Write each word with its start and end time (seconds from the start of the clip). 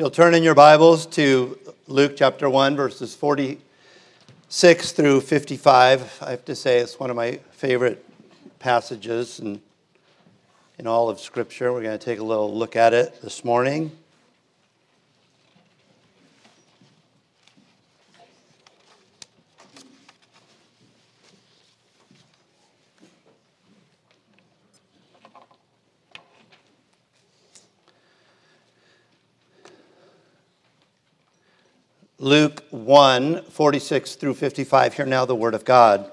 You'll 0.00 0.08
turn 0.08 0.32
in 0.32 0.42
your 0.42 0.54
Bibles 0.54 1.04
to 1.08 1.58
Luke 1.86 2.14
chapter 2.16 2.48
1, 2.48 2.74
verses 2.74 3.14
46 3.14 4.92
through 4.92 5.20
55. 5.20 6.22
I 6.22 6.30
have 6.30 6.42
to 6.46 6.56
say, 6.56 6.78
it's 6.78 6.98
one 6.98 7.10
of 7.10 7.16
my 7.16 7.38
favorite 7.50 8.02
passages 8.60 9.40
in, 9.40 9.60
in 10.78 10.86
all 10.86 11.10
of 11.10 11.20
Scripture. 11.20 11.70
We're 11.70 11.82
going 11.82 11.98
to 11.98 12.02
take 12.02 12.18
a 12.18 12.24
little 12.24 12.50
look 12.56 12.76
at 12.76 12.94
it 12.94 13.20
this 13.20 13.44
morning. 13.44 13.92
Luke 32.22 32.64
1 32.68 33.44
46 33.44 34.14
through 34.16 34.34
55. 34.34 34.92
Hear 34.92 35.06
now 35.06 35.24
the 35.24 35.34
word 35.34 35.54
of 35.54 35.64
God. 35.64 36.10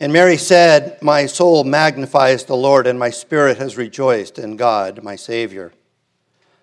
And 0.00 0.14
Mary 0.14 0.38
said, 0.38 0.96
My 1.02 1.26
soul 1.26 1.62
magnifies 1.62 2.44
the 2.44 2.56
Lord, 2.56 2.86
and 2.86 2.98
my 2.98 3.10
spirit 3.10 3.58
has 3.58 3.76
rejoiced 3.76 4.38
in 4.38 4.56
God, 4.56 5.02
my 5.02 5.14
Savior, 5.14 5.74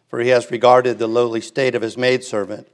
for 0.08 0.22
he 0.22 0.30
has 0.30 0.50
regarded 0.50 0.98
the 0.98 1.06
lowly 1.06 1.40
state 1.40 1.76
of 1.76 1.84
his 1.84 1.98
maidservant. 1.98 2.68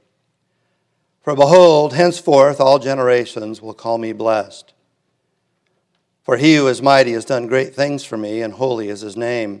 For 1.20 1.36
behold, 1.36 1.92
henceforth 1.92 2.62
all 2.62 2.78
generations 2.78 3.60
will 3.60 3.74
call 3.74 3.98
me 3.98 4.14
blessed. 4.14 4.72
For 6.22 6.38
he 6.38 6.56
who 6.56 6.66
is 6.66 6.80
mighty 6.80 7.12
has 7.12 7.26
done 7.26 7.46
great 7.46 7.74
things 7.74 8.04
for 8.04 8.16
me, 8.16 8.40
and 8.40 8.54
holy 8.54 8.88
is 8.88 9.02
his 9.02 9.18
name 9.18 9.60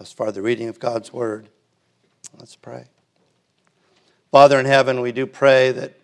As 0.00 0.10
far 0.10 0.32
the 0.32 0.40
reading 0.40 0.68
of 0.68 0.80
God's 0.80 1.12
word. 1.12 1.50
Let's 2.38 2.56
pray. 2.56 2.86
Father 4.30 4.58
in 4.58 4.64
heaven, 4.64 5.02
we 5.02 5.12
do 5.12 5.26
pray 5.26 5.72
that 5.72 6.00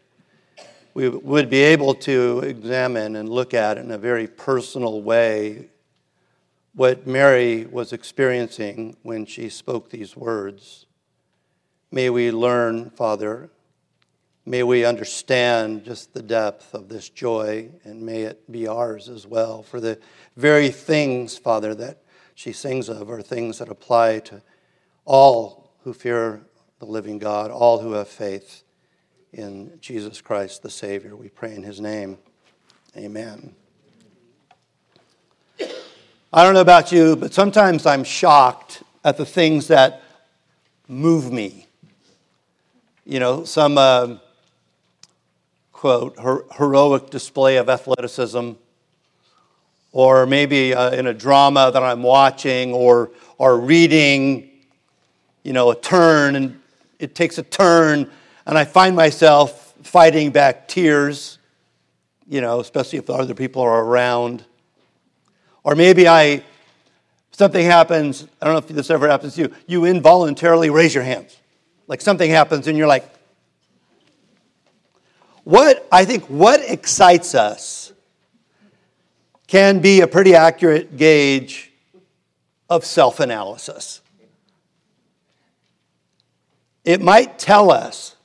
we 0.93 1.09
would 1.09 1.49
be 1.49 1.63
able 1.63 1.95
to 1.95 2.41
examine 2.41 3.17
and 3.17 3.27
look 3.27 3.55
at 3.55 3.79
in 3.79 3.91
a 3.91 3.97
very 3.97 4.27
personal 4.27 5.01
way 5.01 5.69
what 6.75 7.07
Mary 7.07 7.65
was 7.65 7.95
experiencing 7.95 8.99
when 9.03 9.25
she 9.25 9.49
spoke 9.49 9.89
these 9.89 10.15
words. 10.15 10.85
May 11.91 12.11
we 12.11 12.31
learn, 12.31 12.91
Father, 12.91 13.49
may 14.45 14.63
we 14.63 14.85
understand 14.85 15.87
just 15.87 16.13
the 16.13 16.23
depth 16.23 16.75
of 16.75 16.91
this 16.91 17.09
joy, 17.09 17.71
and 17.83 18.03
may 18.03 18.25
it 18.25 18.53
be 18.53 18.69
ours 18.69 19.09
as 19.09 19.27
well. 19.27 19.63
For 19.63 19.81
the 19.81 19.99
very 20.37 20.69
things, 20.69 21.39
Father, 21.39 21.75
that 21.77 22.03
she 22.37 22.53
sings 22.53 22.91
of 22.91 23.11
are 23.11 23.23
things 23.23 23.59
that 23.59 23.71
apply 23.71 24.19
to 24.19 24.43
all 25.07 25.71
who 25.83 25.95
fear 25.95 26.43
the 26.79 26.85
living 26.85 27.19
God, 27.19 27.51
all 27.51 27.81
who 27.81 27.93
have 27.93 28.09
faith 28.09 28.63
in 29.33 29.73
Jesus 29.81 30.21
Christ 30.21 30.63
the 30.63 30.69
Savior. 30.69 31.17
We 31.17 31.31
pray 31.31 31.55
in 31.55 31.63
his 31.63 31.81
name. 31.81 32.19
Amen. 32.95 33.55
I 35.59 36.45
don't 36.45 36.53
know 36.53 36.61
about 36.61 36.93
you, 36.93 37.17
but 37.17 37.33
sometimes 37.33 37.87
I'm 37.87 38.05
shocked 38.05 38.83
at 39.03 39.17
the 39.17 39.25
things 39.25 39.69
that 39.69 40.03
move 40.89 41.33
me. 41.33 41.67
You 43.07 43.19
know, 43.19 43.45
some 43.45 43.79
uh, 43.79 44.17
quote, 45.73 46.19
her- 46.21 46.45
heroic 46.59 47.09
display 47.09 47.57
of 47.57 47.71
athleticism 47.71 48.53
or 49.97 50.27
maybe 50.27 50.75
uh, 50.75 50.91
in 50.91 51.07
a 51.07 51.15
drama 51.15 51.71
that 51.73 51.83
I'm 51.83 52.03
watching 52.03 52.75
or, 52.75 53.13
or 53.39 53.59
reading, 53.59 54.51
you 55.43 55.55
know, 55.55 55.71
a 55.71 55.75
turn, 55.75 56.37
and 56.37 56.61
it 56.99 57.15
takes 57.15 57.39
a 57.39 57.43
turn, 57.43 58.11
and 58.45 58.59
I 58.59 58.67
find 58.67 58.95
myself 58.95 59.73
fighting 59.83 60.33
back 60.33 60.69
tears, 60.69 61.39
you 62.29 62.43
know, 62.43 62.61
especially 62.61 62.99
if 62.99 63.09
other 63.09 63.35
people 63.35 63.63
are 63.63 63.85
around. 63.85 64.45
Or 65.65 65.75
maybe 65.75 66.07
I, 66.07 66.45
something 67.31 67.65
happens, 67.65 68.29
I 68.43 68.45
don't 68.45 68.53
know 68.53 68.59
if 68.59 68.69
this 68.69 68.91
ever 68.91 69.09
happens 69.09 69.37
to 69.37 69.45
you, 69.45 69.55
you 69.67 69.87
involuntarily 69.87 70.69
raise 70.69 70.95
your 70.95 71.05
hands. 71.05 71.39
Like 71.87 72.03
something 72.03 72.31
happens 72.31 72.67
and 72.67 72.77
you're 72.77 72.87
like, 72.87 73.11
what, 75.45 75.89
I 75.91 76.05
think, 76.05 76.25
what 76.25 76.61
excites 76.61 77.35
us 77.35 77.86
can 79.47 79.81
be 79.81 80.01
a 80.01 80.07
pretty 80.07 80.35
accurate 80.35 80.97
gauge 80.97 81.73
of 82.69 82.85
self 82.85 83.21
analysis. 83.21 84.01
It 86.85 87.01
might 87.01 87.39
tell 87.39 87.71
us 87.71 88.17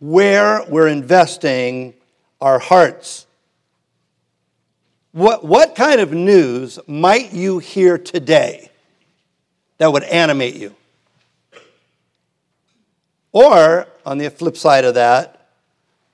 where 0.00 0.62
we're 0.68 0.88
investing 0.88 1.94
our 2.40 2.58
hearts. 2.58 3.26
What, 5.12 5.44
what 5.44 5.74
kind 5.74 6.00
of 6.00 6.12
news 6.12 6.78
might 6.86 7.32
you 7.32 7.58
hear 7.58 7.98
today 7.98 8.70
that 9.78 9.92
would 9.92 10.02
animate 10.04 10.56
you? 10.56 10.74
Or, 13.32 13.86
on 14.06 14.18
the 14.18 14.30
flip 14.30 14.56
side 14.56 14.84
of 14.84 14.94
that, 14.94 15.48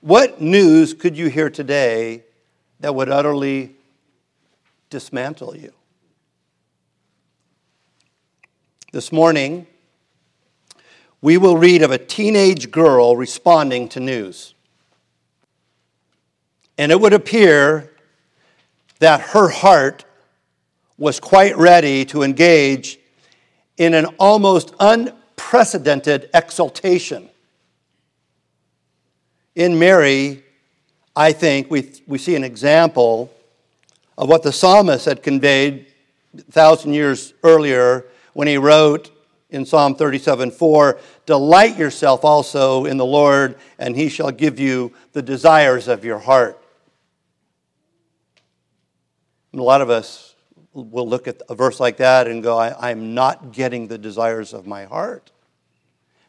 what 0.01 0.41
news 0.41 0.93
could 0.93 1.17
you 1.17 1.27
hear 1.27 1.49
today 1.49 2.23
that 2.79 2.95
would 2.95 3.09
utterly 3.09 3.75
dismantle 4.91 5.55
you. 5.55 5.73
This 8.91 9.11
morning, 9.11 9.65
we 11.21 11.37
will 11.37 11.57
read 11.57 11.81
of 11.81 11.91
a 11.91 11.97
teenage 11.97 12.69
girl 12.69 13.15
responding 13.15 13.87
to 13.89 14.01
news. 14.01 14.53
And 16.77 16.91
it 16.91 16.99
would 16.99 17.13
appear 17.13 17.89
that 18.99 19.21
her 19.21 19.47
heart 19.47 20.03
was 20.97 21.19
quite 21.19 21.57
ready 21.57 22.03
to 22.05 22.21
engage 22.21 22.99
in 23.77 23.93
an 23.93 24.05
almost 24.19 24.75
unprecedented 24.79 26.29
exaltation. 26.33 27.29
In 29.55 29.79
Mary, 29.79 30.43
I 31.15 31.31
think 31.31 31.71
we, 31.71 31.93
we 32.07 32.17
see 32.17 32.35
an 32.35 32.43
example 32.43 33.33
of 34.21 34.29
what 34.29 34.43
the 34.43 34.51
psalmist 34.51 35.05
had 35.05 35.23
conveyed 35.23 35.87
a 36.37 36.41
thousand 36.43 36.93
years 36.93 37.33
earlier 37.43 38.05
when 38.33 38.47
he 38.47 38.55
wrote 38.55 39.09
in 39.49 39.65
Psalm 39.65 39.95
37 39.95 40.51
4, 40.51 40.99
Delight 41.25 41.75
yourself 41.75 42.23
also 42.23 42.85
in 42.85 42.97
the 42.97 43.05
Lord, 43.05 43.57
and 43.79 43.95
he 43.95 44.09
shall 44.09 44.31
give 44.31 44.59
you 44.59 44.93
the 45.13 45.23
desires 45.23 45.87
of 45.87 46.05
your 46.05 46.19
heart. 46.19 46.63
And 49.51 49.59
a 49.59 49.63
lot 49.63 49.81
of 49.81 49.89
us 49.89 50.35
will 50.71 51.09
look 51.09 51.27
at 51.27 51.41
a 51.49 51.55
verse 51.55 51.79
like 51.79 51.97
that 51.97 52.27
and 52.27 52.43
go, 52.43 52.57
I, 52.57 52.91
am 52.91 53.15
not 53.15 53.51
getting 53.51 53.87
the 53.87 53.97
desires 53.97 54.53
of 54.53 54.67
my 54.67 54.85
heart. 54.85 55.31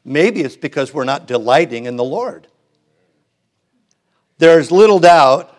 Maybe 0.02 0.40
it's 0.40 0.56
because 0.56 0.94
we're 0.94 1.04
not 1.04 1.26
delighting 1.26 1.84
in 1.84 1.96
the 1.96 2.04
Lord. 2.04 2.48
There's 4.38 4.72
little 4.72 4.98
doubt 4.98 5.54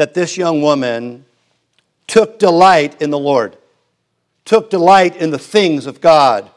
that 0.00 0.14
this 0.14 0.38
young 0.38 0.62
woman 0.62 1.26
took 2.06 2.38
delight 2.38 3.02
in 3.02 3.10
the 3.10 3.18
Lord, 3.18 3.58
took 4.46 4.70
delight 4.70 5.14
in 5.16 5.30
the 5.30 5.38
things 5.38 5.84
of 5.84 6.00
God. 6.00 6.50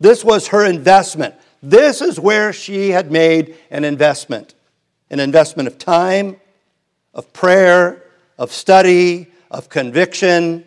This 0.00 0.24
was 0.24 0.48
her 0.48 0.66
investment. 0.66 1.36
This 1.62 2.02
is 2.02 2.18
where 2.18 2.52
she 2.52 2.90
had 2.90 3.12
made 3.12 3.56
an 3.70 3.84
investment 3.84 4.56
an 5.10 5.20
investment 5.20 5.68
of 5.68 5.78
time, 5.78 6.36
of 7.14 7.32
prayer, 7.32 8.02
of 8.36 8.50
study, 8.50 9.28
of 9.52 9.68
conviction. 9.68 10.66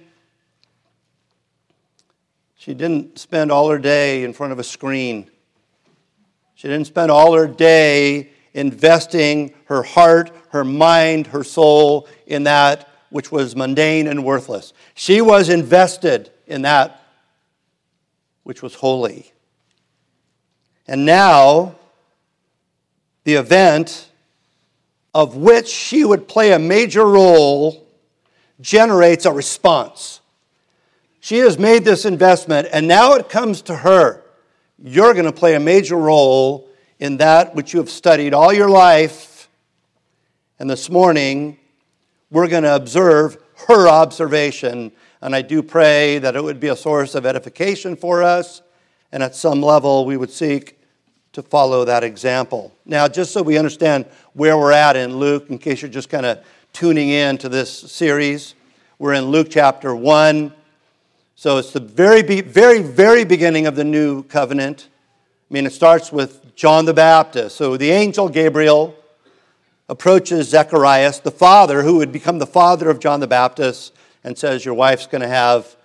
She 2.55 2.73
didn't 2.73 3.19
spend 3.19 3.51
all 3.51 3.69
her 3.69 3.77
day 3.77 4.23
in 4.23 4.31
front 4.31 4.53
of 4.53 4.59
a 4.59 4.63
screen. 4.63 5.29
She 6.55 6.69
didn't 6.69 6.87
spend 6.87 7.11
all 7.11 7.33
her 7.33 7.45
day 7.45 8.29
investing 8.53 9.53
her 9.65 9.83
heart, 9.83 10.31
her 10.49 10.63
mind, 10.63 11.27
her 11.27 11.43
soul 11.43 12.07
in 12.27 12.43
that 12.43 12.89
which 13.09 13.31
was 13.31 13.55
mundane 13.55 14.07
and 14.07 14.23
worthless. 14.23 14.73
She 14.93 15.21
was 15.21 15.49
invested 15.49 16.31
in 16.47 16.63
that 16.63 17.01
which 18.43 18.61
was 18.61 18.75
holy. 18.75 19.31
And 20.87 21.05
now, 21.05 21.75
the 23.23 23.35
event 23.35 24.09
of 25.13 25.35
which 25.35 25.67
she 25.67 26.03
would 26.03 26.27
play 26.27 26.53
a 26.53 26.59
major 26.59 27.05
role 27.05 27.85
generates 28.61 29.25
a 29.25 29.31
response. 29.31 30.21
She 31.19 31.39
has 31.39 31.59
made 31.59 31.83
this 31.83 32.05
investment, 32.05 32.67
and 32.71 32.87
now 32.87 33.13
it 33.13 33.29
comes 33.29 33.61
to 33.63 33.75
her. 33.75 34.23
You're 34.83 35.13
going 35.13 35.25
to 35.25 35.31
play 35.31 35.55
a 35.55 35.59
major 35.59 35.95
role 35.95 36.67
in 37.01 37.17
that 37.17 37.55
which 37.55 37.73
you 37.73 37.79
have 37.79 37.89
studied 37.89 38.31
all 38.31 38.53
your 38.53 38.69
life. 38.69 39.49
And 40.59 40.69
this 40.69 40.87
morning, 40.87 41.57
we're 42.29 42.47
going 42.47 42.61
to 42.61 42.75
observe 42.75 43.37
her 43.67 43.89
observation. 43.89 44.91
And 45.19 45.35
I 45.35 45.41
do 45.41 45.63
pray 45.63 46.19
that 46.19 46.35
it 46.35 46.43
would 46.43 46.59
be 46.59 46.67
a 46.67 46.75
source 46.75 47.15
of 47.15 47.25
edification 47.25 47.95
for 47.95 48.21
us, 48.21 48.61
and 49.11 49.23
at 49.23 49.35
some 49.35 49.63
level, 49.63 50.05
we 50.05 50.15
would 50.15 50.29
seek 50.29 50.79
to 51.33 51.41
follow 51.41 51.85
that 51.85 52.03
example. 52.03 52.71
Now, 52.85 53.07
just 53.07 53.33
so 53.33 53.41
we 53.41 53.57
understand 53.57 54.05
where 54.33 54.55
we're 54.55 54.71
at 54.71 54.95
in 54.95 55.17
Luke, 55.17 55.49
in 55.49 55.57
case 55.57 55.81
you're 55.81 55.89
just 55.89 56.09
kind 56.09 56.25
of 56.25 56.45
tuning 56.71 57.09
in 57.09 57.39
to 57.39 57.49
this 57.49 57.71
series, 57.71 58.53
we're 58.99 59.13
in 59.13 59.25
Luke 59.25 59.47
chapter 59.49 59.95
1. 59.95 60.53
So 61.35 61.57
it's 61.57 61.71
the 61.71 61.79
very, 61.79 62.21
very, 62.21 62.83
very 62.83 63.25
beginning 63.25 63.65
of 63.65 63.75
the 63.75 63.83
new 63.83 64.21
covenant. 64.23 64.87
I 65.49 65.53
mean, 65.53 65.65
it 65.65 65.73
starts 65.73 66.11
with 66.11 66.40
John 66.61 66.85
the 66.85 66.93
Baptist. 66.93 67.55
So 67.55 67.75
the 67.75 67.89
angel 67.89 68.29
Gabriel 68.29 68.95
approaches 69.89 70.49
Zacharias, 70.49 71.17
the 71.17 71.31
father 71.31 71.81
who 71.81 71.95
would 71.97 72.11
become 72.11 72.37
the 72.37 72.45
father 72.45 72.87
of 72.91 72.99
John 72.99 73.19
the 73.19 73.25
Baptist, 73.25 73.95
and 74.23 74.37
says, 74.37 74.63
Your 74.63 74.75
wife's 74.75 75.07
going 75.07 75.23
to 75.23 75.27
have, 75.27 75.75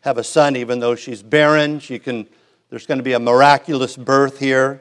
have 0.00 0.16
a 0.16 0.24
son, 0.24 0.56
even 0.56 0.80
though 0.80 0.94
she's 0.94 1.22
barren. 1.22 1.80
She 1.80 1.98
can, 1.98 2.26
there's 2.70 2.86
going 2.86 2.96
to 2.96 3.04
be 3.04 3.12
a 3.12 3.20
miraculous 3.20 3.94
birth 3.94 4.38
here 4.38 4.80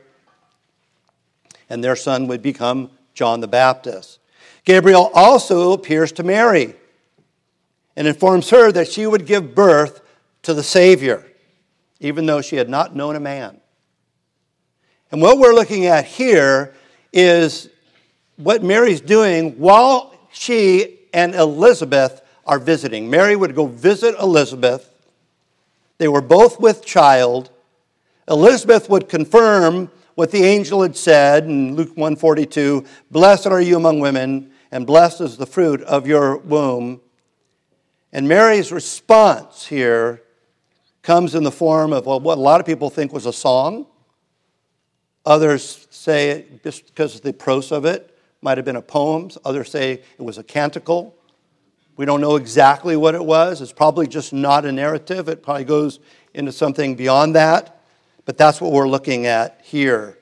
and 1.69 1.83
their 1.83 1.97
son 1.97 2.27
would 2.27 2.41
become 2.41 2.89
John 3.13 3.41
the 3.41 3.47
Baptist. 3.47 4.19
Gabriel 4.63 5.11
also 5.13 5.73
appears 5.73 6.13
to 6.13 6.23
Mary 6.23 6.75
and 7.97 8.07
informs 8.07 8.49
her 8.51 8.71
that 8.71 8.89
she 8.89 9.05
would 9.05 9.25
give 9.25 9.53
birth 9.53 10.01
to 10.43 10.53
the 10.53 10.63
Savior, 10.63 11.25
even 11.99 12.25
though 12.25 12.41
she 12.41 12.55
had 12.55 12.69
not 12.69 12.95
known 12.95 13.17
a 13.17 13.19
man. 13.19 13.60
And 15.11 15.21
what 15.21 15.37
we're 15.37 15.53
looking 15.53 15.87
at 15.87 16.05
here 16.05 16.73
is 17.11 17.69
what 18.37 18.63
Mary's 18.63 19.01
doing 19.01 19.57
while 19.59 20.15
she 20.31 20.99
and 21.13 21.35
Elizabeth 21.35 22.21
are 22.45 22.59
visiting. 22.59 23.09
Mary 23.09 23.35
would 23.35 23.53
go 23.53 23.67
visit 23.67 24.15
Elizabeth. 24.19 24.89
They 25.97 26.07
were 26.07 26.21
both 26.21 26.59
with 26.59 26.85
child. 26.85 27.51
Elizabeth 28.29 28.89
would 28.89 29.09
confirm 29.09 29.91
what 30.15 30.31
the 30.31 30.43
angel 30.43 30.81
had 30.81 30.95
said 30.95 31.43
in 31.43 31.75
Luke 31.75 31.89
142 31.89 32.85
Blessed 33.11 33.47
are 33.47 33.61
you 33.61 33.75
among 33.75 33.99
women, 33.99 34.51
and 34.71 34.87
blessed 34.87 35.21
is 35.21 35.35
the 35.35 35.45
fruit 35.45 35.81
of 35.81 36.07
your 36.07 36.37
womb. 36.37 37.01
And 38.13 38.27
Mary's 38.29 38.71
response 38.71 39.67
here 39.67 40.21
comes 41.01 41.35
in 41.35 41.43
the 41.43 41.51
form 41.51 41.91
of 41.91 42.05
what 42.05 42.37
a 42.37 42.41
lot 42.41 42.61
of 42.61 42.65
people 42.65 42.89
think 42.89 43.11
was 43.11 43.25
a 43.25 43.33
song. 43.33 43.87
Others 45.25 45.87
say, 45.91 46.45
just 46.63 46.87
because 46.87 47.15
of 47.15 47.21
the 47.21 47.33
prose 47.33 47.71
of 47.71 47.85
it, 47.85 48.17
might 48.41 48.57
have 48.57 48.65
been 48.65 48.75
a 48.75 48.81
poem. 48.81 49.29
Others 49.45 49.69
say 49.69 49.91
it 49.93 50.21
was 50.21 50.37
a 50.37 50.43
canticle. 50.43 51.15
We 51.95 52.05
don't 52.05 52.21
know 52.21 52.35
exactly 52.35 52.95
what 52.95 53.13
it 53.13 53.23
was. 53.23 53.61
It's 53.61 53.71
probably 53.71 54.07
just 54.07 54.33
not 54.33 54.65
a 54.65 54.71
narrative. 54.71 55.29
It 55.29 55.43
probably 55.43 55.65
goes 55.65 55.99
into 56.33 56.51
something 56.51 56.95
beyond 56.95 57.35
that. 57.35 57.81
But 58.25 58.37
that's 58.37 58.59
what 58.59 58.71
we're 58.71 58.87
looking 58.87 59.27
at 59.27 59.61
here. 59.63 60.17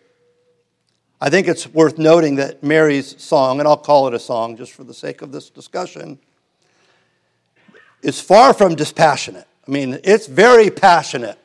I 1.21 1.29
think 1.29 1.47
it's 1.47 1.67
worth 1.67 1.97
noting 1.97 2.35
that 2.35 2.63
Mary's 2.63 3.21
song, 3.21 3.59
and 3.59 3.67
I'll 3.67 3.77
call 3.77 4.07
it 4.07 4.13
a 4.13 4.19
song 4.19 4.57
just 4.57 4.73
for 4.73 4.83
the 4.83 4.93
sake 4.93 5.21
of 5.21 5.31
this 5.31 5.49
discussion, 5.49 6.19
is 8.01 8.21
far 8.21 8.53
from 8.53 8.75
dispassionate. 8.75 9.47
I 9.67 9.71
mean, 9.71 9.99
it's 10.03 10.27
very 10.27 10.69
passionate. 10.69 11.38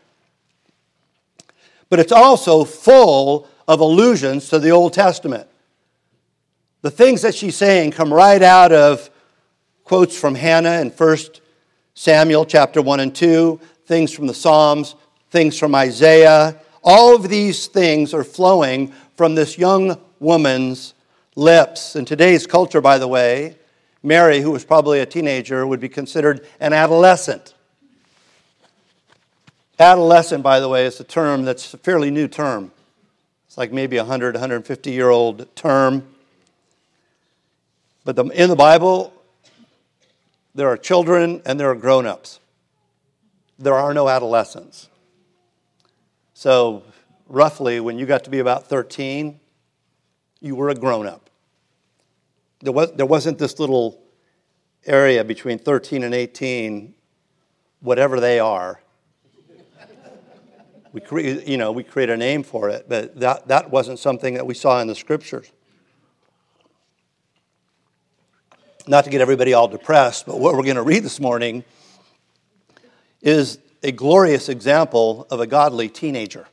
But 1.94 2.00
it's 2.00 2.11
also 2.11 2.64
full 2.64 3.46
of 3.69 3.79
allusions 3.79 4.49
to 4.49 4.58
the 4.58 4.70
Old 4.70 4.94
Testament. 4.94 5.46
The 6.82 6.91
things 6.91 7.23
that 7.23 7.37
she's 7.37 7.55
saying 7.55 7.93
come 7.93 8.12
right 8.12 8.43
out 8.43 8.73
of 8.73 9.08
quotes 9.85 10.19
from 10.19 10.35
Hannah 10.35 10.81
in 10.81 10.91
1 10.91 11.17
Samuel 11.94 12.46
chapter 12.46 12.82
1 12.82 12.99
and 12.99 13.14
2, 13.14 13.61
things 13.87 14.11
from 14.11 14.26
the 14.26 14.35
Psalms, 14.35 14.96
things 15.31 15.56
from 15.56 15.73
Isaiah. 15.76 16.61
All 16.82 17.14
of 17.14 17.29
these 17.29 17.69
things 17.69 18.12
are 18.12 18.25
flowing 18.25 18.93
from 19.14 19.37
this 19.37 19.56
young 19.56 19.96
woman's 20.19 20.94
lips. 21.37 21.94
In 21.94 22.05
today's 22.05 22.44
culture, 22.44 22.81
by 22.81 22.99
the 22.99 23.06
way, 23.06 23.56
Mary, 24.02 24.41
who 24.41 24.50
was 24.50 24.64
probably 24.64 24.99
a 24.99 25.06
teenager, 25.06 25.64
would 25.64 25.79
be 25.79 25.88
considered 25.88 26.44
an 26.58 26.73
adolescent. 26.73 27.55
Adolescent, 29.79 30.43
by 30.43 30.61
the 30.61 30.69
way, 30.69 30.87
is 30.87 31.00
a 31.00 31.05
term 31.05 31.44
that's 31.44 31.75
a 31.75 31.79
fairly 31.79 32.11
new 32.11 32.29
term. 32.29 32.71
It's 33.47 33.59
like 33.59 33.73
maybe 33.73 33.97
a 33.97 34.03
100, 34.03 34.35
150 34.35 34.91
year 34.91 35.11
old 35.11 35.55
term. 35.56 36.06
But 38.05 38.17
the, 38.17 38.25
in 38.26 38.50
the 38.50 38.56
Bible, 38.56 39.12
there 40.55 40.69
are 40.69 40.76
children 40.76 41.43
and 41.44 41.59
there 41.59 41.71
are 41.71 41.75
grown 41.75 42.06
ups. 42.06 42.38
There 43.59 43.75
are 43.75 43.94
no 43.94 44.09
adolescents. 44.09 44.88
So, 46.35 46.82
roughly, 47.29 47.81
when 47.81 47.99
you 47.99 48.06
got 48.06 48.25
to 48.25 48.31
be 48.31 48.38
about 48.38 48.67
13, 48.69 49.41
you 50.41 50.55
were 50.55 50.69
a 50.69 50.75
grown 50.75 51.06
up. 51.06 51.31
There, 52.61 52.73
was, 52.73 52.93
there 52.93 53.06
wasn't 53.06 53.38
this 53.38 53.59
little 53.59 54.00
area 54.87 55.25
between 55.25 55.59
13 55.59 56.03
and 56.03 56.15
18, 56.15 56.94
whatever 57.81 58.20
they 58.20 58.38
are. 58.38 58.81
We 60.94 61.00
create, 61.00 61.49
you 61.49 61.56
know, 61.56 61.73
we 61.73 61.82
create 61.82 62.08
a 62.08 62.17
name 62.17 62.44
for 62.44 62.69
it, 62.69 62.87
but 62.88 63.19
that, 63.19 63.49
that 63.49 63.69
wasn't 63.69 63.99
something 63.99 64.35
that 64.35 64.46
we 64.46 64.55
saw 64.55 64.81
in 64.81 64.87
the 64.87 64.94
scriptures. 64.94 65.50
Not 68.87 69.02
to 69.02 69.11
get 69.11 69.20
everybody 69.20 69.55
all 69.55 69.67
depressed, 69.67 70.25
but 70.25 70.38
what 70.38 70.55
we're 70.55 70.62
going 70.62 70.76
to 70.76 70.82
read 70.82 71.02
this 71.02 71.19
morning 71.19 71.64
is 73.23 73.58
a 73.82 73.91
glorious 73.91 74.49
example 74.49 75.26
of 75.32 75.41
a 75.41 75.49
godly 75.49 75.88
teenager. 75.88 76.46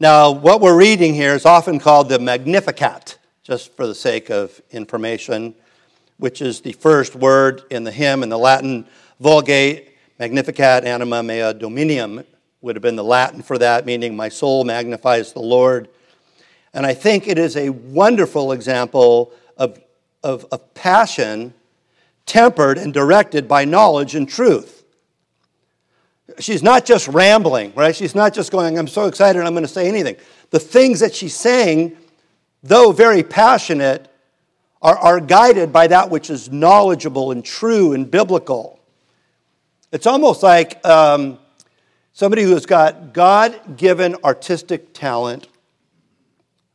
Now, 0.00 0.30
what 0.30 0.62
we're 0.62 0.78
reading 0.78 1.12
here 1.12 1.34
is 1.34 1.44
often 1.44 1.78
called 1.78 2.08
the 2.08 2.18
Magnificat, 2.18 3.18
just 3.42 3.76
for 3.76 3.86
the 3.86 3.94
sake 3.94 4.30
of 4.30 4.62
information, 4.70 5.54
which 6.16 6.40
is 6.40 6.62
the 6.62 6.72
first 6.72 7.14
word 7.14 7.64
in 7.68 7.84
the 7.84 7.92
hymn 7.92 8.22
in 8.22 8.30
the 8.30 8.38
Latin 8.38 8.86
Vulgate. 9.20 9.97
Magnificat 10.18 10.84
anima 10.84 11.22
mea 11.22 11.52
dominum 11.52 12.24
would 12.60 12.76
have 12.76 12.82
been 12.82 12.96
the 12.96 13.04
Latin 13.04 13.42
for 13.42 13.58
that, 13.58 13.86
meaning 13.86 14.16
my 14.16 14.28
soul 14.28 14.64
magnifies 14.64 15.32
the 15.32 15.40
Lord. 15.40 15.88
And 16.74 16.84
I 16.84 16.94
think 16.94 17.28
it 17.28 17.38
is 17.38 17.56
a 17.56 17.70
wonderful 17.70 18.52
example 18.52 19.32
of, 19.56 19.80
of, 20.22 20.44
of 20.50 20.74
passion 20.74 21.54
tempered 22.26 22.78
and 22.78 22.92
directed 22.92 23.48
by 23.48 23.64
knowledge 23.64 24.14
and 24.14 24.28
truth 24.28 24.78
she's 26.38 26.62
not 26.62 26.84
just 26.84 27.08
rambling, 27.08 27.72
right? 27.74 27.94
She's 27.94 28.14
not 28.14 28.34
just 28.34 28.52
going, 28.52 28.78
I'm 28.78 28.88
so 28.88 29.06
excited, 29.06 29.42
I'm 29.42 29.52
going 29.52 29.62
to 29.62 29.68
say 29.68 29.88
anything. 29.88 30.16
The 30.50 30.60
things 30.60 31.00
that 31.00 31.14
she's 31.14 31.34
saying, 31.34 31.96
though 32.62 32.92
very 32.92 33.22
passionate, 33.22 34.10
are, 34.80 34.96
are 34.96 35.20
guided 35.20 35.72
by 35.72 35.88
that 35.88 36.10
which 36.10 36.30
is 36.30 36.50
knowledgeable 36.50 37.32
and 37.32 37.44
true 37.44 37.92
and 37.92 38.10
biblical. 38.10 38.77
It's 39.92 40.06
almost 40.06 40.42
like 40.42 40.84
um, 40.86 41.38
somebody 42.12 42.42
who 42.42 42.50
has 42.50 42.66
got 42.66 43.12
God 43.12 43.76
given 43.76 44.16
artistic 44.24 44.92
talent, 44.92 45.48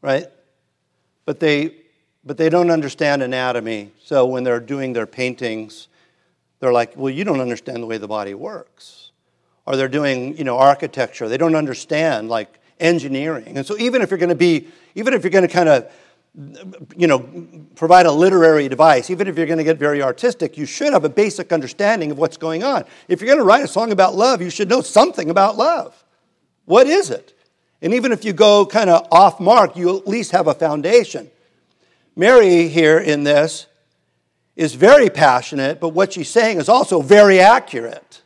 right? 0.01 0.27
But 1.25 1.39
they, 1.39 1.75
but 2.23 2.37
they 2.37 2.49
don't 2.49 2.71
understand 2.71 3.21
anatomy. 3.21 3.91
So 4.03 4.25
when 4.25 4.43
they're 4.43 4.59
doing 4.59 4.93
their 4.93 5.07
paintings, 5.07 5.87
they're 6.59 6.73
like, 6.73 6.95
well, 6.95 7.13
you 7.13 7.23
don't 7.23 7.41
understand 7.41 7.83
the 7.83 7.87
way 7.87 7.97
the 7.97 8.07
body 8.07 8.33
works 8.33 9.03
or 9.65 9.75
they're 9.75 9.87
doing 9.87 10.37
you 10.37 10.43
know 10.43 10.57
architecture 10.57 11.27
they 11.29 11.37
don't 11.37 11.55
understand 11.55 12.29
like 12.29 12.59
engineering 12.79 13.57
and 13.57 13.65
so 13.65 13.77
even 13.77 14.01
if 14.01 14.09
you're 14.09 14.17
going 14.17 14.29
to 14.29 14.35
be 14.35 14.67
even 14.95 15.13
if 15.13 15.23
you're 15.23 15.31
going 15.31 15.47
to 15.47 15.53
kind 15.53 15.69
of 15.69 15.91
you 16.95 17.05
know 17.05 17.19
provide 17.75 18.07
a 18.07 18.11
literary 18.11 18.67
device 18.67 19.11
even 19.11 19.27
if 19.27 19.37
you're 19.37 19.45
going 19.45 19.59
to 19.59 19.63
get 19.63 19.77
very 19.77 20.01
artistic 20.01 20.57
you 20.57 20.65
should 20.65 20.91
have 20.91 21.05
a 21.05 21.09
basic 21.09 21.51
understanding 21.51 22.09
of 22.09 22.17
what's 22.17 22.37
going 22.37 22.63
on. 22.63 22.83
If 23.07 23.21
you're 23.21 23.27
going 23.27 23.39
to 23.39 23.45
write 23.45 23.63
a 23.63 23.67
song 23.67 23.91
about 23.91 24.15
love 24.15 24.41
you 24.41 24.49
should 24.49 24.67
know 24.67 24.81
something 24.81 25.29
about 25.29 25.57
love. 25.57 26.03
What 26.65 26.87
is 26.87 27.11
it? 27.11 27.37
And 27.83 27.93
even 27.93 28.11
if 28.11 28.25
you 28.25 28.33
go 28.33 28.65
kind 28.65 28.89
of 28.89 29.07
off 29.11 29.39
mark 29.39 29.75
you 29.75 29.95
at 29.95 30.07
least 30.07 30.31
have 30.31 30.47
a 30.47 30.55
foundation. 30.55 31.29
Mary 32.15 32.67
here 32.67 32.97
in 32.97 33.23
this 33.23 33.67
is 34.55 34.73
very 34.73 35.11
passionate 35.11 35.79
but 35.79 35.89
what 35.89 36.13
she's 36.13 36.29
saying 36.29 36.57
is 36.57 36.67
also 36.67 37.01
very 37.03 37.39
accurate. 37.39 38.23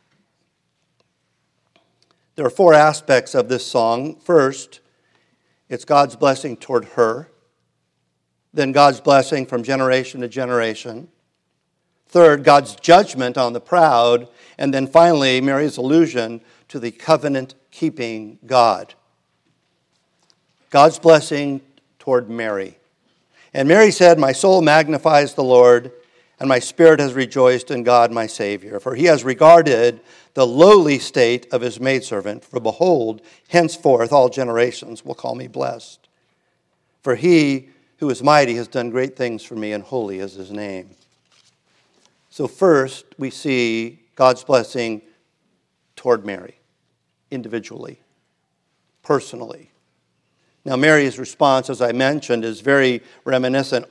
There 2.36 2.46
are 2.46 2.52
four 2.52 2.74
aspects 2.74 3.36
of 3.36 3.50
this 3.50 3.66
song. 3.66 4.16
First, 4.20 4.80
it's 5.68 5.84
God's 5.84 6.16
blessing 6.16 6.56
toward 6.56 6.86
her, 6.86 7.30
then 8.58 8.72
God's 8.72 9.00
blessing 9.00 9.46
from 9.46 9.62
generation 9.62 10.22
to 10.22 10.28
generation. 10.28 11.10
Third, 12.08 12.44
God's 12.44 12.76
judgment 12.76 13.38
on 13.38 13.54
the 13.54 13.62
proud. 13.62 14.28
And 14.58 14.74
then 14.74 14.88
finally, 14.88 15.40
Mary's 15.42 15.78
allusion 15.78 16.42
to 16.70 16.80
the 16.80 16.90
covenant 16.90 17.54
keeping 17.70 18.40
God. 18.48 18.96
God's 20.72 20.98
blessing 20.98 21.62
toward 22.00 22.32
Mary. 22.32 22.80
And 23.54 23.68
Mary 23.68 23.92
said, 23.92 24.18
My 24.18 24.32
soul 24.32 24.64
magnifies 24.64 25.36
the 25.36 25.44
Lord, 25.44 25.92
and 26.40 26.50
my 26.50 26.58
spirit 26.58 27.00
has 27.00 27.14
rejoiced 27.14 27.70
in 27.70 27.84
God 27.84 28.12
my 28.12 28.26
Savior, 28.26 28.80
for 28.80 28.96
he 28.96 29.06
has 29.06 29.24
regarded 29.24 30.00
the 30.34 30.48
lowly 30.48 30.98
state 30.98 31.46
of 31.54 31.62
his 31.62 31.80
maidservant. 31.80 32.44
For 32.44 32.60
behold, 32.60 33.22
henceforth 33.50 34.12
all 34.12 34.30
generations 34.30 35.06
will 35.06 35.16
call 35.16 35.36
me 35.36 35.48
blessed. 35.48 36.08
For 37.04 37.14
he 37.14 37.70
who 37.98 38.10
is 38.10 38.24
mighty 38.24 38.56
has 38.56 38.68
done 38.68 38.90
great 38.90 39.16
things 39.16 39.44
for 39.44 39.56
me, 39.56 39.74
and 39.74 39.84
holy 39.84 40.20
is 40.20 40.34
his 40.34 40.52
name. 40.52 40.90
So, 42.30 42.48
first, 42.48 43.06
we 43.18 43.30
see 43.30 44.00
God's 44.16 44.44
blessing 44.44 45.02
toward 45.96 46.26
Mary, 46.26 46.56
individually, 47.32 48.00
personally. 49.04 49.72
Now, 50.64 50.76
Mary's 50.76 51.18
response, 51.18 51.70
as 51.70 51.82
I 51.82 51.94
mentioned, 51.94 52.44
is 52.44 52.62
very 52.62 53.02
reminiscent, 53.24 53.86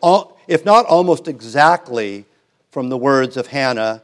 if 0.47 0.65
not 0.65 0.87
almost 0.87 1.27
exactly, 1.27 2.27
from 2.71 2.91
the 2.91 2.99
words 2.99 3.37
of 3.37 3.47
Hannah, 3.47 4.03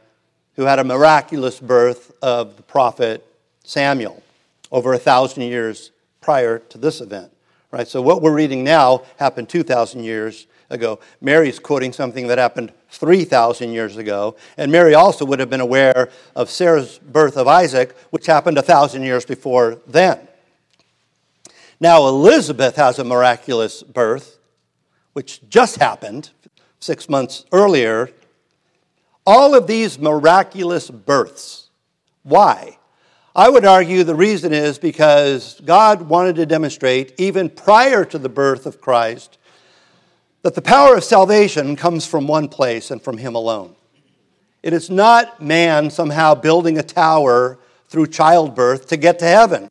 who 0.55 0.63
had 0.63 0.79
a 0.79 0.83
miraculous 0.83 1.59
birth 1.59 2.11
of 2.21 2.57
the 2.57 2.63
prophet 2.63 3.25
Samuel 3.63 4.23
over 4.71 4.93
a 4.93 4.99
thousand 4.99 5.43
years 5.43 5.91
prior 6.21 6.59
to 6.59 6.77
this 6.77 6.99
event. 7.01 7.32
Right? 7.73 7.87
So, 7.87 8.03
what 8.03 8.21
we're 8.21 8.35
reading 8.35 8.63
now 8.63 9.01
happened 9.17 9.49
2,000 9.49 10.03
years 10.03 10.45
ago. 10.69 10.99
Mary's 11.21 11.57
quoting 11.57 11.91
something 11.91 12.27
that 12.27 12.37
happened 12.37 12.71
3,000 12.91 13.71
years 13.71 13.97
ago. 13.97 14.35
And 14.57 14.71
Mary 14.71 14.93
also 14.93 15.25
would 15.25 15.39
have 15.39 15.49
been 15.49 15.59
aware 15.59 16.09
of 16.35 16.51
Sarah's 16.51 16.99
birth 16.99 17.35
of 17.35 17.47
Isaac, 17.47 17.97
which 18.11 18.27
happened 18.27 18.57
1,000 18.57 19.01
years 19.01 19.25
before 19.25 19.79
then. 19.87 20.19
Now, 21.79 22.07
Elizabeth 22.07 22.75
has 22.75 22.99
a 22.99 23.03
miraculous 23.03 23.81
birth, 23.81 24.37
which 25.13 25.41
just 25.49 25.77
happened 25.77 26.29
six 26.79 27.09
months 27.09 27.43
earlier. 27.51 28.11
All 29.25 29.55
of 29.55 29.65
these 29.65 29.97
miraculous 29.97 30.91
births. 30.91 31.71
Why? 32.21 32.77
I 33.35 33.49
would 33.49 33.65
argue 33.65 34.03
the 34.03 34.13
reason 34.13 34.53
is 34.53 34.77
because 34.77 35.59
God 35.65 36.03
wanted 36.03 36.35
to 36.35 36.45
demonstrate, 36.45 37.13
even 37.17 37.49
prior 37.49 38.05
to 38.05 38.19
the 38.19 38.29
birth 38.29 38.67
of 38.67 38.79
Christ, 38.79 39.39
that 40.43 40.53
the 40.53 40.61
power 40.61 40.95
of 40.95 41.03
salvation 41.03 41.75
comes 41.75 42.05
from 42.05 42.27
one 42.27 42.47
place 42.47 42.91
and 42.91 43.01
from 43.01 43.17
Him 43.17 43.33
alone. 43.33 43.75
It 44.61 44.71
is 44.71 44.89
not 44.89 45.41
man 45.41 45.89
somehow 45.89 46.35
building 46.35 46.77
a 46.77 46.83
tower 46.83 47.57
through 47.87 48.07
childbirth 48.07 48.87
to 48.89 48.97
get 48.97 49.17
to 49.19 49.25
heaven. 49.25 49.67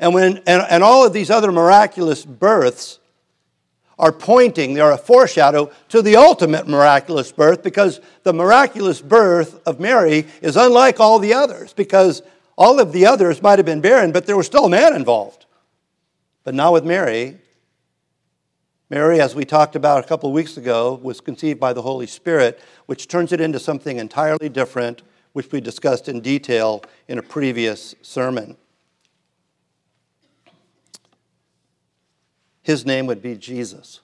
And, 0.00 0.12
when, 0.14 0.38
and, 0.46 0.62
and 0.68 0.82
all 0.82 1.06
of 1.06 1.12
these 1.12 1.30
other 1.30 1.52
miraculous 1.52 2.24
births 2.24 2.98
are 3.98 4.12
pointing, 4.12 4.74
they're 4.74 4.92
a 4.92 4.98
foreshadow 4.98 5.70
to 5.88 6.02
the 6.02 6.16
ultimate 6.16 6.68
miraculous 6.68 7.32
birth 7.32 7.62
because 7.62 8.00
the 8.22 8.32
miraculous 8.32 9.00
birth 9.00 9.60
of 9.66 9.80
Mary 9.80 10.26
is 10.40 10.56
unlike 10.56 11.00
all 11.00 11.18
the 11.18 11.34
others 11.34 11.72
because 11.72 12.22
all 12.56 12.80
of 12.80 12.92
the 12.92 13.06
others 13.06 13.42
might 13.42 13.58
have 13.58 13.66
been 13.66 13.80
barren, 13.80 14.12
but 14.12 14.26
there 14.26 14.36
was 14.36 14.46
still 14.46 14.66
a 14.66 14.70
man 14.70 14.94
involved. 14.94 15.46
But 16.44 16.54
not 16.54 16.72
with 16.72 16.84
Mary. 16.84 17.38
Mary, 18.90 19.20
as 19.20 19.34
we 19.34 19.44
talked 19.44 19.76
about 19.76 20.04
a 20.04 20.08
couple 20.08 20.28
of 20.30 20.34
weeks 20.34 20.56
ago, 20.56 20.98
was 21.02 21.20
conceived 21.20 21.60
by 21.60 21.72
the 21.72 21.82
Holy 21.82 22.06
Spirit, 22.06 22.60
which 22.86 23.06
turns 23.06 23.32
it 23.32 23.40
into 23.40 23.58
something 23.58 23.98
entirely 23.98 24.48
different, 24.48 25.02
which 25.34 25.52
we 25.52 25.60
discussed 25.60 26.08
in 26.08 26.20
detail 26.20 26.82
in 27.06 27.18
a 27.18 27.22
previous 27.22 27.94
sermon. 28.00 28.56
His 32.68 32.84
name 32.84 33.06
would 33.06 33.22
be 33.22 33.34
Jesus. 33.34 34.00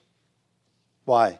Why? 1.03 1.37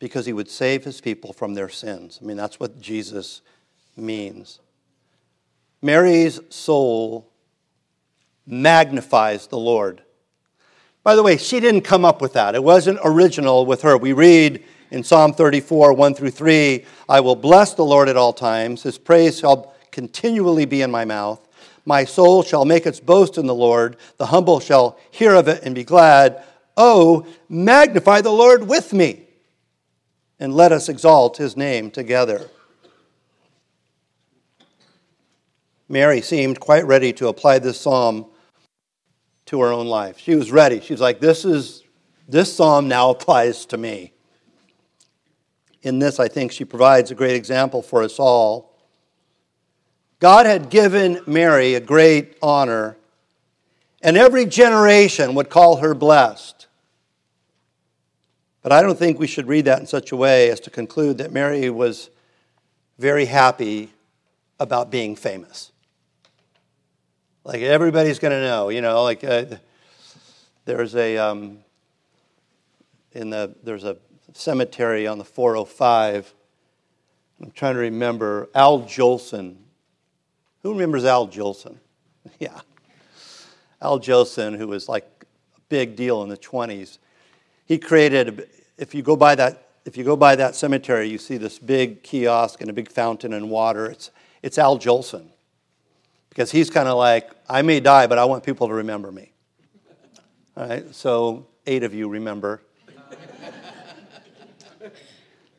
Because 0.00 0.26
he 0.26 0.32
would 0.32 0.50
save 0.50 0.82
his 0.82 1.00
people 1.00 1.32
from 1.32 1.54
their 1.54 1.68
sins. 1.68 2.18
I 2.20 2.24
mean, 2.24 2.36
that's 2.36 2.58
what 2.58 2.80
Jesus 2.80 3.42
means. 3.96 4.58
Mary's 5.80 6.40
soul 6.48 7.30
magnifies 8.44 9.46
the 9.46 9.56
Lord. 9.56 10.02
By 11.04 11.14
the 11.14 11.22
way, 11.22 11.36
she 11.36 11.60
didn't 11.60 11.82
come 11.82 12.04
up 12.04 12.20
with 12.20 12.32
that. 12.32 12.56
It 12.56 12.64
wasn't 12.64 12.98
original 13.04 13.64
with 13.64 13.82
her. 13.82 13.96
We 13.96 14.14
read 14.14 14.64
in 14.90 15.04
Psalm 15.04 15.32
34, 15.32 15.92
1 15.92 16.14
through 16.14 16.30
3, 16.30 16.84
I 17.08 17.20
will 17.20 17.36
bless 17.36 17.74
the 17.74 17.84
Lord 17.84 18.08
at 18.08 18.16
all 18.16 18.32
times. 18.32 18.82
His 18.82 18.98
praise 18.98 19.38
shall 19.38 19.76
continually 19.92 20.64
be 20.64 20.82
in 20.82 20.90
my 20.90 21.04
mouth. 21.04 21.46
My 21.84 22.04
soul 22.04 22.42
shall 22.42 22.64
make 22.64 22.86
its 22.86 23.00
boast 23.00 23.38
in 23.38 23.46
the 23.46 23.54
Lord. 23.54 23.96
The 24.16 24.26
humble 24.26 24.60
shall 24.60 24.98
hear 25.10 25.34
of 25.34 25.48
it 25.48 25.62
and 25.64 25.74
be 25.74 25.84
glad. 25.84 26.42
Oh, 26.76 27.26
magnify 27.48 28.20
the 28.20 28.30
Lord 28.30 28.68
with 28.68 28.92
me, 28.92 29.26
and 30.38 30.54
let 30.54 30.72
us 30.72 30.88
exalt 30.88 31.36
his 31.36 31.56
name 31.56 31.90
together. 31.90 32.48
Mary 35.88 36.22
seemed 36.22 36.58
quite 36.58 36.86
ready 36.86 37.12
to 37.12 37.28
apply 37.28 37.58
this 37.58 37.78
psalm 37.78 38.26
to 39.44 39.60
her 39.60 39.72
own 39.72 39.86
life. 39.86 40.18
She 40.18 40.34
was 40.34 40.50
ready. 40.50 40.80
She's 40.80 41.00
like, 41.00 41.20
this 41.20 41.44
is 41.44 41.82
this 42.26 42.54
psalm 42.54 42.88
now 42.88 43.10
applies 43.10 43.66
to 43.66 43.76
me. 43.76 44.14
In 45.82 45.98
this, 45.98 46.18
I 46.18 46.28
think 46.28 46.52
she 46.52 46.64
provides 46.64 47.10
a 47.10 47.14
great 47.14 47.34
example 47.34 47.82
for 47.82 48.02
us 48.02 48.18
all. 48.18 48.71
God 50.22 50.46
had 50.46 50.70
given 50.70 51.18
Mary 51.26 51.74
a 51.74 51.80
great 51.80 52.36
honor, 52.40 52.96
and 54.00 54.16
every 54.16 54.46
generation 54.46 55.34
would 55.34 55.50
call 55.50 55.78
her 55.78 55.94
blessed. 55.94 56.68
But 58.62 58.70
I 58.70 58.82
don't 58.82 58.96
think 58.96 59.18
we 59.18 59.26
should 59.26 59.48
read 59.48 59.64
that 59.64 59.80
in 59.80 59.86
such 59.88 60.12
a 60.12 60.16
way 60.16 60.48
as 60.48 60.60
to 60.60 60.70
conclude 60.70 61.18
that 61.18 61.32
Mary 61.32 61.68
was 61.70 62.08
very 63.00 63.24
happy 63.24 63.90
about 64.60 64.92
being 64.92 65.16
famous. 65.16 65.72
Like 67.42 67.62
everybody's 67.62 68.20
going 68.20 68.30
to 68.30 68.42
know, 68.42 68.68
you 68.68 68.80
know, 68.80 69.02
like 69.02 69.24
uh, 69.24 69.46
there's 70.66 70.94
a 70.94 71.18
um, 71.18 71.58
in 73.10 73.30
the 73.30 73.56
there's 73.64 73.82
a 73.82 73.96
cemetery 74.34 75.08
on 75.08 75.18
the 75.18 75.24
405. 75.24 76.32
I'm 77.40 77.50
trying 77.50 77.74
to 77.74 77.80
remember 77.80 78.48
Al 78.54 78.82
Jolson. 78.82 79.61
Who 80.62 80.72
remembers 80.72 81.04
Al 81.04 81.28
Jolson? 81.28 81.76
yeah, 82.38 82.60
Al 83.80 83.98
Jolson, 83.98 84.56
who 84.56 84.68
was 84.68 84.88
like 84.88 85.04
a 85.56 85.60
big 85.68 85.96
deal 85.96 86.22
in 86.22 86.28
the 86.28 86.36
20s. 86.36 86.98
He 87.66 87.78
created. 87.78 88.48
If 88.78 88.94
you 88.94 89.02
go 89.02 89.16
by 89.16 89.34
that, 89.34 89.68
if 89.84 89.96
you 89.96 90.04
go 90.04 90.16
by 90.16 90.36
that 90.36 90.54
cemetery, 90.54 91.08
you 91.08 91.18
see 91.18 91.36
this 91.36 91.58
big 91.58 92.02
kiosk 92.02 92.60
and 92.60 92.70
a 92.70 92.72
big 92.72 92.90
fountain 92.90 93.32
and 93.32 93.50
water. 93.50 93.86
It's 93.86 94.10
it's 94.42 94.58
Al 94.58 94.78
Jolson 94.78 95.28
because 96.32 96.50
he's 96.50 96.70
kind 96.70 96.88
of 96.88 96.96
like, 96.96 97.30
I 97.48 97.60
may 97.60 97.78
die, 97.78 98.06
but 98.06 98.18
I 98.18 98.24
want 98.24 98.42
people 98.42 98.66
to 98.68 98.74
remember 98.74 99.12
me. 99.12 99.32
All 100.56 100.66
right, 100.66 100.94
so 100.94 101.46
eight 101.66 101.82
of 101.82 101.92
you 101.92 102.08
remember. 102.08 102.62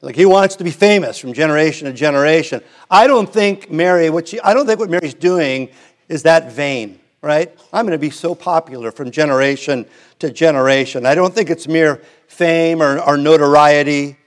Like 0.04 0.18
he 0.18 0.26
wants 0.26 0.58
to 0.58 0.66
be 0.66 0.72
famous 0.72 1.18
from 1.18 1.32
generation 1.32 1.88
to 1.88 1.94
generation. 1.94 2.62
I 2.92 3.08
don't 3.08 3.32
think 3.32 3.72
Mary, 3.72 4.10
what 4.10 4.28
she, 4.28 4.40
I 4.42 4.54
don't 4.54 4.68
think 4.68 4.78
what 4.78 4.90
Mary's 4.90 5.14
doing 5.14 5.70
is 6.10 6.24
that 6.24 6.52
vain, 6.52 7.00
right? 7.22 7.58
I'm 7.72 7.86
going 7.86 7.94
to 7.94 7.98
be 7.98 8.10
so 8.10 8.36
popular 8.36 8.92
from 8.92 9.12
generation 9.12 9.86
to 10.20 10.30
generation. 10.30 11.06
I 11.06 11.16
don't 11.16 11.34
think 11.34 11.50
it's 11.50 11.70
mere 11.70 12.02
fame 12.28 12.84
or, 12.84 13.00
or 13.00 13.16
notoriety. 13.16 14.18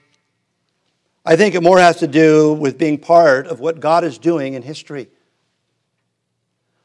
I 1.23 1.35
think 1.35 1.53
it 1.53 1.61
more 1.61 1.77
has 1.77 1.97
to 1.97 2.07
do 2.07 2.53
with 2.53 2.79
being 2.79 2.97
part 2.97 3.45
of 3.45 3.59
what 3.59 3.79
God 3.79 4.03
is 4.03 4.17
doing 4.17 4.55
in 4.55 4.63
history. 4.63 5.07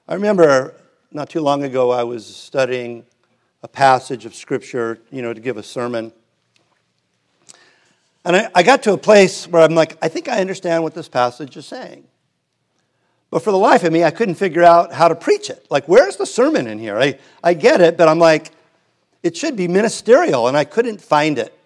I 0.06 0.12
remember 0.12 0.74
not 1.10 1.30
too 1.30 1.40
long 1.40 1.64
ago 1.64 1.90
I 1.92 2.02
was 2.02 2.26
studying 2.26 3.06
a 3.62 3.68
passage 3.68 4.26
of 4.26 4.34
Scripture, 4.34 4.98
you 5.10 5.22
know, 5.22 5.32
to 5.32 5.40
give 5.40 5.56
a 5.56 5.62
sermon. 5.62 6.12
And 8.24 8.36
I, 8.36 8.50
I, 8.54 8.62
got 8.62 8.82
to 8.84 8.92
a 8.92 8.98
place 8.98 9.48
where 9.48 9.62
I'm 9.62 9.74
like, 9.74 9.98
I 10.00 10.08
think 10.08 10.28
I 10.28 10.40
understand 10.40 10.82
what 10.82 10.94
this 10.94 11.08
passage 11.08 11.56
is 11.56 11.66
saying. 11.66 12.04
But 13.30 13.42
for 13.42 13.50
the 13.50 13.58
life 13.58 13.82
of 13.82 13.92
me, 13.92 14.04
I 14.04 14.10
couldn't 14.10 14.34
figure 14.34 14.62
out 14.62 14.92
how 14.92 15.08
to 15.08 15.14
preach 15.14 15.50
it. 15.50 15.66
Like, 15.70 15.88
where's 15.88 16.16
the 16.16 16.26
sermon 16.26 16.66
in 16.66 16.78
here? 16.78 16.98
I, 16.98 17.18
I 17.42 17.54
get 17.54 17.80
it, 17.80 17.96
but 17.96 18.08
I'm 18.08 18.18
like, 18.18 18.50
it 19.22 19.36
should 19.36 19.56
be 19.56 19.68
ministerial, 19.68 20.48
and 20.48 20.56
I 20.56 20.64
couldn't 20.64 21.00
find 21.00 21.38
it. 21.38 21.56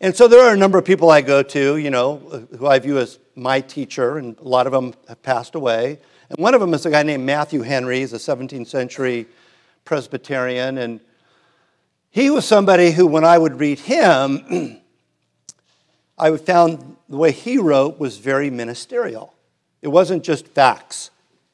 And 0.00 0.14
so 0.14 0.28
there 0.28 0.40
are 0.44 0.54
a 0.54 0.56
number 0.56 0.78
of 0.78 0.84
people 0.84 1.10
I 1.10 1.22
go 1.22 1.42
to, 1.42 1.76
you 1.76 1.90
know, 1.90 2.18
who 2.56 2.66
I 2.66 2.78
view 2.78 2.98
as 2.98 3.18
my 3.34 3.60
teacher, 3.60 4.18
and 4.18 4.38
a 4.38 4.46
lot 4.46 4.66
of 4.66 4.72
them 4.72 4.94
have 5.08 5.22
passed 5.22 5.54
away. 5.56 5.98
And 6.30 6.38
one 6.38 6.54
of 6.54 6.60
them 6.60 6.72
is 6.72 6.86
a 6.86 6.90
guy 6.90 7.02
named 7.02 7.24
Matthew 7.24 7.62
Henry. 7.62 8.00
He's 8.00 8.12
a 8.12 8.16
17th 8.16 8.68
century 8.68 9.26
Presbyterian. 9.84 10.78
And 10.78 11.00
he 12.10 12.30
was 12.30 12.44
somebody 12.44 12.92
who, 12.92 13.06
when 13.06 13.24
I 13.24 13.38
would 13.38 13.58
read 13.58 13.80
him, 13.80 14.80
I 16.18 16.36
found 16.36 16.96
the 17.08 17.16
way 17.16 17.32
he 17.32 17.58
wrote 17.58 17.98
was 17.98 18.18
very 18.18 18.50
ministerial. 18.50 19.34
It 19.82 19.88
wasn't 19.88 20.24
just 20.24 20.48
facts, 20.48 21.10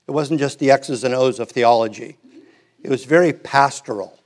it 0.07 0.13
wasn't 0.13 0.41
just 0.41 0.59
the 0.59 0.71
X's 0.71 1.05
and 1.05 1.15
O's 1.15 1.39
of 1.39 1.51
theology, 1.51 2.17
it 2.83 2.91
was 2.91 3.05
very 3.05 3.33
pastoral. 3.33 4.19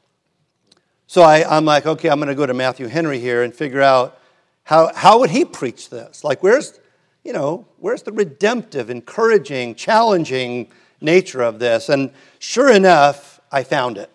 So 1.07 1.23
I, 1.23 1.57
am 1.57 1.65
like, 1.65 1.87
okay, 1.87 2.11
I'm 2.11 2.19
going 2.19 2.29
to 2.29 2.35
go 2.35 2.45
to 2.45 2.53
Matthew 2.53 2.87
Henry 2.87 3.19
here 3.19 3.43
and 3.43 3.55
figure 3.55 3.81
out 3.81 4.21
how, 4.65 4.93
how 4.95 5.21
would 5.21 5.31
he 5.31 5.47
preach 5.47 5.89
this? 5.89 6.23
Like, 6.23 6.43
where's, 6.43 6.79
you 7.25 7.33
know, 7.33 7.67
where's 7.79 8.03
the 8.03 8.13
redemptive, 8.13 8.91
encouraging, 8.91 9.75
challenging 9.75 10.69
nature 11.01 11.41
of 11.41 11.61
this? 11.61 11.89
And 11.89 12.11
sure 12.39 12.71
enough, 12.71 13.41
I 13.51 13.63
found 13.63 13.97
it. 13.97 14.11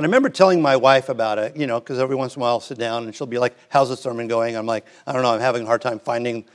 And 0.00 0.06
I 0.06 0.08
remember 0.08 0.30
telling 0.30 0.62
my 0.62 0.76
wife 0.76 1.10
about 1.10 1.38
it, 1.38 1.58
you 1.58 1.66
know, 1.66 1.78
because 1.78 1.98
every 1.98 2.16
once 2.16 2.34
in 2.34 2.40
a 2.40 2.42
while 2.42 2.52
I'll 2.52 2.60
sit 2.60 2.78
down 2.78 3.04
and 3.04 3.14
she'll 3.14 3.26
be 3.26 3.38
like, 3.38 3.54
How's 3.68 3.90
the 3.90 3.98
sermon 3.98 4.28
going? 4.28 4.56
I'm 4.56 4.64
like, 4.64 4.86
I 5.06 5.12
don't 5.12 5.20
know, 5.20 5.34
I'm 5.34 5.40
having 5.40 5.64
a 5.64 5.66
hard 5.66 5.82
time 5.82 5.98
finding 5.98 6.46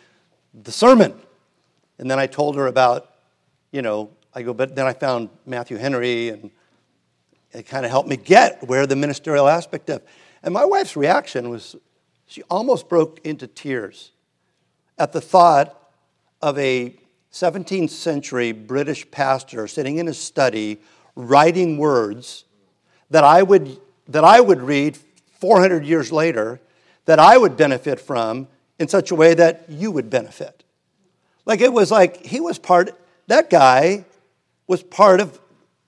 the 0.64 0.72
sermon. 0.72 1.14
And 2.00 2.10
then 2.10 2.18
I 2.18 2.26
told 2.26 2.56
her 2.56 2.66
about, 2.66 3.08
you 3.72 3.84
know, 3.84 4.10
I 4.34 4.42
go, 4.42 4.52
but 4.52 4.76
then 4.76 4.88
I 4.88 4.94
found 4.94 5.30
Matthew 5.46 5.78
Henry 5.78 6.30
and 6.30 6.50
it 7.52 7.68
kind 7.68 7.86
of 7.86 7.92
helped 7.92 8.10
me 8.10 8.18
get 8.18 8.68
where 8.68 8.88
the 8.88 8.96
ministerial 8.96 9.48
aspect 9.48 9.92
of. 9.92 10.02
And 10.42 10.52
my 10.52 10.66
wife's 10.66 10.96
reaction 10.96 11.52
was 11.52 11.76
she 12.26 12.42
almost 12.50 12.90
broke 12.90 13.20
into 13.24 13.46
tears 13.46 14.10
at 14.98 15.14
the 15.14 15.22
thought 15.22 15.92
of 16.42 16.58
a 16.58 16.96
17th 17.32 17.92
century 17.92 18.54
British 18.54 19.12
pastor 19.12 19.68
sitting 19.68 19.98
in 20.00 20.08
his 20.08 20.18
study 20.18 20.82
writing 21.16 21.78
words 21.78 22.45
that 23.10 23.24
I 23.24 23.44
would, 23.44 23.78
that 24.08 24.24
I 24.24 24.40
would 24.40 24.62
read 24.62 24.98
400 25.40 25.86
years 25.86 26.12
later, 26.12 26.60
that 27.06 27.20
I 27.20 27.38
would 27.38 27.56
benefit 27.56 28.00
from 28.00 28.48
in 28.80 28.88
such 28.88 29.12
a 29.12 29.16
way 29.16 29.34
that 29.34 29.66
you 29.70 29.92
would 29.92 30.10
benefit. 30.10 30.64
Like 31.46 31.62
it 31.62 31.72
was 31.72 31.92
like 31.92 32.26
he 32.26 32.40
was 32.40 32.58
part, 32.58 32.92
that 33.28 33.50
guy 33.50 34.06
was 34.68 34.82
part 34.84 35.20
of 35.20 35.40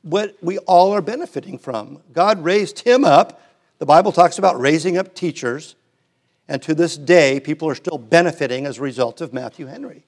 what 0.04 0.36
we 0.42 0.58
all 0.60 0.94
are 0.94 1.02
benefiting 1.02 1.58
from. 1.58 2.02
God 2.14 2.44
raised 2.44 2.80
him 2.80 3.04
up. 3.04 3.42
The 3.80 3.86
Bible 3.86 4.12
talks 4.12 4.38
about 4.38 4.60
raising 4.60 4.98
up 4.98 5.14
teachers. 5.14 5.76
And 6.48 6.62
to 6.62 6.74
this 6.74 6.98
day, 6.98 7.40
people 7.40 7.70
are 7.70 7.76
still 7.76 7.98
benefiting 7.98 8.66
as 8.66 8.78
a 8.78 8.82
result 8.82 9.20
of 9.20 9.34
Matthew 9.34 9.66
Henry. 9.66 10.06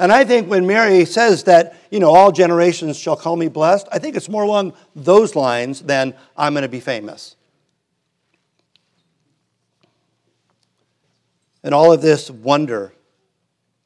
And 0.00 0.10
I 0.10 0.24
think 0.24 0.48
when 0.48 0.66
Mary 0.66 1.04
says 1.04 1.44
that, 1.44 1.76
you 1.90 2.00
know, 2.00 2.08
all 2.08 2.32
generations 2.32 2.96
shall 2.96 3.16
call 3.16 3.36
me 3.36 3.48
blessed, 3.48 3.86
I 3.92 3.98
think 3.98 4.16
it's 4.16 4.30
more 4.30 4.44
along 4.44 4.72
those 4.96 5.36
lines 5.36 5.82
than 5.82 6.14
I'm 6.38 6.54
going 6.54 6.62
to 6.62 6.70
be 6.70 6.80
famous. 6.80 7.36
And 11.62 11.74
all 11.74 11.92
of 11.92 12.00
this 12.00 12.30
wonder, 12.30 12.94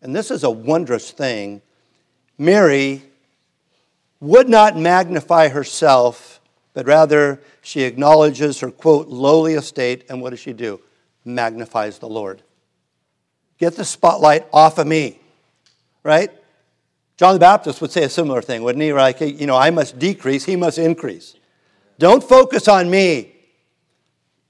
and 0.03 0.15
this 0.15 0.31
is 0.31 0.45
a 0.45 0.51
wondrous 0.51 1.11
thing, 1.11 1.63
Mary 2.39 3.03
would 4.21 4.49
not 4.49 4.77
magnify 4.77 5.49
herself, 5.49 6.41
but 6.75 6.87
rather 6.87 7.41
she 7.61 7.83
acknowledges 7.83 8.61
her, 8.61 8.71
quote, 8.71 9.09
lowly 9.09 9.55
estate, 9.55 10.05
and 10.09 10.23
what 10.23 10.31
does 10.31 10.39
she 10.39 10.53
do? 10.53 10.81
Magnifies 11.25 11.99
the 11.99 12.09
Lord. 12.09 12.41
Get 13.59 13.75
the 13.75 13.85
spotlight 13.85 14.47
off 14.53 14.79
of 14.79 14.87
me, 14.87 15.19
right? 16.05 16.31
John 17.17 17.35
the 17.35 17.41
Baptist 17.41 17.81
would 17.81 17.91
say 17.91 18.05
a 18.05 18.09
similar 18.09 18.43
thing, 18.43 18.63
wouldn't 18.63 18.83
he? 18.83 18.93
Like, 18.93 19.21
you 19.21 19.47
know, 19.47 19.57
I 19.57 19.71
must 19.71 19.99
decrease, 19.99 20.45
he 20.45 20.55
must 20.55 20.79
increase. 20.79 21.35
Don't 21.99 22.23
focus 22.23 22.69
on 22.69 22.91
me. 22.91 23.35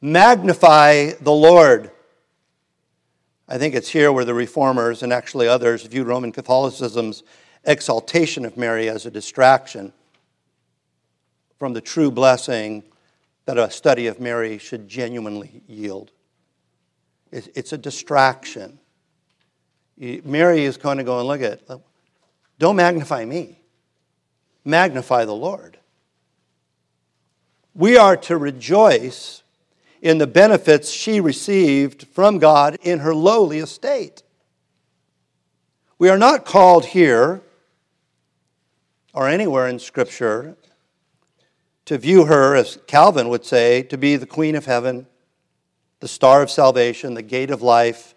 Magnify 0.01 1.13
the 1.21 1.33
Lord. 1.33 1.91
I 3.49 3.59
think 3.59 3.75
it's 3.75 3.91
here 3.91 4.11
where 4.13 4.25
the 4.25 4.35
reformers 4.35 5.03
and 5.03 5.13
actually 5.13 5.47
others 5.47 5.85
viewed 5.85 6.07
Roman 6.07 6.33
Catholicism's 6.33 7.23
exaltation 7.65 8.45
of 8.45 8.57
Mary 8.57 8.89
as 8.89 9.07
a 9.07 9.11
distraction 9.11 9.93
from 11.59 11.75
the 11.75 11.81
true 11.81 12.11
blessing 12.11 12.83
that 13.45 13.59
a 13.59 13.71
study 13.71 14.07
of 14.07 14.21
Mary 14.21 14.59
should 14.59 14.89
genuinely 14.89 15.63
yield. 15.67 16.11
It's 17.31 17.73
a 17.73 17.79
distraction. 17.79 18.79
Mary 19.97 20.65
is 20.65 20.77
going 20.77 20.99
to 20.99 21.05
go 21.05 21.19
and 21.19 21.29
look 21.29 21.41
at, 21.41 21.61
don't 22.59 22.77
magnify 22.77 23.25
me, 23.25 23.61
magnify 24.65 25.25
the 25.25 25.35
Lord. 25.35 25.79
We 27.75 27.97
are 27.97 28.17
to 28.19 28.37
rejoice 28.37 29.43
in 30.01 30.19
the 30.19 30.27
benefits 30.27 30.91
she 30.91 31.21
received 31.21 32.07
from 32.09 32.39
God 32.39 32.77
in 32.83 33.01
her 33.01 33.15
lowly 33.15 33.59
estate. 33.59 34.23
We 35.99 36.09
are 36.09 36.19
not 36.19 36.45
called 36.45 36.87
here 36.87 37.41
or 39.13 39.29
anywhere 39.29 39.69
in 39.69 39.79
Scripture 39.79 40.57
to 41.85 41.99
view 41.99 42.25
her, 42.27 42.57
as 42.57 42.79
Calvin 42.87 43.29
would 43.29 43.45
say, 43.45 43.83
to 43.85 43.97
be 43.97 44.17
the 44.17 44.27
Queen 44.27 44.57
of 44.57 44.67
Heaven, 44.67 45.07
the 46.01 46.09
star 46.09 46.43
of 46.43 46.51
salvation, 46.51 47.15
the 47.15 47.23
gate 47.23 47.51
of 47.51 47.63
life, 47.63 48.14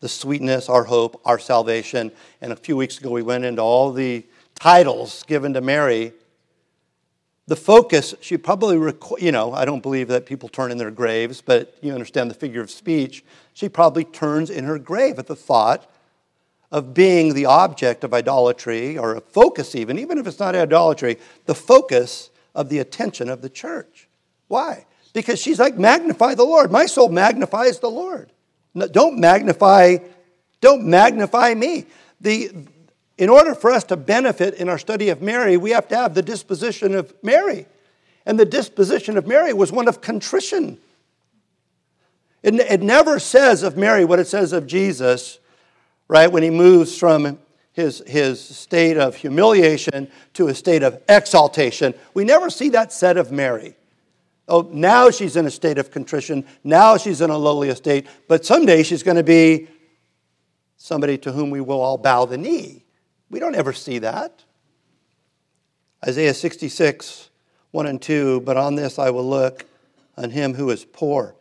the 0.00 0.08
sweetness, 0.08 0.68
our 0.68 0.84
hope, 0.84 1.20
our 1.24 1.38
salvation. 1.38 2.10
And 2.40 2.52
a 2.52 2.56
few 2.56 2.76
weeks 2.76 2.98
ago, 2.98 3.10
we 3.10 3.22
went 3.22 3.44
into 3.44 3.62
all 3.62 3.92
the 3.92 4.24
titles 4.58 5.22
given 5.24 5.54
to 5.54 5.60
Mary. 5.60 6.12
The 7.46 7.56
focus, 7.56 8.14
she 8.20 8.36
probably, 8.36 8.76
requ- 8.76 9.20
you 9.20 9.32
know, 9.32 9.52
I 9.52 9.64
don't 9.64 9.82
believe 9.82 10.08
that 10.08 10.26
people 10.26 10.48
turn 10.48 10.70
in 10.70 10.78
their 10.78 10.90
graves, 10.90 11.40
but 11.40 11.76
you 11.82 11.92
understand 11.92 12.30
the 12.30 12.34
figure 12.34 12.60
of 12.60 12.70
speech. 12.70 13.24
She 13.54 13.68
probably 13.68 14.04
turns 14.04 14.50
in 14.50 14.64
her 14.64 14.78
grave 14.78 15.18
at 15.18 15.26
the 15.26 15.36
thought 15.36 15.90
of 16.70 16.94
being 16.94 17.34
the 17.34 17.46
object 17.46 18.04
of 18.04 18.14
idolatry, 18.14 18.96
or 18.96 19.16
a 19.16 19.20
focus 19.20 19.74
even, 19.74 19.98
even 19.98 20.18
if 20.18 20.26
it's 20.26 20.38
not 20.38 20.54
idolatry, 20.54 21.18
the 21.46 21.54
focus 21.54 22.30
of 22.54 22.68
the 22.68 22.78
attention 22.78 23.28
of 23.28 23.42
the 23.42 23.48
church. 23.48 24.08
Why? 24.46 24.86
Because 25.12 25.40
she's 25.40 25.58
like, 25.58 25.76
magnify 25.76 26.34
the 26.34 26.44
Lord. 26.44 26.70
My 26.70 26.86
soul 26.86 27.08
magnifies 27.08 27.80
the 27.80 27.90
Lord. 27.90 28.30
No, 28.74 28.86
don't 28.86 29.18
magnify, 29.18 29.98
don't 30.60 30.84
magnify 30.84 31.54
me. 31.54 31.86
The, 32.20 32.50
in 33.18 33.28
order 33.28 33.54
for 33.54 33.70
us 33.70 33.84
to 33.84 33.96
benefit 33.96 34.54
in 34.54 34.68
our 34.68 34.78
study 34.78 35.08
of 35.08 35.22
Mary, 35.22 35.56
we 35.56 35.70
have 35.70 35.88
to 35.88 35.96
have 35.96 36.14
the 36.14 36.22
disposition 36.22 36.94
of 36.94 37.12
Mary. 37.22 37.66
And 38.26 38.38
the 38.38 38.44
disposition 38.44 39.16
of 39.16 39.26
Mary 39.26 39.52
was 39.52 39.72
one 39.72 39.88
of 39.88 40.00
contrition. 40.00 40.78
It, 42.42 42.54
it 42.54 42.82
never 42.82 43.18
says 43.18 43.62
of 43.62 43.76
Mary 43.76 44.04
what 44.04 44.18
it 44.18 44.26
says 44.26 44.52
of 44.52 44.66
Jesus 44.66 45.40
right? 46.10 46.32
When 46.32 46.42
he 46.42 46.50
moves 46.50 46.98
from 46.98 47.38
his, 47.72 48.02
his 48.04 48.40
state 48.40 48.96
of 48.96 49.14
humiliation 49.14 50.10
to 50.34 50.48
a 50.48 50.54
state 50.54 50.82
of 50.82 51.00
exaltation. 51.08 51.94
We 52.14 52.24
never 52.24 52.50
see 52.50 52.70
that 52.70 52.92
said 52.92 53.16
of 53.16 53.30
Mary. 53.30 53.76
Oh, 54.50 54.68
now 54.72 55.10
she's 55.10 55.36
in 55.36 55.46
a 55.46 55.50
state 55.50 55.78
of 55.78 55.90
contrition. 55.90 56.44
Now 56.64 56.96
she's 56.96 57.20
in 57.20 57.30
a 57.30 57.38
lowly 57.38 57.68
estate. 57.68 58.06
But 58.28 58.44
someday 58.44 58.82
she's 58.82 59.04
going 59.04 59.16
to 59.16 59.22
be 59.22 59.68
somebody 60.76 61.16
to 61.18 61.32
whom 61.32 61.50
we 61.50 61.60
will 61.60 61.80
all 61.80 61.96
bow 61.96 62.24
the 62.24 62.36
knee. 62.36 62.84
We 63.30 63.38
don't 63.38 63.54
ever 63.54 63.72
see 63.72 64.00
that. 64.00 64.44
Isaiah 66.04 66.34
66, 66.34 67.30
1 67.70 67.86
and 67.86 68.02
2. 68.02 68.40
But 68.40 68.56
on 68.56 68.74
this 68.74 68.98
I 68.98 69.10
will 69.10 69.28
look 69.28 69.64
on 70.16 70.30
him 70.30 70.54
who 70.54 70.70
is 70.70 70.84
poor 70.84 71.36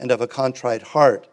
and 0.00 0.10
of 0.10 0.20
a 0.20 0.26
contrite 0.26 0.82
heart 0.82 1.28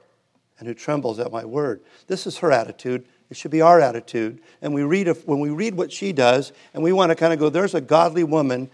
and 0.60 0.67
who 0.67 0.73
trembles 0.73 1.19
at 1.19 1.32
my 1.32 1.45
word. 1.45 1.82
This 2.06 2.27
is 2.27 2.38
her 2.38 2.51
attitude. 2.51 3.08
It 3.30 3.38
should 3.38 3.51
be 3.51 3.62
our 3.62 3.82
attitude. 3.82 4.39
And 4.62 4.73
we 4.73 4.84
read 4.84 5.08
when 5.25 5.39
we 5.39 5.49
read 5.49 5.75
what 5.75 5.91
she 5.91 6.13
does, 6.13 6.53
and 6.73 6.82
we 6.82 6.93
want 6.93 7.10
to 7.10 7.15
kind 7.15 7.34
of 7.34 7.39
go, 7.39 7.49
there's 7.49 7.75
a 7.75 7.82
godly 7.82 8.23
woman 8.23 8.69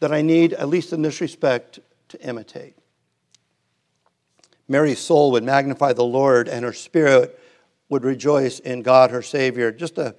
that 0.00 0.12
I 0.12 0.22
need, 0.22 0.52
at 0.52 0.68
least 0.68 0.92
in 0.92 1.02
this 1.02 1.20
respect, 1.20 1.78
to 2.08 2.20
imitate. 2.26 2.76
Mary's 4.68 4.98
soul 4.98 5.32
would 5.32 5.44
magnify 5.44 5.92
the 5.92 6.04
Lord, 6.04 6.48
and 6.48 6.64
her 6.64 6.72
spirit 6.72 7.38
would 7.88 8.04
rejoice 8.04 8.58
in 8.58 8.82
God, 8.82 9.10
her 9.10 9.22
Savior. 9.22 9.70
Just 9.70 9.98
a 9.98 10.14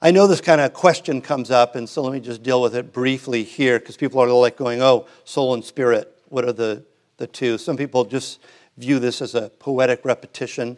I 0.00 0.12
know 0.12 0.28
this 0.28 0.40
kind 0.40 0.60
of 0.60 0.72
question 0.72 1.20
comes 1.20 1.50
up, 1.50 1.74
and 1.74 1.88
so 1.88 2.02
let 2.02 2.12
me 2.12 2.20
just 2.20 2.44
deal 2.44 2.62
with 2.62 2.76
it 2.76 2.92
briefly 2.92 3.42
here 3.42 3.80
because 3.80 3.96
people 3.96 4.22
are 4.22 4.28
like 4.28 4.56
going, 4.56 4.80
oh, 4.80 5.08
soul 5.24 5.54
and 5.54 5.64
spirit, 5.64 6.16
what 6.28 6.44
are 6.44 6.52
the, 6.52 6.84
the 7.16 7.26
two? 7.26 7.58
Some 7.58 7.76
people 7.76 8.04
just 8.04 8.38
view 8.76 9.00
this 9.00 9.20
as 9.20 9.34
a 9.34 9.48
poetic 9.58 10.04
repetition 10.04 10.76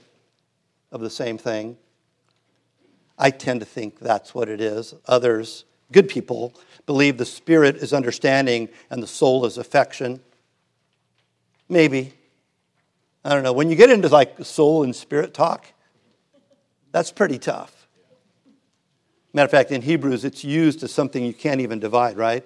of 0.91 1.03
the 1.03 1.11
same 1.11 1.37
thing. 1.37 1.77
I 3.19 3.29
tend 3.29 3.61
to 3.61 3.67
think 3.67 3.99
that's 3.99 4.35
what 4.35 4.49
it 4.49 4.63
is. 4.63 4.95
Others, 5.07 5.67
good 5.93 6.09
people, 6.09 6.55
believe 6.91 7.19
the 7.19 7.25
spirit 7.25 7.77
is 7.77 7.93
understanding 7.93 8.69
and 8.91 9.01
the 9.01 9.07
soul 9.07 9.47
is 9.47 9.59
affection. 9.59 10.19
Maybe. 11.69 12.13
I 13.25 13.33
don't 13.33 13.45
know. 13.45 13.53
When 13.53 13.71
you 13.71 13.77
get 13.77 13.91
into 13.91 14.09
like 14.09 14.45
soul 14.45 14.83
and 14.83 14.97
spirit 14.97 15.33
talk, 15.33 15.67
that's 16.91 17.13
pretty 17.13 17.39
tough. 17.39 17.87
Matter 19.33 19.45
of 19.45 19.53
fact, 19.53 19.71
in 19.71 19.83
Hebrews, 19.83 20.25
it's 20.25 20.43
used 20.43 20.83
as 20.83 20.91
something 20.91 21.25
you 21.25 21.33
can't 21.33 21.61
even 21.61 21.79
divide, 21.79 22.17
right? 22.17 22.45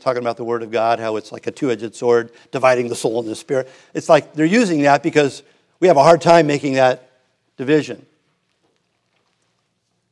Talking 0.00 0.22
about 0.22 0.38
the 0.38 0.44
Word 0.44 0.64
of 0.64 0.72
God, 0.72 0.98
how 0.98 1.14
it's 1.14 1.30
like 1.30 1.46
a 1.46 1.52
two 1.52 1.70
edged 1.70 1.94
sword 1.94 2.32
dividing 2.50 2.88
the 2.88 2.96
soul 2.96 3.20
and 3.20 3.28
the 3.28 3.36
spirit. 3.36 3.70
It's 3.94 4.08
like 4.08 4.34
they're 4.34 4.44
using 4.44 4.82
that 4.82 5.04
because 5.04 5.44
we 5.78 5.86
have 5.86 5.96
a 5.96 6.02
hard 6.02 6.20
time 6.20 6.48
making 6.48 6.72
that 6.72 7.12
division. 7.56 8.04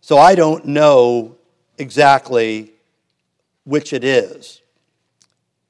So 0.02 0.18
I 0.18 0.36
don't 0.36 0.66
know 0.66 1.34
exactly 1.78 2.71
which 3.64 3.92
it 3.92 4.04
is. 4.04 4.60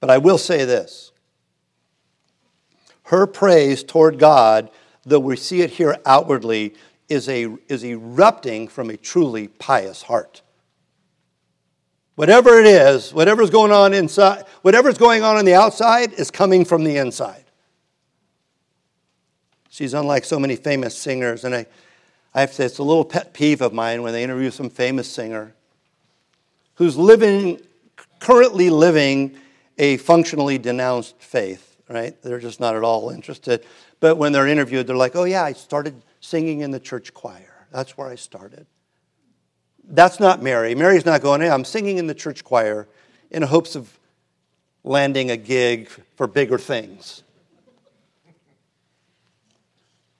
But 0.01 0.11
I 0.11 0.19
will 0.19 0.39
say 0.39 0.65
this 0.65 1.13
her 3.05 3.27
praise 3.27 3.85
toward 3.85 4.19
God, 4.19 4.71
though 5.05 5.21
we 5.21 5.37
see 5.37 5.61
it 5.61 5.71
here 5.71 5.97
outwardly, 6.07 6.75
is, 7.09 7.29
a, 7.29 7.55
is 7.69 7.85
erupting 7.85 8.69
from 8.69 8.91
a 8.91 8.97
truly 8.97 9.49
pious 9.49 10.03
heart. 10.03 10.43
Whatever 12.15 12.59
it 12.59 12.67
is, 12.67 13.13
whatever's 13.13 13.51
going 13.51 13.73
on 13.73 13.95
inside, 13.95 14.45
whatever's 14.63 14.99
going 14.99 15.23
on 15.23 15.37
on 15.37 15.45
the 15.45 15.55
outside 15.55 16.13
is 16.15 16.31
coming 16.31 16.65
from 16.65 16.85
the 16.85 16.97
inside. 16.97 17.45
She's 19.71 19.95
unlike 19.95 20.25
so 20.25 20.39
many 20.39 20.57
famous 20.57 20.97
singers, 20.97 21.45
and 21.45 21.55
I, 21.55 21.67
I 22.35 22.41
have 22.41 22.51
to 22.51 22.57
say 22.57 22.65
it's 22.67 22.79
a 22.79 22.83
little 22.83 23.05
pet 23.05 23.33
peeve 23.33 23.63
of 23.63 23.73
mine 23.73 24.03
when 24.03 24.13
they 24.13 24.23
interview 24.23 24.51
some 24.51 24.69
famous 24.69 25.11
singer 25.11 25.55
who's 26.75 26.97
living, 26.97 27.61
currently 28.23 28.71
living 28.71 29.37
a 29.79 29.97
functionally 29.97 30.57
denounced 30.57 31.21
faith, 31.21 31.77
right? 31.89 32.15
They're 32.23 32.39
just 32.39 32.61
not 32.61 32.77
at 32.77 32.85
all 32.85 33.11
interested. 33.11 33.67
But 33.99 34.17
when 34.17 34.31
they're 34.31 34.47
interviewed, 34.47 34.87
they're 34.87 34.97
like, 34.97 35.17
oh, 35.17 35.25
yeah, 35.25 35.43
I 35.43 35.55
started 35.55 36.01
singing 36.21 36.61
in 36.61 36.71
the 36.71 36.79
church 36.79 37.13
choir. 37.13 37.67
That's 37.73 37.99
where 37.99 38.07
I 38.07 38.15
started. 38.15 38.67
That's 39.85 40.21
not 40.21 40.41
Mary. 40.41 40.77
Mary's 40.77 41.05
not 41.05 41.21
going, 41.21 41.41
hey, 41.41 41.51
I'm 41.51 41.65
singing 41.65 41.99
in 41.99 42.07
the 42.07 42.15
church 42.15 42.45
choir 42.45 42.87
in 43.33 43.43
hopes 43.43 43.75
of 43.75 43.99
landing 44.85 45.33
a 45.33 45.37
gig 45.37 45.89
for 46.17 46.29
bigger 46.29 46.59
things. 46.59 47.25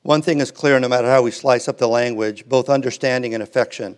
One 0.03 0.23
thing 0.23 0.41
is 0.41 0.51
clear 0.51 0.81
no 0.81 0.89
matter 0.89 1.09
how 1.09 1.23
we 1.23 1.31
slice 1.31 1.69
up 1.69 1.79
the 1.79 1.87
language, 1.87 2.49
both 2.49 2.69
understanding 2.69 3.33
and 3.35 3.43
affection 3.45 3.97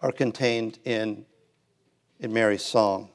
are 0.00 0.12
contained 0.12 0.78
in, 0.84 1.26
in 2.20 2.32
Mary's 2.32 2.62
song. 2.62 3.08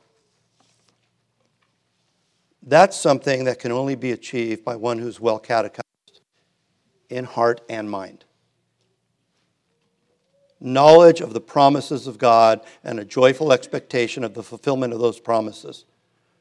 That's 2.63 2.97
something 2.97 3.43
that 3.45 3.59
can 3.59 3.71
only 3.71 3.95
be 3.95 4.11
achieved 4.11 4.65
by 4.65 4.75
one 4.75 4.97
who's 4.97 5.19
well 5.19 5.37
catechized 5.37 5.83
in 7.09 7.23
heart 7.25 7.61
and 7.69 7.89
mind. 7.89 8.25
Knowledge 10.59 11.21
of 11.21 11.33
the 11.33 11.41
promises 11.41 12.07
of 12.07 12.17
God 12.17 12.61
and 12.83 12.99
a 12.99 13.05
joyful 13.05 13.53
expectation 13.53 14.23
of 14.23 14.33
the 14.33 14.41
fulfillment 14.41 14.93
of 14.93 14.99
those 14.99 15.19
promises 15.19 15.85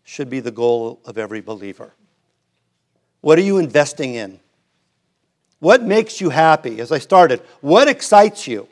should 0.03 0.31
be 0.31 0.41
the 0.41 0.51
goal 0.51 1.01
of 1.05 1.19
every 1.19 1.43
believer. 1.43 1.93
What 3.21 3.39
are 3.39 3.43
you 3.43 3.59
investing 3.59 4.15
in? 4.15 4.41
What 5.59 5.83
makes 5.83 6.21
you 6.21 6.31
happy? 6.31 6.81
As 6.81 6.93
I 6.93 6.99
started, 6.99 7.41
what 7.61 7.89
excites 7.89 8.47
you? 8.47 8.69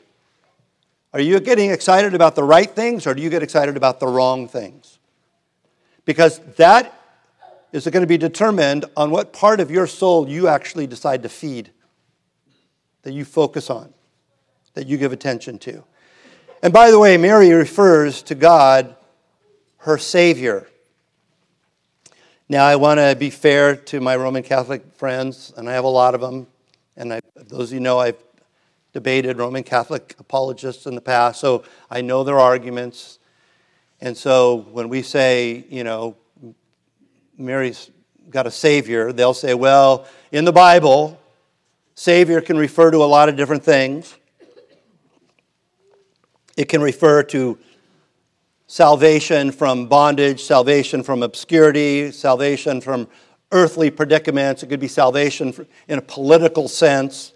Are 1.13 1.21
you 1.21 1.39
getting 1.39 1.69
excited 1.69 2.15
about 2.15 2.35
the 2.35 2.43
right 2.43 2.69
things 2.69 3.05
or 3.05 3.13
do 3.13 3.21
you 3.21 3.29
get 3.29 3.43
excited 3.43 3.77
about 3.77 3.99
the 3.99 4.07
wrong 4.07 4.47
things? 4.47 4.97
Because 6.05 6.39
that 6.57 6.99
is 7.71 7.85
going 7.87 8.01
to 8.01 8.07
be 8.07 8.17
determined 8.17 8.85
on 8.97 9.11
what 9.11 9.31
part 9.31 9.59
of 9.59 9.69
your 9.69 9.85
soul 9.85 10.27
you 10.27 10.47
actually 10.47 10.87
decide 10.87 11.21
to 11.23 11.29
feed, 11.29 11.69
that 13.03 13.13
you 13.13 13.25
focus 13.25 13.69
on, 13.69 13.93
that 14.73 14.87
you 14.87 14.97
give 14.97 15.13
attention 15.13 15.59
to. 15.59 15.83
And 16.63 16.73
by 16.73 16.89
the 16.89 16.97
way, 16.97 17.17
Mary 17.17 17.51
refers 17.51 18.23
to 18.23 18.35
God, 18.35 18.95
her 19.77 19.97
Savior. 19.97 20.67
Now, 22.49 22.65
I 22.65 22.75
want 22.75 22.99
to 22.99 23.15
be 23.15 23.29
fair 23.29 23.75
to 23.75 23.99
my 23.99 24.15
Roman 24.15 24.43
Catholic 24.43 24.93
friends, 24.95 25.53
and 25.57 25.69
I 25.69 25.73
have 25.73 25.83
a 25.83 25.89
lot 25.89 26.15
of 26.15 26.21
them. 26.21 26.47
And 26.95 27.13
I, 27.13 27.19
those 27.35 27.71
of 27.71 27.73
you 27.73 27.79
know, 27.79 27.99
I've 27.99 28.17
debated 28.93 29.37
Roman 29.37 29.63
Catholic 29.63 30.15
apologists 30.19 30.85
in 30.85 30.95
the 30.95 31.01
past, 31.01 31.39
so 31.39 31.63
I 31.89 32.01
know 32.01 32.23
their 32.23 32.39
arguments. 32.39 33.19
And 33.99 34.15
so 34.15 34.67
when 34.71 34.87
we 34.89 35.01
say, 35.01 35.65
you 35.69 35.83
know, 35.83 36.15
Mary's 37.37 37.89
got 38.29 38.47
a 38.47 38.51
Savior, 38.51 39.11
they'll 39.11 39.33
say, 39.33 39.53
well, 39.53 40.07
in 40.31 40.45
the 40.45 40.51
Bible, 40.51 41.19
Savior 41.95 42.41
can 42.41 42.57
refer 42.57 42.91
to 42.91 42.97
a 42.97 43.05
lot 43.05 43.29
of 43.29 43.35
different 43.35 43.63
things. 43.63 44.15
It 46.55 46.69
can 46.69 46.81
refer 46.81 47.23
to 47.23 47.57
salvation 48.67 49.51
from 49.51 49.87
bondage, 49.87 50.43
salvation 50.43 51.03
from 51.03 51.23
obscurity, 51.23 52.11
salvation 52.11 52.81
from 52.81 53.07
earthly 53.53 53.91
predicaments, 53.91 54.63
it 54.63 54.67
could 54.67 54.79
be 54.79 54.87
salvation 54.87 55.67
in 55.87 55.99
a 55.99 56.01
political 56.01 56.67
sense. 56.67 57.31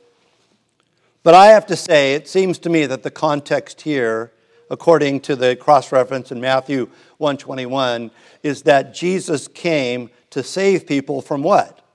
But 1.28 1.36
I 1.36 1.48
have 1.48 1.66
to 1.66 1.76
say, 1.76 2.13
it 2.13 2.30
seems 2.30 2.58
to 2.60 2.70
me 2.70 2.86
that 2.86 3.04
the 3.04 3.12
context 3.12 3.82
here, 3.82 4.32
according 4.72 5.20
to 5.24 5.36
the 5.36 5.58
cross 5.58 5.92
reference 5.92 6.32
in 6.32 6.40
Matthew 6.40 6.90
121, 7.18 8.12
is 8.44 8.62
that 8.62 8.94
Jesus 8.94 9.50
came 9.50 10.10
to 10.30 10.42
save 10.42 10.88
people 10.88 11.22
from 11.22 11.44
what? 11.44 11.86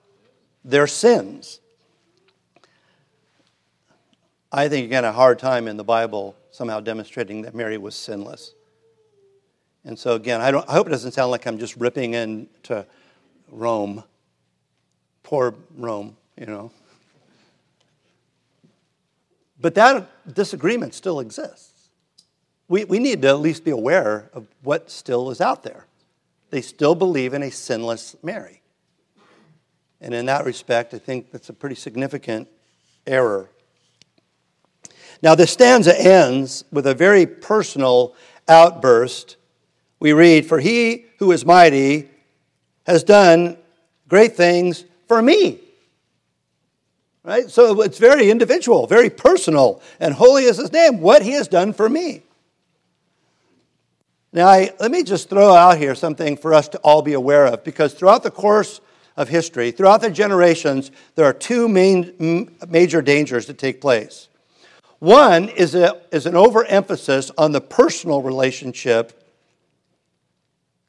Their 0.66 0.86
sins. 0.86 1.60
I 4.52 4.68
think 4.68 4.84
again 4.84 5.06
a 5.06 5.12
hard 5.12 5.38
time 5.38 5.66
in 5.66 5.78
the 5.78 5.82
Bible 5.82 6.36
somehow 6.50 6.80
demonstrating 6.80 7.40
that 7.40 7.54
Mary 7.54 7.78
was 7.78 7.94
sinless. 7.94 8.52
And 9.86 9.98
so 9.98 10.14
again, 10.14 10.42
I, 10.42 10.48
I 10.48 10.72
hope 10.72 10.88
it 10.88 10.90
doesn't 10.90 11.12
sound 11.12 11.30
like 11.30 11.46
I'm 11.46 11.56
just 11.56 11.78
ripping 11.78 12.12
into 12.12 12.84
Rome 13.50 14.04
poor 15.22 15.54
Rome, 15.74 16.18
you 16.38 16.44
know. 16.44 16.70
But 19.62 19.76
that 19.76 20.34
disagreement 20.34 20.92
still 20.92 21.20
exists. 21.20 21.88
We, 22.68 22.84
we 22.84 22.98
need 22.98 23.22
to 23.22 23.28
at 23.28 23.38
least 23.38 23.64
be 23.64 23.70
aware 23.70 24.28
of 24.34 24.46
what 24.62 24.90
still 24.90 25.30
is 25.30 25.40
out 25.40 25.62
there. 25.62 25.86
They 26.50 26.60
still 26.60 26.94
believe 26.94 27.32
in 27.32 27.42
a 27.42 27.50
sinless 27.50 28.16
Mary. 28.22 28.60
And 30.00 30.12
in 30.12 30.26
that 30.26 30.44
respect, 30.44 30.92
I 30.94 30.98
think 30.98 31.30
that's 31.30 31.48
a 31.48 31.52
pretty 31.52 31.76
significant 31.76 32.48
error. 33.06 33.50
Now, 35.22 35.36
the 35.36 35.46
stanza 35.46 35.98
ends 35.98 36.64
with 36.72 36.86
a 36.88 36.94
very 36.94 37.24
personal 37.24 38.16
outburst. 38.48 39.36
We 40.00 40.12
read, 40.12 40.44
For 40.44 40.58
he 40.58 41.06
who 41.18 41.30
is 41.30 41.46
mighty 41.46 42.10
has 42.84 43.04
done 43.04 43.56
great 44.08 44.34
things 44.34 44.84
for 45.06 45.22
me. 45.22 45.61
Right? 47.24 47.48
So 47.50 47.82
it's 47.82 47.98
very 47.98 48.30
individual, 48.30 48.86
very 48.86 49.08
personal, 49.08 49.80
and 50.00 50.14
holy 50.14 50.44
is 50.44 50.56
his 50.56 50.72
name, 50.72 51.00
what 51.00 51.22
he 51.22 51.32
has 51.32 51.46
done 51.46 51.72
for 51.72 51.88
me. 51.88 52.22
Now, 54.32 54.48
I, 54.48 54.72
let 54.80 54.90
me 54.90 55.02
just 55.02 55.28
throw 55.28 55.54
out 55.54 55.78
here 55.78 55.94
something 55.94 56.36
for 56.36 56.54
us 56.54 56.68
to 56.68 56.78
all 56.78 57.02
be 57.02 57.12
aware 57.12 57.46
of, 57.46 57.62
because 57.64 57.94
throughout 57.94 58.22
the 58.22 58.30
course 58.30 58.80
of 59.16 59.28
history, 59.28 59.70
throughout 59.70 60.00
the 60.00 60.10
generations, 60.10 60.90
there 61.14 61.26
are 61.26 61.34
two 61.34 61.68
main, 61.68 62.50
major 62.68 63.02
dangers 63.02 63.46
that 63.46 63.58
take 63.58 63.80
place. 63.80 64.28
One 64.98 65.48
is, 65.48 65.74
a, 65.74 66.00
is 66.10 66.26
an 66.26 66.34
overemphasis 66.34 67.30
on 67.36 67.52
the 67.52 67.60
personal 67.60 68.22
relationship 68.22 69.22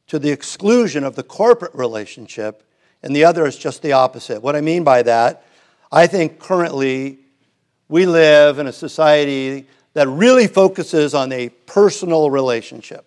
to 0.07 0.19
the 0.19 0.31
exclusion 0.31 1.03
of 1.03 1.15
the 1.15 1.23
corporate 1.23 1.75
relationship 1.75 2.63
and 3.03 3.13
the 3.15 3.25
other 3.25 3.45
is 3.45 3.57
just 3.57 3.81
the 3.81 3.91
opposite. 3.91 4.41
What 4.41 4.55
I 4.55 4.61
mean 4.61 4.83
by 4.83 5.03
that, 5.03 5.45
I 5.95 6.08
think 6.08 6.39
currently 6.39 7.19
we 7.88 8.08
live 8.08 8.58
in 8.58 8.65
a 8.65 8.73
society 8.73 9.67
that 9.93 10.08
really 10.08 10.47
focuses 10.47 11.13
on 11.13 11.32
a 11.32 11.49
personal 11.49 12.32
relationship. 12.32 13.06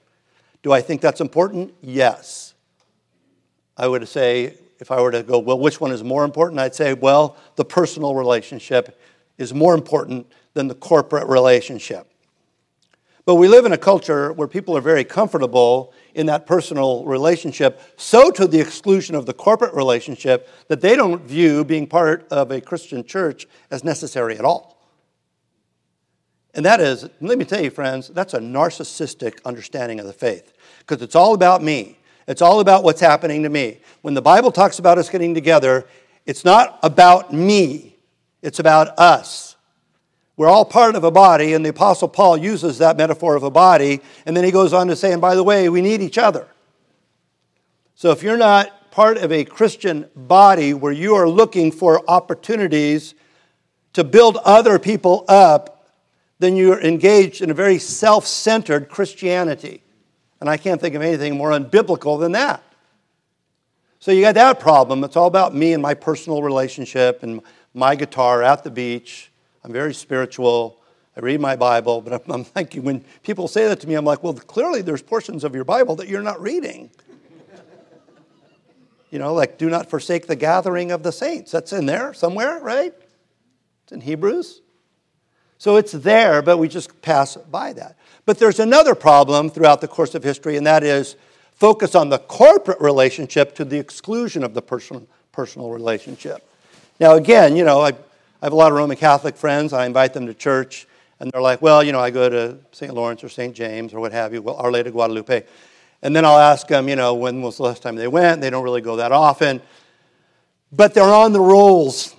Do 0.63 0.73
I 0.73 0.83
think 0.83 1.01
that's 1.01 1.21
important? 1.21 1.75
Yes. 1.83 2.55
I 3.77 3.89
would 3.89 4.07
say, 4.07 4.55
if 4.79 4.93
I 4.93 5.01
were 5.01 5.11
to 5.11 5.25
go, 5.25 5.41
well, 5.41 5.59
which 5.59 5.81
one 5.81 5.91
is 5.91 6.05
more 6.05 6.23
important? 6.23 6.61
I'd 6.61 6.77
say, 6.77 6.95
well, 6.95 7.37
the 7.57 7.65
personal 7.65 8.15
relationship 8.15 8.97
is 9.37 9.53
more 9.53 9.75
important 9.75 10.31
than 10.55 10.69
the 10.69 10.77
corporate 10.77 11.27
relationship. 11.27 12.09
But 13.25 13.35
we 13.35 13.49
live 13.49 13.65
in 13.65 13.73
a 13.73 13.79
culture 13.79 14.33
where 14.33 14.47
people 14.47 14.77
are 14.77 14.81
very 14.81 15.03
comfortable 15.03 15.93
in 16.17 16.27
that 16.27 16.47
personal 16.47 17.05
relationship, 17.05 17.81
so 17.97 18.31
to 18.33 18.47
the 18.47 18.59
exclusion 18.59 19.15
of 19.15 19.27
the 19.27 19.33
corporate 19.33 19.75
relationship 19.75 20.49
that 20.69 20.81
they 20.81 20.97
don't 20.97 21.23
view 21.23 21.65
being 21.65 21.87
part 21.87 22.27
of 22.31 22.51
a 22.51 22.61
Christian 22.61 23.05
church 23.05 23.47
as 23.71 23.85
necessary 23.85 24.37
at 24.39 24.45
all. 24.45 24.83
And 26.55 26.65
that 26.65 26.81
is, 26.81 27.09
let 27.21 27.39
me 27.39 27.45
tell 27.45 27.63
you, 27.63 27.71
friends, 27.71 28.09
that's 28.09 28.35
a 28.35 28.41
narcissistic 28.41 29.39
understanding 29.45 30.01
of 30.01 30.07
the 30.07 30.13
faith 30.13 30.55
because 30.81 31.03
it's 31.03 31.15
all 31.15 31.35
about 31.35 31.63
me. 31.63 31.99
It's 32.27 32.43
all 32.43 32.61
about 32.61 32.83
what's 32.83 33.01
happening 33.01 33.43
to 33.43 33.49
me. 33.49 33.79
When 34.03 34.15
the 34.15 34.23
Bible 34.23 34.51
talks 34.51 34.79
about 34.79 34.99
us 34.99 35.09
getting 35.11 35.35
together, 35.35 35.87
It's 36.27 36.45
not 36.45 36.79
about 36.83 37.33
me, 37.33 37.97
it's 38.43 38.59
about 38.59 38.99
us. 38.99 39.56
We're 40.37 40.49
all 40.49 40.65
part 40.67 40.97
of 40.97 41.05
a 41.05 41.11
body, 41.11 41.55
and 41.55 41.65
the 41.65 41.71
Apostle 41.71 42.09
Paul 42.09 42.37
uses 42.37 42.79
that 42.79 42.97
metaphor 42.97 43.37
of 43.37 43.43
a 43.43 43.51
body, 43.51 44.01
and 44.27 44.37
then 44.37 44.45
he 44.45 44.51
goes 44.51 44.73
on 44.73 44.89
to 44.89 44.97
say, 44.97 45.13
and 45.13 45.21
by 45.21 45.35
the 45.35 45.43
way, 45.43 45.69
we 45.69 45.81
need 45.81 46.03
each 46.03 46.19
other. 46.19 46.47
So 47.95 48.11
if 48.11 48.23
you're 48.23 48.37
not 48.37 48.91
part 48.91 49.17
of 49.17 49.33
a 49.33 49.45
Christian 49.45 50.09
body 50.15 50.75
where 50.75 50.93
you 50.93 51.15
are 51.15 51.29
looking 51.29 51.73
for 51.73 52.03
opportunities 52.09 53.15
to 53.95 54.05
build 54.05 54.37
other 54.45 54.79
people 54.79 55.25
up, 55.29 55.91
then 56.39 56.57
you're 56.57 56.81
engaged 56.83 57.41
in 57.41 57.51
a 57.51 57.55
very 57.55 57.79
self 57.79 58.27
centered 58.27 58.91
Christianity. 58.91 59.83
And 60.41 60.51
I 60.51 60.59
can't 60.59 60.81
think 60.81 60.95
of 60.95 61.01
anything 61.01 61.37
more 61.37 61.51
unbiblical 61.51 62.21
than 62.21 62.33
that. 62.33 62.63
So 63.99 64.13
you 64.13 64.21
got 64.21 64.35
that 64.35 64.61
problem. 64.61 65.03
It's 65.03 65.17
all 65.17 65.27
about 65.27 65.55
me 65.55 65.73
and 65.73 65.83
my 65.83 65.95
personal 65.95 66.43
relationship 66.43 67.23
and 67.23 67.41
my 67.73 67.95
guitar 67.97 68.43
at 68.43 68.65
the 68.65 68.71
beach. 68.71 69.31
I'm 69.67 69.73
very 69.73 69.95
spiritual. 69.95 70.81
I 71.17 71.21
read 71.21 71.41
my 71.41 71.57
Bible, 71.57 72.01
but 72.01 72.13
I'm, 72.13 72.33
I'm 72.33 72.45
thinking 72.45 72.85
when 72.85 73.05
people 73.25 73.49
say 73.49 73.67
that 73.67 73.81
to 73.81 73.89
me, 73.89 73.95
I'm 73.95 74.05
like, 74.05 74.23
well, 74.23 74.33
clearly 74.33 74.81
there's 74.81 75.03
portions 75.03 75.43
of 75.43 75.57
your 75.57 75.65
Bible 75.65 75.97
that 75.97 76.07
you're 76.07 76.23
not 76.23 76.41
reading. 76.41 76.89
you 79.11 79.19
know, 79.19 79.35
like 79.35 79.59
do 79.59 79.69
not 79.69 79.91
forsake 79.91 80.29
the 80.29 80.37
gathering 80.37 80.93
of 80.93 81.03
the 81.03 81.11
saints. 81.11 81.51
That's 81.51 81.73
in 81.73 81.85
there 81.85 82.15
somewhere, 82.15 82.61
right? 82.61 82.95
It's 83.83 83.93
in 83.93 84.03
Hebrews. 84.03 84.61
So 85.59 85.75
it's 85.75 85.91
there, 85.91 86.43
but 86.43 86.59
we 86.59 86.69
just 86.69 87.03
pass 87.03 87.37
by 87.37 87.73
that. 87.73 87.99
But 88.25 88.39
there's 88.39 88.61
another 88.61 88.95
problem 88.95 89.51
throughout 89.51 89.81
the 89.81 89.89
course 89.89 90.15
of 90.15 90.23
history, 90.23 90.57
and 90.57 90.67
that 90.69 90.85
is 90.85 91.17
focus 91.55 91.97
on 91.97 92.09
the 92.09 92.19
corporate 92.19 92.81
relationship 92.81 93.57
to 93.57 93.65
the 93.65 93.79
exclusion 93.79 94.45
of 94.45 94.55
the 94.55 94.63
personal, 94.63 95.09
personal 95.33 95.71
relationship. 95.71 96.49
Now, 97.01 97.15
again, 97.15 97.57
you 97.57 97.65
know, 97.65 97.81
I 97.81 97.95
have 98.47 98.53
a 98.53 98.57
lot 98.57 98.71
of 98.71 98.79
Roman 98.79 98.97
Catholic 98.97 99.37
friends. 99.37 99.73
I 99.73 99.87
invite 99.87 100.15
them 100.15 100.29
to 100.29 100.33
church, 100.33 100.87
and 101.19 101.33
they're 101.33 101.41
like, 101.41 101.61
well, 101.63 101.83
you 101.83 101.91
know, 101.91 101.99
I 101.99 102.11
go 102.11 102.29
to 102.29 102.57
St. 102.71 102.95
Lawrence 102.95 103.25
or 103.25 103.29
St. 103.29 103.53
James 103.53 103.93
or 103.93 103.99
what 103.99 104.13
have 104.13 104.33
you, 104.33 104.41
well, 104.41 104.55
Our 104.55 104.71
Lady 104.71 104.87
of 104.89 104.95
Guadalupe. 104.95 105.43
And 106.01 106.15
then 106.15 106.25
I'll 106.25 106.39
ask 106.39 106.69
them, 106.69 106.89
you 106.89 106.95
know, 106.95 107.13
when 107.15 107.43
was 107.43 107.57
the 107.57 107.65
last 107.65 107.83
time 107.83 107.97
they 107.97 108.07
went? 108.07 108.41
They 108.41 108.49
don't 108.49 108.63
really 108.63 108.83
go 108.83 108.95
that 108.97 109.11
often. 109.11 109.61
But 110.71 110.95
they're 110.95 111.03
on 111.03 111.33
the 111.33 111.41
rolls. 111.41 112.15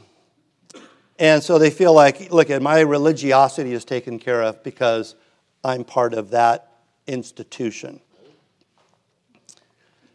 And 1.17 1.41
so 1.41 1.57
they 1.57 1.69
feel 1.69 1.93
like, 1.93 2.29
look, 2.29 2.49
my 2.61 2.81
religiosity 2.81 3.71
is 3.71 3.85
taken 3.85 4.19
care 4.19 4.43
of 4.43 4.61
because 4.63 5.15
I'm 5.63 5.85
part 5.85 6.13
of 6.13 6.31
that 6.31 6.73
institution. 7.07 8.01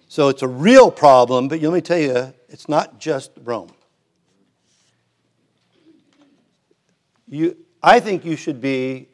So 0.09 0.29
it's 0.29 0.43
a 0.43 0.49
real 0.49 0.91
problem, 0.91 1.49
but 1.49 1.63
let 1.63 1.73
me 1.73 1.81
tell 1.81 1.97
you, 1.97 2.35
it's 2.51 2.69
not 2.69 3.01
just 3.01 3.31
Rome. 3.43 3.73
You, 7.33 7.57
I 7.83 7.99
think 7.99 8.27
you 8.27 8.37
should 8.37 8.61
be 8.61 9.09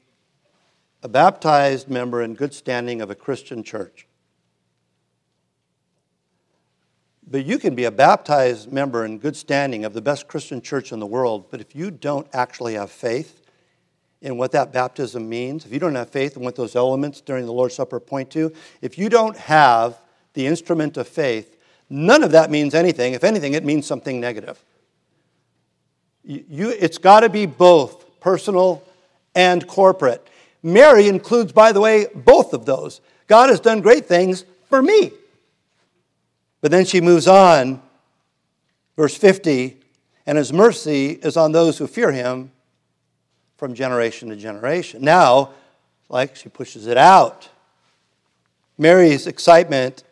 a 1.05 1.09
baptized 1.09 1.89
member 1.89 2.21
in 2.21 2.35
good 2.35 2.53
standing 2.53 3.01
of 3.01 3.11
a 3.11 3.15
Christian 3.15 3.63
church. 3.63 4.09
But 7.31 7.45
you 7.45 7.61
can 7.61 7.77
be 7.77 7.85
a 7.85 7.93
baptized 7.93 8.73
member 8.73 9.05
in 9.05 9.19
good 9.19 9.37
standing 9.37 9.85
of 9.85 9.93
the 9.93 10.01
best 10.01 10.27
Christian 10.27 10.61
church 10.61 10.91
in 10.91 10.99
the 10.99 11.07
world, 11.07 11.45
but 11.49 11.61
if 11.61 11.77
you 11.77 11.93
don't 11.93 12.27
actually 12.33 12.75
have 12.75 12.91
faith 12.91 13.41
in 14.21 14.37
what 14.37 14.51
that 14.51 14.73
baptism 14.73 15.29
means, 15.29 15.65
if 15.65 15.73
you 15.73 15.79
don't 15.79 15.95
have 15.95 16.11
faith 16.11 16.37
in 16.37 16.43
what 16.43 16.57
those 16.57 16.75
elements 16.75 17.21
during 17.21 17.47
the 17.47 17.53
Lord's 17.53 17.77
Supper 17.77 18.01
point 18.01 18.33
to, 18.33 18.53
if 18.83 18.99
you 18.99 19.09
don't 19.09 19.37
have 19.37 19.97
the 20.35 20.45
instrument 20.45 20.97
of 20.97 21.07
faith, 21.07 21.57
none 21.89 22.25
of 22.25 22.33
that 22.33 22.51
means 22.51 22.75
anything. 22.75 23.13
If 23.13 23.23
anything, 23.23 23.53
it 23.53 23.65
means 23.65 23.87
something 23.87 24.19
negative. 24.19 24.65
You, 26.25 26.71
it's 26.71 26.99
got 26.99 27.21
to 27.21 27.31
be 27.31 27.47
both 27.47 27.98
personal 28.21 28.83
and 29.35 29.67
corporate. 29.67 30.27
Mary 30.63 31.09
includes, 31.09 31.53
by 31.53 31.73
the 31.73 31.81
way, 31.81 32.07
both 32.15 32.53
of 32.53 32.67
those. 32.67 33.01
God 33.27 33.51
has 33.51 33.61
done 33.61 33.81
great 33.81 34.07
things 34.07 34.45
for 34.69 34.83
me. 34.83 35.13
But 36.61 36.71
then 36.71 36.85
she 36.85 37.01
moves 37.01 37.29
on, 37.29 37.81
verse 38.97 39.17
50, 39.17 39.77
and 40.27 40.37
his 40.37 40.53
mercy 40.53 41.11
is 41.11 41.37
on 41.37 41.53
those 41.53 41.79
who 41.79 41.87
fear 41.87 42.11
him 42.11 42.51
from 43.57 43.75
generation 43.75 44.29
to 44.29 44.37
generation. 44.37 45.03
Now, 45.03 45.51
like 46.09 46.37
she 46.37 46.49
pushes 46.49 46.87
it 46.87 46.97
out. 46.97 47.49
Mary's 48.77 49.27
excitement 49.27 50.05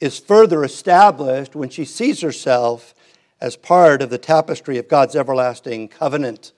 is 0.00 0.18
further 0.18 0.64
established 0.64 1.54
when 1.54 1.68
she 1.68 1.84
sees 1.84 2.20
herself 2.20 2.94
as 3.40 3.56
part 3.56 4.02
of 4.02 4.10
the 4.10 4.18
tapestry 4.18 4.78
of 4.78 4.88
God's 4.88 5.16
everlasting 5.16 5.88
covenant. 5.88 6.52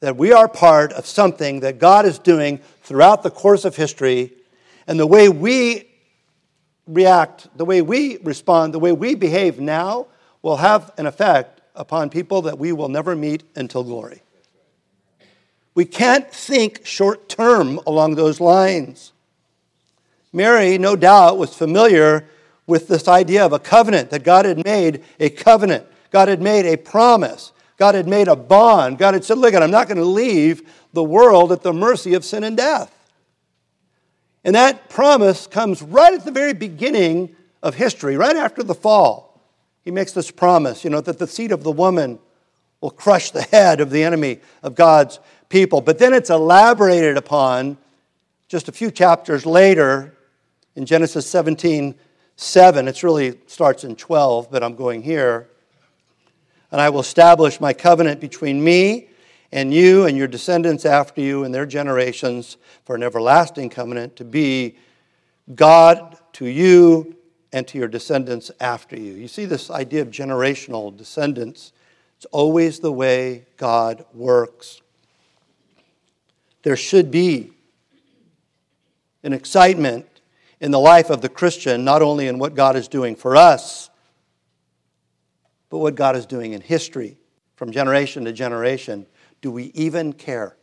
That 0.00 0.16
we 0.16 0.32
are 0.32 0.48
part 0.48 0.92
of 0.92 1.06
something 1.06 1.60
that 1.60 1.78
God 1.78 2.04
is 2.04 2.18
doing 2.18 2.58
throughout 2.82 3.22
the 3.22 3.30
course 3.30 3.64
of 3.64 3.76
history, 3.76 4.32
and 4.86 5.00
the 5.00 5.06
way 5.06 5.28
we 5.28 5.88
react, 6.86 7.48
the 7.56 7.64
way 7.64 7.82
we 7.82 8.18
respond, 8.18 8.74
the 8.74 8.78
way 8.78 8.92
we 8.92 9.14
behave 9.14 9.58
now 9.58 10.06
will 10.42 10.58
have 10.58 10.92
an 10.98 11.06
effect 11.06 11.60
upon 11.74 12.10
people 12.10 12.42
that 12.42 12.58
we 12.58 12.72
will 12.72 12.88
never 12.88 13.16
meet 13.16 13.42
until 13.56 13.82
glory. 13.82 14.22
We 15.74 15.84
can't 15.84 16.30
think 16.32 16.86
short 16.86 17.28
term 17.28 17.80
along 17.86 18.14
those 18.14 18.40
lines. 18.40 19.12
Mary, 20.32 20.78
no 20.78 20.96
doubt, 20.96 21.38
was 21.38 21.54
familiar 21.54 22.28
with 22.66 22.88
this 22.88 23.08
idea 23.08 23.44
of 23.44 23.52
a 23.52 23.58
covenant, 23.58 24.10
that 24.10 24.24
God 24.24 24.44
had 24.44 24.64
made 24.64 25.04
a 25.20 25.30
covenant. 25.30 25.86
God 26.10 26.28
had 26.28 26.40
made 26.40 26.66
a 26.66 26.76
promise. 26.76 27.52
God 27.76 27.94
had 27.94 28.08
made 28.08 28.28
a 28.28 28.36
bond. 28.36 28.98
God 28.98 29.14
had 29.14 29.24
said, 29.24 29.38
Look, 29.38 29.54
I'm 29.54 29.70
not 29.70 29.88
going 29.88 29.98
to 29.98 30.04
leave 30.04 30.70
the 30.92 31.04
world 31.04 31.52
at 31.52 31.62
the 31.62 31.72
mercy 31.72 32.14
of 32.14 32.24
sin 32.24 32.44
and 32.44 32.56
death. 32.56 32.92
And 34.44 34.54
that 34.54 34.88
promise 34.88 35.46
comes 35.46 35.82
right 35.82 36.14
at 36.14 36.24
the 36.24 36.30
very 36.30 36.54
beginning 36.54 37.34
of 37.62 37.74
history, 37.74 38.16
right 38.16 38.36
after 38.36 38.62
the 38.62 38.74
fall. 38.74 39.42
He 39.82 39.90
makes 39.90 40.12
this 40.12 40.30
promise, 40.30 40.84
you 40.84 40.90
know, 40.90 41.00
that 41.00 41.18
the 41.18 41.26
seed 41.26 41.52
of 41.52 41.64
the 41.64 41.72
woman 41.72 42.18
will 42.80 42.90
crush 42.90 43.30
the 43.30 43.42
head 43.42 43.80
of 43.80 43.90
the 43.90 44.02
enemy 44.04 44.40
of 44.62 44.74
God's 44.74 45.20
people. 45.48 45.80
But 45.80 45.98
then 45.98 46.14
it's 46.14 46.30
elaborated 46.30 47.16
upon 47.16 47.76
just 48.48 48.68
a 48.68 48.72
few 48.72 48.90
chapters 48.90 49.44
later 49.44 50.16
in 50.74 50.86
Genesis 50.86 51.28
17 51.28 51.94
7. 52.38 52.86
It 52.86 53.02
really 53.02 53.38
starts 53.46 53.82
in 53.82 53.96
12, 53.96 54.50
but 54.50 54.62
I'm 54.62 54.76
going 54.76 55.02
here. 55.02 55.48
And 56.72 56.80
I 56.80 56.90
will 56.90 57.00
establish 57.00 57.60
my 57.60 57.72
covenant 57.72 58.20
between 58.20 58.62
me 58.62 59.08
and 59.52 59.72
you 59.72 60.06
and 60.06 60.16
your 60.16 60.26
descendants 60.26 60.84
after 60.84 61.20
you 61.20 61.44
and 61.44 61.54
their 61.54 61.66
generations 61.66 62.56
for 62.84 62.96
an 62.96 63.02
everlasting 63.02 63.70
covenant 63.70 64.16
to 64.16 64.24
be 64.24 64.76
God 65.54 66.18
to 66.34 66.46
you 66.46 67.16
and 67.52 67.66
to 67.68 67.78
your 67.78 67.88
descendants 67.88 68.50
after 68.60 68.98
you. 68.98 69.12
You 69.12 69.28
see 69.28 69.44
this 69.44 69.70
idea 69.70 70.02
of 70.02 70.08
generational 70.08 70.94
descendants. 70.94 71.72
It's 72.16 72.26
always 72.26 72.80
the 72.80 72.92
way 72.92 73.46
God 73.56 74.04
works. 74.12 74.80
There 76.62 76.76
should 76.76 77.10
be 77.10 77.52
an 79.22 79.32
excitement 79.32 80.06
in 80.60 80.70
the 80.70 80.80
life 80.80 81.10
of 81.10 81.20
the 81.20 81.28
Christian, 81.28 81.84
not 81.84 82.02
only 82.02 82.28
in 82.28 82.38
what 82.38 82.54
God 82.54 82.76
is 82.76 82.88
doing 82.88 83.14
for 83.14 83.36
us, 83.36 83.90
but 85.70 85.78
what 85.78 85.94
God 85.94 86.16
is 86.16 86.26
doing 86.26 86.52
in 86.52 86.60
history 86.60 87.16
from 87.56 87.72
generation 87.72 88.24
to 88.24 88.32
generation. 88.32 89.06
Do 89.40 89.50
we 89.50 89.64
even 89.74 90.12
care? 90.12 90.56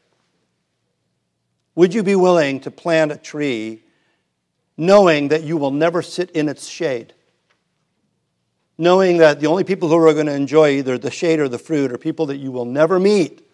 Would 1.75 1.93
you 1.93 2.03
be 2.03 2.15
willing 2.15 2.59
to 2.61 2.71
plant 2.71 3.11
a 3.11 3.17
tree 3.17 3.83
knowing 4.77 5.29
that 5.29 5.43
you 5.43 5.57
will 5.57 5.71
never 5.71 6.01
sit 6.01 6.31
in 6.31 6.49
its 6.49 6.67
shade? 6.67 7.13
Knowing 8.77 9.17
that 9.17 9.39
the 9.39 9.47
only 9.47 9.63
people 9.63 9.89
who 9.89 9.95
are 9.95 10.13
going 10.13 10.25
to 10.25 10.33
enjoy 10.33 10.69
either 10.71 10.97
the 10.97 11.11
shade 11.11 11.39
or 11.39 11.47
the 11.47 11.59
fruit 11.59 11.91
are 11.91 11.97
people 11.97 12.27
that 12.27 12.37
you 12.37 12.51
will 12.51 12.65
never 12.65 12.99
meet 12.99 13.47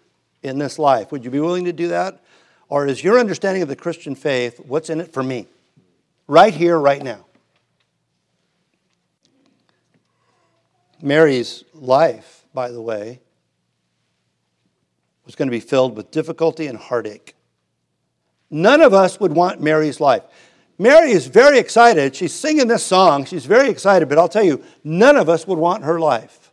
in 0.43 0.57
this 0.57 0.79
life. 0.79 1.12
Would 1.12 1.25
you 1.25 1.31
be 1.31 1.39
willing 1.39 1.65
to 1.65 1.73
do 1.73 1.89
that? 1.89 2.21
Or 2.67 2.88
is 2.88 3.03
your 3.03 3.19
understanding 3.19 3.63
of 3.63 3.69
the 3.69 3.75
Christian 3.75 4.15
faith 4.15 4.59
what's 4.59 4.89
in 4.89 5.01
it 5.01 5.12
for 5.13 5.23
me? 5.23 5.47
right 6.29 6.53
here, 6.53 6.79
right 6.79 7.03
now. 7.03 7.25
Mary's 11.01 11.63
life, 11.73 12.45
by 12.53 12.71
the 12.71 12.81
way, 12.81 13.21
was 15.25 15.35
going 15.35 15.47
to 15.47 15.51
be 15.51 15.59
filled 15.59 15.95
with 15.95 16.12
difficulty 16.12 16.67
and 16.67 16.77
heartache. 16.77 17.35
None 18.49 18.81
of 18.81 18.93
us 18.93 19.19
would 19.19 19.33
want 19.33 19.62
Mary's 19.62 19.99
life. 19.99 20.23
Mary 20.77 21.12
is 21.12 21.27
very 21.27 21.59
excited. 21.59 22.15
She's 22.15 22.33
singing 22.33 22.67
this 22.67 22.83
song. 22.83 23.25
She's 23.25 23.45
very 23.45 23.69
excited, 23.69 24.09
but 24.09 24.17
I'll 24.17 24.29
tell 24.29 24.43
you, 24.43 24.63
none 24.83 25.17
of 25.17 25.29
us 25.29 25.45
would 25.45 25.59
want 25.59 25.83
her 25.83 25.99
life. 25.99 26.51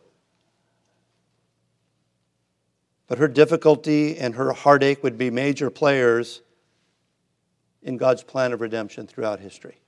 But 3.07 3.17
her 3.19 3.29
difficulty 3.29 4.17
and 4.17 4.35
her 4.35 4.51
heartache 4.51 5.01
would 5.01 5.17
be 5.17 5.31
major 5.31 5.69
players 5.69 6.41
in 7.81 7.95
God's 7.95 8.21
plan 8.21 8.51
of 8.51 8.59
redemption 8.59 9.07
throughout 9.07 9.39
history. 9.39 9.79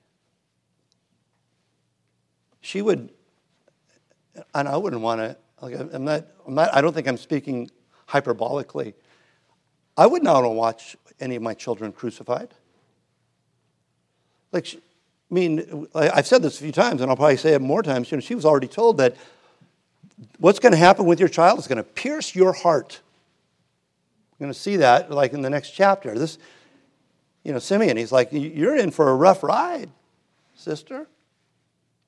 She 2.62 2.80
would, 2.80 3.12
and 4.54 4.68
I 4.68 4.76
wouldn't 4.76 5.02
want 5.02 5.20
to, 5.20 5.36
like, 5.60 5.74
I'm 5.92 6.04
not, 6.04 6.26
I'm 6.46 6.54
not, 6.54 6.74
I 6.74 6.80
don't 6.80 6.92
think 6.92 7.08
I'm 7.08 7.16
speaking 7.16 7.70
hyperbolically. 8.08 8.94
I 9.96 10.06
would 10.06 10.22
not 10.22 10.34
want 10.34 10.44
to 10.46 10.50
watch 10.50 10.96
any 11.20 11.36
of 11.36 11.42
my 11.42 11.54
children 11.54 11.92
crucified. 11.92 12.54
Like, 14.52 14.66
I 14.74 15.34
mean, 15.34 15.86
I've 15.94 16.26
said 16.26 16.42
this 16.42 16.58
a 16.58 16.62
few 16.62 16.72
times, 16.72 17.00
and 17.00 17.10
I'll 17.10 17.16
probably 17.16 17.36
say 17.36 17.54
it 17.54 17.60
more 17.60 17.82
times. 17.82 18.10
You 18.10 18.16
know, 18.16 18.20
she 18.20 18.34
was 18.34 18.44
already 18.44 18.66
told 18.66 18.96
that 18.98 19.16
what's 20.38 20.58
going 20.58 20.72
to 20.72 20.78
happen 20.78 21.06
with 21.06 21.20
your 21.20 21.28
child 21.28 21.58
is 21.58 21.68
going 21.68 21.76
to 21.76 21.84
pierce 21.84 22.34
your 22.34 22.52
heart. 22.52 23.00
We're 24.32 24.46
going 24.46 24.52
to 24.52 24.58
see 24.58 24.76
that, 24.78 25.10
like 25.10 25.32
in 25.32 25.42
the 25.42 25.50
next 25.50 25.70
chapter. 25.70 26.18
This, 26.18 26.38
you 27.44 27.52
know, 27.52 27.58
Simeon, 27.58 27.96
he's 27.96 28.12
like, 28.12 28.28
You're 28.32 28.76
in 28.76 28.90
for 28.90 29.10
a 29.10 29.14
rough 29.14 29.42
ride, 29.42 29.90
sister. 30.56 31.06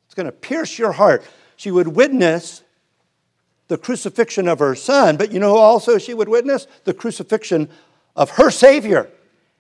It's 0.07 0.15
going 0.15 0.27
to 0.27 0.33
pierce 0.33 0.79
your 0.79 0.93
heart. 0.93 1.25
She 1.57 1.71
would 1.71 1.89
witness 1.89 2.63
the 3.69 3.79
crucifixion 3.79 4.49
of 4.49 4.59
her 4.59 4.75
son, 4.75 5.17
but 5.17 5.33
you 5.33 5.41
know 5.41 5.57
also 5.57 5.99
she 5.99 6.15
would 6.15 6.29
witness? 6.29 6.67
The 6.85 6.95
crucifixion 6.95 7.71
of 8.15 8.31
her 8.31 8.51
Savior 8.51 9.09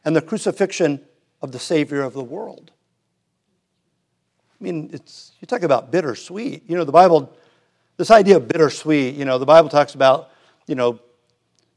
and 0.05 0.15
the 0.15 0.23
crucifixion 0.23 1.01
of 1.41 1.53
the 1.53 1.59
Savior 1.59 2.03
of 2.03 2.13
the 2.13 2.25
world. 2.25 2.71
I 4.61 4.65
mean, 4.65 4.91
it's, 4.93 5.33
you 5.41 5.47
talk 5.47 5.63
about 5.63 5.91
bittersweet. 5.91 6.69
You 6.69 6.77
know, 6.77 6.85
the 6.85 6.93
Bible, 6.93 7.35
this 7.97 8.11
idea 8.11 8.37
of 8.37 8.49
bittersweet, 8.49 9.15
you 9.15 9.25
know, 9.25 9.39
the 9.39 9.47
Bible 9.47 9.69
talks 9.69 9.95
about, 9.95 10.31
you 10.67 10.75
know, 10.75 11.01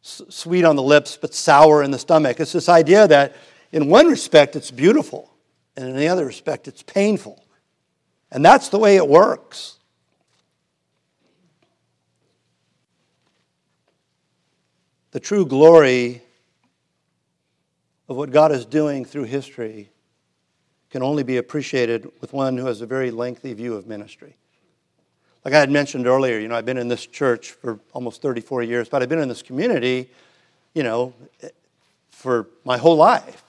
sweet 0.01 0.63
on 0.63 0.75
the 0.75 0.83
lips 0.83 1.17
but 1.19 1.33
sour 1.33 1.81
in 1.81 1.89
the 1.89 1.97
stomach. 1.97 2.39
It's 2.39 2.51
this 2.51 2.69
idea 2.69 3.07
that 3.07 3.35
in 3.71 3.89
one 3.89 4.07
respect 4.07 4.55
it's 4.55 4.69
beautiful, 4.69 5.31
and 5.75 5.89
in 5.89 5.97
the 5.97 6.07
other 6.07 6.25
respect 6.25 6.67
it's 6.67 6.83
painful. 6.83 7.43
And 8.31 8.45
that's 8.45 8.69
the 8.69 8.77
way 8.77 8.97
it 8.97 9.07
works. 9.07 9.74
The 15.15 15.21
true 15.21 15.45
glory 15.45 16.21
of 18.09 18.17
what 18.17 18.31
God 18.31 18.51
is 18.51 18.65
doing 18.65 19.05
through 19.05 19.23
history 19.23 19.89
can 20.89 21.01
only 21.01 21.23
be 21.23 21.37
appreciated 21.37 22.11
with 22.19 22.33
one 22.33 22.57
who 22.57 22.65
has 22.65 22.81
a 22.81 22.85
very 22.85 23.11
lengthy 23.11 23.53
view 23.53 23.75
of 23.75 23.87
ministry. 23.87 24.35
Like 25.45 25.53
I 25.53 25.59
had 25.61 25.71
mentioned 25.71 26.05
earlier, 26.05 26.37
you 26.37 26.49
know, 26.49 26.55
I've 26.55 26.65
been 26.65 26.77
in 26.77 26.89
this 26.89 27.05
church 27.05 27.51
for 27.51 27.79
almost 27.93 28.21
34 28.21 28.63
years, 28.63 28.89
but 28.89 29.01
I've 29.01 29.07
been 29.07 29.19
in 29.19 29.29
this 29.29 29.41
community, 29.41 30.09
you 30.73 30.83
know, 30.83 31.13
for 32.09 32.49
my 32.65 32.75
whole 32.75 32.97
life. 32.97 33.41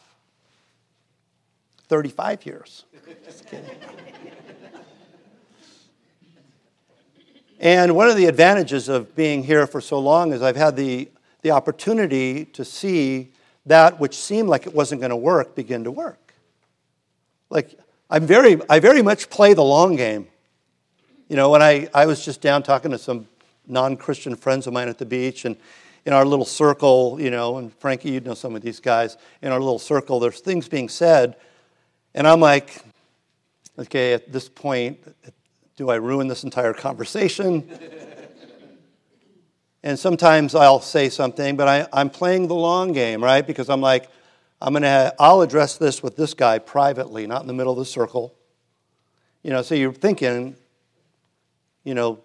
35 1.89 2.47
years. 2.47 2.85
Just 3.25 3.45
kidding. 3.45 3.69
and 7.59 7.97
one 7.97 8.09
of 8.09 8.15
the 8.15 8.27
advantages 8.27 8.89
of 8.89 9.17
being 9.17 9.43
here 9.43 9.67
for 9.67 9.81
so 9.81 9.99
long 9.99 10.33
is 10.33 10.43
I've 10.43 10.55
had 10.55 10.77
the, 10.77 11.09
the 11.47 11.53
opportunity 11.53 12.45
to 12.45 12.65
see 12.65 13.31
that 13.67 14.01
which 14.01 14.17
seemed 14.17 14.49
like 14.49 14.67
it 14.67 14.75
wasn't 14.75 15.01
going 15.01 15.11
to 15.11 15.17
work 15.17 15.55
begin 15.55 15.85
to 15.85 15.93
work. 15.93 16.35
Like, 17.51 17.79
I'm 18.11 18.27
very, 18.27 18.61
I 18.69 18.81
very 18.81 19.01
much 19.01 19.31
play 19.31 19.55
the 19.55 19.63
long 19.63 19.95
game. 19.95 20.27
You 21.29 21.37
know, 21.37 21.51
when 21.51 21.63
I, 21.63 21.89
I 21.95 22.07
was 22.07 22.25
just 22.25 22.41
down 22.41 22.65
talking 22.65 22.91
to 22.91 22.99
some 22.99 23.29
non 23.69 23.97
Christian 23.97 24.35
friends 24.35 24.67
of 24.67 24.73
mine 24.73 24.89
at 24.89 24.99
the 24.99 25.07
beach, 25.07 25.45
and 25.45 25.57
in 26.05 26.13
our 26.13 26.25
little 26.25 26.45
circle, 26.45 27.17
you 27.21 27.31
know, 27.31 27.59
and 27.59 27.73
Frankie, 27.75 28.11
you'd 28.11 28.27
know 28.27 28.35
some 28.35 28.57
of 28.57 28.63
these 28.63 28.81
guys, 28.81 29.17
in 29.41 29.53
our 29.53 29.61
little 29.61 29.79
circle, 29.79 30.19
there's 30.19 30.41
things 30.41 30.69
being 30.69 30.89
said, 30.89 31.37
and 32.13 32.27
I'm 32.27 32.41
like, 32.41 32.83
okay, 33.79 34.15
at 34.15 34.33
this 34.33 34.49
point, 34.49 34.99
do 35.77 35.91
I 35.91 35.95
ruin 35.95 36.27
this 36.27 36.43
entire 36.43 36.75
conversation? 36.75 37.71
and 39.87 39.97
sometimes 39.97 40.57
I'll 40.57 40.81
say 40.81 41.09
something, 41.09 41.57
but 41.57 41.69
I, 41.69 41.87
I'm 41.93 42.11
playing 42.11 42.49
the 42.49 42.57
long 42.57 42.91
game, 42.91 43.23
right? 43.23 43.47
Because 43.47 43.71
I'm 43.71 43.81
like, 43.81 44.09
I'm 44.61 44.73
gonna, 44.73 45.13
I'll 45.17 45.43
address 45.43 45.77
this 45.79 46.03
with 46.03 46.17
this 46.17 46.35
guy 46.35 46.59
privately, 46.59 47.25
not 47.29 47.43
in 47.43 47.47
the 47.47 47.53
middle 47.53 47.73
of 47.73 47.79
the 47.79 47.85
circle. 47.85 48.35
You 49.45 49.51
know, 49.53 49.63
so 49.63 49.77
you're 49.77 49.93
thinking, 49.93 50.57
you 51.85 51.95
know, 51.95 52.19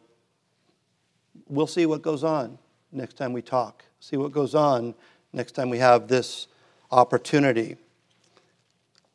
we'll 1.50 1.67
see 1.67 1.86
what 1.86 2.02
goes 2.02 2.24
on 2.24 2.58
next 2.91 3.13
time 3.13 3.32
we 3.32 3.43
talk. 3.43 3.86
See 4.00 4.17
what 4.17 4.32
goes 4.32 4.56
on 4.56 4.95
next 5.32 5.52
time 5.52 5.69
we 5.69 5.78
have 5.78 6.08
this 6.08 6.47
opportunity. 6.89 7.78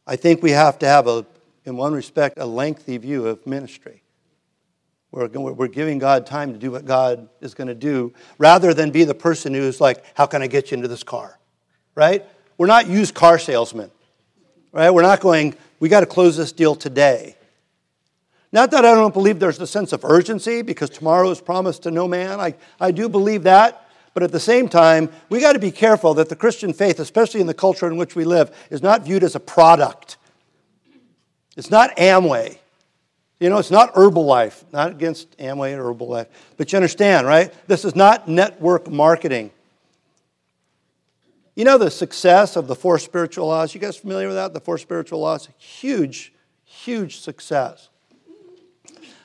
I 0.06 0.14
think 0.14 0.40
we 0.40 0.52
have 0.52 0.78
to 0.78 0.87
have, 0.87 1.09
a, 1.09 1.26
in 1.64 1.76
one 1.76 1.94
respect, 1.94 2.38
a 2.38 2.46
lengthy 2.46 2.96
view 2.96 3.26
of 3.26 3.44
ministry. 3.44 4.02
We're, 5.16 5.29
we're 5.29 5.68
giving 5.68 5.98
God 5.98 6.26
time 6.26 6.52
to 6.52 6.59
do 6.59 6.70
what 6.70 6.85
God 6.85 7.31
is 7.40 7.55
going 7.55 7.68
to 7.68 7.74
do 7.74 8.12
rather 8.37 8.74
than 8.74 8.90
be 8.90 9.05
the 9.05 9.14
person 9.14 9.55
who's 9.55 9.81
like, 9.81 10.05
How 10.14 10.26
can 10.26 10.42
I 10.42 10.46
get 10.46 10.70
you 10.70 10.76
into 10.76 10.88
this 10.88 11.02
car? 11.02 11.38
Right? 11.94 12.22
We're 12.59 12.66
not 12.66 12.87
used 12.87 13.14
car 13.14 13.38
salesmen. 13.38 13.90
Right? 14.72 14.90
We're 14.90 15.02
not 15.02 15.20
going, 15.20 15.55
We 15.81 15.88
got 15.88 16.00
to 16.00 16.07
close 16.07 16.37
this 16.37 16.52
deal 16.52 16.74
today. 16.74 17.35
Not 18.52 18.70
that 18.72 18.85
I 18.85 18.94
don't 18.94 19.14
believe 19.14 19.38
there's 19.40 19.59
a 19.59 19.66
sense 19.66 19.94
of 19.94 20.05
urgency 20.05 20.61
because 20.61 20.90
tomorrow 20.90 21.31
is 21.31 21.40
promised 21.40 21.85
to 21.85 21.90
no 21.90 22.07
man. 22.07 22.38
I, 22.38 22.55
I 22.79 22.90
do 22.90 23.09
believe 23.09 23.44
that. 23.44 23.88
But 24.12 24.22
at 24.22 24.33
the 24.33 24.40
same 24.40 24.68
time, 24.68 25.11
we 25.31 25.40
got 25.40 25.55
to 25.55 25.59
be 25.59 25.70
careful 25.70 26.14
that 26.14 26.29
the 26.29 26.37
Christian 26.37 26.72
faith, 26.72 27.00
especially 27.00 27.40
in 27.40 27.46
the 27.46 27.55
culture 27.55 27.87
in 27.87 27.96
which 27.96 28.14
we 28.14 28.24
live, 28.24 28.55
is 28.70 28.83
not 28.83 29.02
viewed 29.02 29.24
as 29.24 29.35
a 29.35 29.40
product. 29.40 30.18
It's 31.57 31.70
not 31.70 31.96
Amway. 31.96 32.59
You 33.38 33.51
know, 33.51 33.59
it's 33.59 33.70
not 33.70 33.94
Herbalife, 33.94 34.64
not 34.72 34.92
against 34.92 35.37
Amway 35.38 35.77
or 35.77 35.94
Herbalife. 35.94 36.27
But 36.57 36.72
you 36.72 36.77
understand, 36.77 37.27
right? 37.27 37.53
This 37.66 37.85
is 37.85 37.94
not 37.94 38.29
network 38.29 38.90
marketing. 38.90 39.51
You 41.55 41.64
know 41.64 41.79
the 41.79 41.90
success 41.90 42.57
of 42.57 42.66
the 42.66 42.75
four 42.75 42.99
spiritual 42.99 43.49
laws? 43.49 43.75
You 43.75 43.81
guys 43.81 43.96
familiar 43.96 44.27
with 44.27 44.37
that? 44.37 44.55
The 44.55 44.61
four 44.61 44.79
spiritual 44.79 45.20
laws? 45.20 45.49
Huge, 45.59 46.33
huge 46.64 47.18
success. 47.18 47.88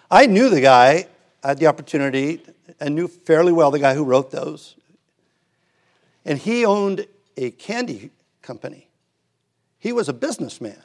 I 0.09 0.25
knew 0.25 0.49
the 0.49 0.61
guy, 0.61 1.07
I 1.43 1.49
had 1.49 1.59
the 1.59 1.67
opportunity, 1.67 2.41
and 2.79 2.95
knew 2.95 3.07
fairly 3.07 3.53
well 3.53 3.71
the 3.71 3.79
guy 3.79 3.93
who 3.93 4.03
wrote 4.03 4.31
those. 4.31 4.75
And 6.25 6.37
he 6.37 6.65
owned 6.65 7.05
a 7.37 7.51
candy 7.51 8.11
company. 8.41 8.87
He 9.79 9.93
was 9.93 10.09
a 10.09 10.13
businessman, 10.13 10.81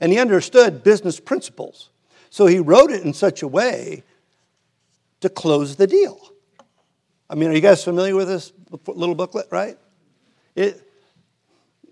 and 0.00 0.12
he 0.12 0.18
understood 0.18 0.82
business 0.82 1.20
principles. 1.20 1.90
So 2.34 2.46
he 2.46 2.58
wrote 2.58 2.90
it 2.90 3.04
in 3.04 3.14
such 3.14 3.42
a 3.42 3.46
way 3.46 4.02
to 5.20 5.28
close 5.28 5.76
the 5.76 5.86
deal. 5.86 6.18
I 7.30 7.36
mean, 7.36 7.48
are 7.50 7.52
you 7.52 7.60
guys 7.60 7.84
familiar 7.84 8.16
with 8.16 8.26
this 8.26 8.52
little 8.88 9.14
booklet, 9.14 9.46
right? 9.52 9.78
It, 10.56 10.82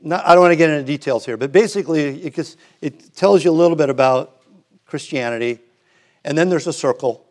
not, 0.02 0.26
I 0.26 0.34
don't 0.34 0.40
want 0.40 0.50
to 0.50 0.56
get 0.56 0.68
into 0.68 0.82
details 0.82 1.24
here, 1.24 1.36
but 1.36 1.52
basically, 1.52 2.24
it, 2.24 2.34
just, 2.34 2.58
it 2.80 3.14
tells 3.14 3.44
you 3.44 3.52
a 3.52 3.54
little 3.54 3.76
bit 3.76 3.88
about 3.88 4.42
Christianity 4.84 5.60
and 6.24 6.36
then 6.36 6.48
there's 6.48 6.66
a 6.66 6.72
circle. 6.72 7.24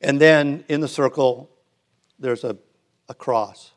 And 0.00 0.20
then 0.20 0.62
in 0.68 0.80
the 0.80 0.86
circle, 0.86 1.50
there's 2.20 2.44
a, 2.44 2.56
a 3.08 3.14
cross. 3.14 3.72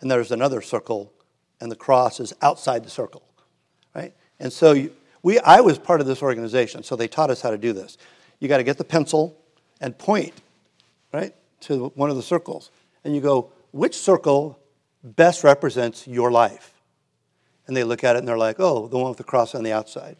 And 0.00 0.08
there's 0.08 0.30
another 0.30 0.62
circle, 0.62 1.12
and 1.60 1.68
the 1.68 1.74
cross 1.74 2.20
is 2.20 2.32
outside 2.42 2.84
the 2.84 2.90
circle. 2.90 3.24
Right? 3.92 4.14
And 4.38 4.52
so 4.52 4.70
you, 4.70 4.92
we, 5.22 5.38
I 5.40 5.60
was 5.60 5.78
part 5.78 6.00
of 6.00 6.06
this 6.06 6.22
organization, 6.22 6.82
so 6.82 6.96
they 6.96 7.08
taught 7.08 7.30
us 7.30 7.42
how 7.42 7.50
to 7.50 7.58
do 7.58 7.72
this. 7.72 7.98
You 8.38 8.48
got 8.48 8.58
to 8.58 8.64
get 8.64 8.78
the 8.78 8.84
pencil 8.84 9.36
and 9.80 9.96
point, 9.96 10.34
right, 11.12 11.34
to 11.62 11.88
one 11.94 12.10
of 12.10 12.16
the 12.16 12.22
circles. 12.22 12.70
And 13.04 13.14
you 13.14 13.20
go, 13.20 13.50
which 13.72 13.96
circle 13.96 14.58
best 15.02 15.44
represents 15.44 16.06
your 16.06 16.30
life? 16.30 16.74
And 17.66 17.76
they 17.76 17.84
look 17.84 18.02
at 18.02 18.16
it 18.16 18.20
and 18.20 18.28
they're 18.28 18.38
like, 18.38 18.56
oh, 18.58 18.88
the 18.88 18.98
one 18.98 19.10
with 19.10 19.18
the 19.18 19.24
cross 19.24 19.54
on 19.54 19.62
the 19.62 19.72
outside 19.72 20.16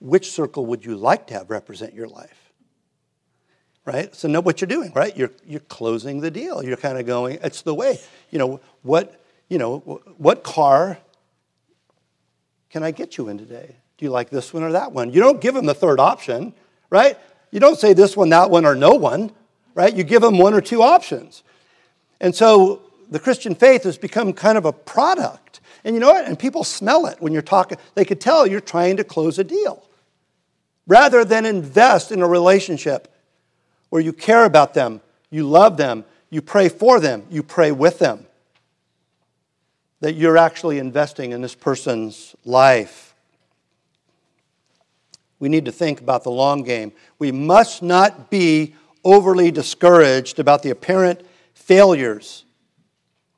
which 0.00 0.32
circle 0.32 0.66
would 0.66 0.84
you 0.84 0.96
like 0.96 1.26
to 1.28 1.34
have 1.34 1.50
represent 1.50 1.94
your 1.94 2.08
life? 2.08 2.52
Right? 3.84 4.14
So 4.14 4.28
know 4.28 4.40
what 4.40 4.60
you're 4.60 4.68
doing, 4.68 4.92
right? 4.94 5.16
You're, 5.16 5.30
you're 5.46 5.60
closing 5.60 6.20
the 6.20 6.30
deal. 6.30 6.64
You're 6.64 6.76
kind 6.76 6.98
of 6.98 7.06
going, 7.06 7.38
it's 7.42 7.62
the 7.62 7.74
way. 7.74 7.98
You 8.30 8.38
know, 8.38 8.60
what, 8.82 9.22
you 9.48 9.58
know, 9.58 9.78
what 10.16 10.42
car 10.42 10.98
can 12.70 12.82
I 12.82 12.92
get 12.92 13.18
you 13.18 13.28
in 13.28 13.38
today? 13.38 13.76
Do 13.98 14.04
you 14.04 14.10
like 14.10 14.30
this 14.30 14.54
one 14.54 14.62
or 14.62 14.72
that 14.72 14.92
one? 14.92 15.12
You 15.12 15.20
don't 15.20 15.40
give 15.40 15.54
them 15.54 15.66
the 15.66 15.74
third 15.74 16.00
option, 16.00 16.54
right? 16.88 17.18
You 17.50 17.60
don't 17.60 17.78
say 17.78 17.92
this 17.92 18.16
one, 18.16 18.30
that 18.30 18.50
one, 18.50 18.64
or 18.64 18.74
no 18.74 18.92
one, 18.92 19.32
right? 19.74 19.94
You 19.94 20.04
give 20.04 20.22
them 20.22 20.38
one 20.38 20.54
or 20.54 20.60
two 20.60 20.82
options. 20.82 21.42
And 22.20 22.34
so 22.34 22.82
the 23.10 23.18
Christian 23.18 23.54
faith 23.54 23.82
has 23.82 23.98
become 23.98 24.32
kind 24.32 24.56
of 24.56 24.64
a 24.64 24.72
product. 24.72 25.60
And 25.84 25.94
you 25.94 26.00
know 26.00 26.12
what? 26.12 26.26
And 26.26 26.38
people 26.38 26.64
smell 26.64 27.06
it 27.06 27.20
when 27.20 27.32
you're 27.32 27.42
talking. 27.42 27.78
They 27.94 28.04
could 28.04 28.20
tell 28.20 28.46
you're 28.46 28.60
trying 28.60 28.96
to 28.98 29.04
close 29.04 29.38
a 29.38 29.44
deal 29.44 29.82
rather 30.86 31.24
than 31.24 31.46
invest 31.46 32.10
in 32.10 32.22
a 32.22 32.26
relationship 32.26 33.12
where 33.90 34.02
you 34.02 34.12
care 34.12 34.44
about 34.44 34.74
them, 34.74 35.00
you 35.30 35.46
love 35.46 35.76
them, 35.76 36.04
you 36.30 36.40
pray 36.42 36.68
for 36.68 37.00
them, 37.00 37.24
you 37.30 37.42
pray 37.42 37.72
with 37.72 37.98
them. 37.98 38.26
That 40.00 40.14
you're 40.14 40.38
actually 40.38 40.78
investing 40.78 41.32
in 41.32 41.42
this 41.42 41.54
person's 41.54 42.34
life. 42.44 43.14
We 45.38 45.48
need 45.48 45.64
to 45.64 45.72
think 45.72 46.00
about 46.00 46.22
the 46.22 46.30
long 46.30 46.62
game. 46.62 46.92
We 47.18 47.32
must 47.32 47.82
not 47.82 48.30
be 48.30 48.74
overly 49.04 49.50
discouraged 49.50 50.38
about 50.38 50.62
the 50.62 50.70
apparent 50.70 51.22
failures 51.54 52.44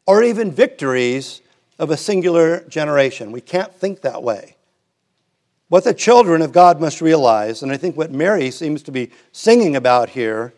or 0.06 0.22
even 0.22 0.50
victories 0.50 1.40
of 1.78 1.90
a 1.90 1.96
singular 1.96 2.60
generation. 2.68 3.32
We 3.32 3.40
can't 3.40 3.74
think 3.74 4.00
that 4.02 4.22
way. 4.22 4.56
What 5.68 5.84
the 5.84 5.94
children 5.94 6.42
of 6.42 6.52
God 6.52 6.80
must 6.80 7.00
realize, 7.00 7.62
and 7.62 7.72
I 7.72 7.76
think 7.76 7.96
what 7.96 8.12
Mary 8.12 8.50
seems 8.50 8.82
to 8.82 8.92
be 8.92 9.10
singing 9.32 9.74
about 9.74 10.10
here, 10.10 10.52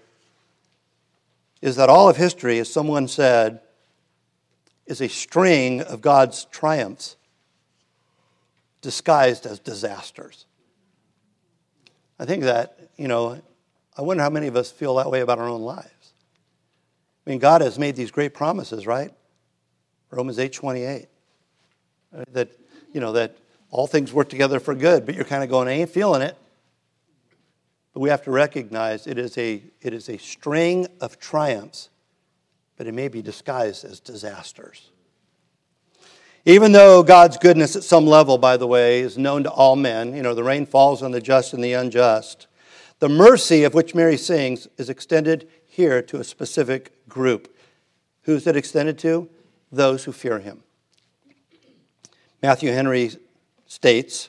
is 1.62 1.76
that 1.76 1.88
all 1.88 2.08
of 2.08 2.16
history, 2.16 2.58
as 2.58 2.72
someone 2.72 3.06
said, 3.06 3.60
is 4.86 5.00
a 5.00 5.08
string 5.08 5.80
of 5.82 6.00
God's 6.00 6.44
triumphs 6.46 7.16
disguised 8.80 9.46
as 9.46 9.58
disasters. 9.58 10.46
I 12.18 12.26
think 12.26 12.44
that, 12.44 12.90
you 12.96 13.08
know, 13.08 13.40
I 13.96 14.02
wonder 14.02 14.22
how 14.22 14.30
many 14.30 14.46
of 14.46 14.56
us 14.56 14.70
feel 14.70 14.96
that 14.96 15.10
way 15.10 15.20
about 15.20 15.38
our 15.38 15.48
own 15.48 15.62
lives. 15.62 16.12
I 17.26 17.30
mean, 17.30 17.38
God 17.38 17.62
has 17.62 17.78
made 17.78 17.96
these 17.96 18.10
great 18.10 18.34
promises, 18.34 18.86
right? 18.86 19.12
Romans 20.10 20.38
8 20.38 20.52
28. 20.52 21.08
That, 22.32 22.50
you 22.92 23.00
know, 23.00 23.12
that 23.12 23.36
all 23.70 23.86
things 23.86 24.12
work 24.12 24.28
together 24.28 24.60
for 24.60 24.74
good, 24.74 25.04
but 25.04 25.16
you're 25.16 25.24
kind 25.24 25.42
of 25.42 25.50
going, 25.50 25.66
I 25.66 25.72
ain't 25.72 25.90
feeling 25.90 26.22
it. 26.22 26.36
But 27.92 28.00
we 28.00 28.08
have 28.08 28.22
to 28.22 28.30
recognize 28.30 29.06
it 29.06 29.18
is 29.18 29.36
a, 29.38 29.62
it 29.80 29.92
is 29.92 30.08
a 30.08 30.18
string 30.18 30.86
of 31.00 31.18
triumphs, 31.18 31.88
but 32.76 32.86
it 32.86 32.94
may 32.94 33.08
be 33.08 33.22
disguised 33.22 33.84
as 33.84 34.00
disasters. 34.00 34.90
Even 36.46 36.72
though 36.72 37.02
God's 37.02 37.38
goodness 37.38 37.74
at 37.74 37.84
some 37.84 38.06
level, 38.06 38.36
by 38.36 38.56
the 38.56 38.66
way, 38.66 39.00
is 39.00 39.16
known 39.16 39.44
to 39.44 39.50
all 39.50 39.76
men, 39.76 40.14
you 40.14 40.22
know, 40.22 40.34
the 40.34 40.44
rain 40.44 40.66
falls 40.66 41.02
on 41.02 41.10
the 41.10 41.20
just 41.20 41.54
and 41.54 41.64
the 41.64 41.72
unjust, 41.72 42.46
the 42.98 43.08
mercy 43.08 43.64
of 43.64 43.72
which 43.72 43.94
Mary 43.94 44.16
sings 44.16 44.68
is 44.76 44.90
extended 44.90 45.48
here 45.66 46.02
to 46.02 46.18
a 46.18 46.24
specific 46.24 47.08
group. 47.08 47.56
Who's 48.22 48.46
it 48.46 48.56
extended 48.56 48.98
to? 49.00 49.28
Those 49.72 50.04
who 50.04 50.12
fear 50.12 50.38
him. 50.38 50.62
Matthew 52.42 52.72
Henry 52.72 53.10
states 53.66 54.28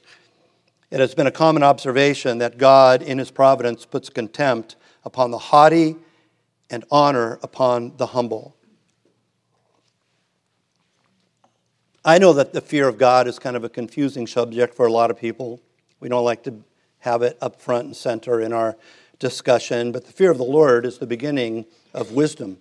It 0.90 1.02
has 1.02 1.14
been 1.14 1.28
a 1.28 1.32
common 1.32 1.64
observation 1.64 2.38
that 2.38 2.58
God, 2.58 3.02
in 3.02 3.18
his 3.18 3.30
providence, 3.30 3.86
puts 3.86 4.10
contempt 4.10 4.78
upon 5.04 5.32
the 5.32 5.38
haughty 5.38 5.98
and 6.70 6.84
honor 6.92 7.40
upon 7.44 7.98
the 7.98 8.08
humble. 8.08 8.56
I 12.04 12.20
know 12.20 12.34
that 12.34 12.54
the 12.54 12.62
fear 12.62 12.88
of 12.88 12.98
God 12.98 13.28
is 13.28 13.40
kind 13.40 13.56
of 13.56 13.64
a 13.64 13.70
confusing 13.70 14.28
subject 14.28 14.76
for 14.76 14.86
a 14.86 14.92
lot 14.92 15.10
of 15.10 15.18
people. 15.18 15.62
We 16.00 16.10
don't 16.10 16.24
like 16.24 16.44
to 16.44 16.64
have 17.00 17.22
it 17.24 17.38
up 17.42 17.60
front 17.60 17.86
and 17.86 17.96
center 17.96 18.40
in 18.40 18.54
our 18.54 18.78
discussion, 19.18 19.92
but 19.92 20.06
the 20.06 20.12
fear 20.12 20.30
of 20.30 20.38
the 20.38 20.44
Lord 20.44 20.86
is 20.86 20.98
the 20.98 21.08
beginning 21.08 21.66
of 21.94 22.12
wisdom. 22.12 22.60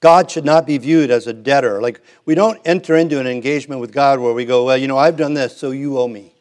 God 0.00 0.30
should 0.30 0.44
not 0.44 0.66
be 0.66 0.76
viewed 0.76 1.10
as 1.10 1.26
a 1.26 1.32
debtor. 1.32 1.80
Like, 1.80 2.02
we 2.26 2.34
don't 2.34 2.60
enter 2.66 2.94
into 2.94 3.18
an 3.18 3.26
engagement 3.26 3.80
with 3.80 3.92
God 3.92 4.20
where 4.20 4.34
we 4.34 4.44
go, 4.44 4.64
well, 4.64 4.76
you 4.76 4.86
know, 4.86 4.98
I've 4.98 5.16
done 5.16 5.34
this, 5.34 5.56
so 5.56 5.70
you 5.70 5.98
owe 5.98 6.08
me. 6.08 6.34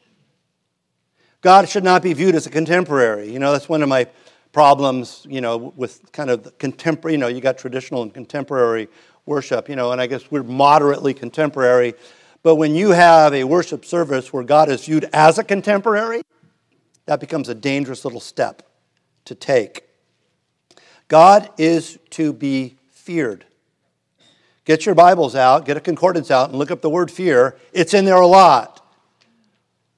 God 1.40 1.70
should 1.70 1.84
not 1.84 2.02
be 2.02 2.12
viewed 2.14 2.36
as 2.36 2.46
a 2.46 2.50
contemporary. 2.50 3.32
You 3.32 3.40
know, 3.40 3.52
that's 3.52 3.70
one 3.70 3.82
of 3.82 3.88
my 3.88 4.08
problems, 4.56 5.28
you 5.30 5.42
know, 5.42 5.74
with 5.76 6.10
kind 6.14 6.30
of 6.30 6.58
contemporary, 6.60 7.12
you 7.12 7.18
know, 7.18 7.28
you 7.28 7.42
got 7.42 7.58
traditional 7.58 8.04
and 8.04 8.14
contemporary 8.14 8.88
worship, 9.26 9.68
you 9.68 9.76
know, 9.76 9.92
and 9.92 10.00
I 10.00 10.08
guess 10.08 10.32
we're 10.32 10.44
moderately 10.44 11.14
contemporary. 11.14 11.94
But 12.42 12.56
when 12.56 12.74
you 12.74 12.92
have 12.92 13.34
a 13.34 13.44
worship 13.44 13.84
service 13.84 14.32
where 14.32 14.46
God 14.46 14.70
is 14.70 14.86
viewed 14.86 15.10
as 15.12 15.38
a 15.38 15.44
contemporary, 15.44 16.22
that 17.06 17.20
becomes 17.20 17.50
a 17.50 17.54
dangerous 17.54 18.06
little 18.06 18.22
step 18.22 18.64
to 19.26 19.36
take. 19.36 19.84
God 21.10 21.50
is 21.58 22.00
to 22.12 22.32
be 22.32 22.78
feared. 22.92 23.44
Get 24.64 24.86
your 24.86 24.96
Bibles 24.96 25.36
out, 25.36 25.66
get 25.66 25.76
a 25.76 25.82
concordance 25.82 26.32
out, 26.32 26.52
and 26.52 26.58
look 26.58 26.72
up 26.72 26.82
the 26.82 26.90
word 26.90 27.12
fear. 27.12 27.58
It's 27.74 27.94
in 27.94 28.06
there 28.06 28.16
a 28.16 28.26
lot. 28.26 28.90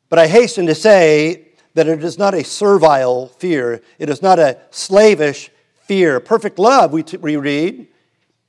But 0.10 0.18
I 0.18 0.26
hasten 0.26 0.66
to 0.66 0.74
say 0.74 1.47
that 1.78 1.88
it 1.88 2.04
is 2.04 2.18
not 2.18 2.34
a 2.34 2.44
servile 2.44 3.28
fear, 3.28 3.84
it 4.00 4.10
is 4.10 4.24
not 4.24 4.40
a 4.40 4.58
slavish 4.72 5.52
fear. 5.86 6.20
Perfect 6.20 6.58
love, 6.58 6.92
we, 6.92 7.04
t- 7.04 7.18
we 7.18 7.36
read, 7.36 7.88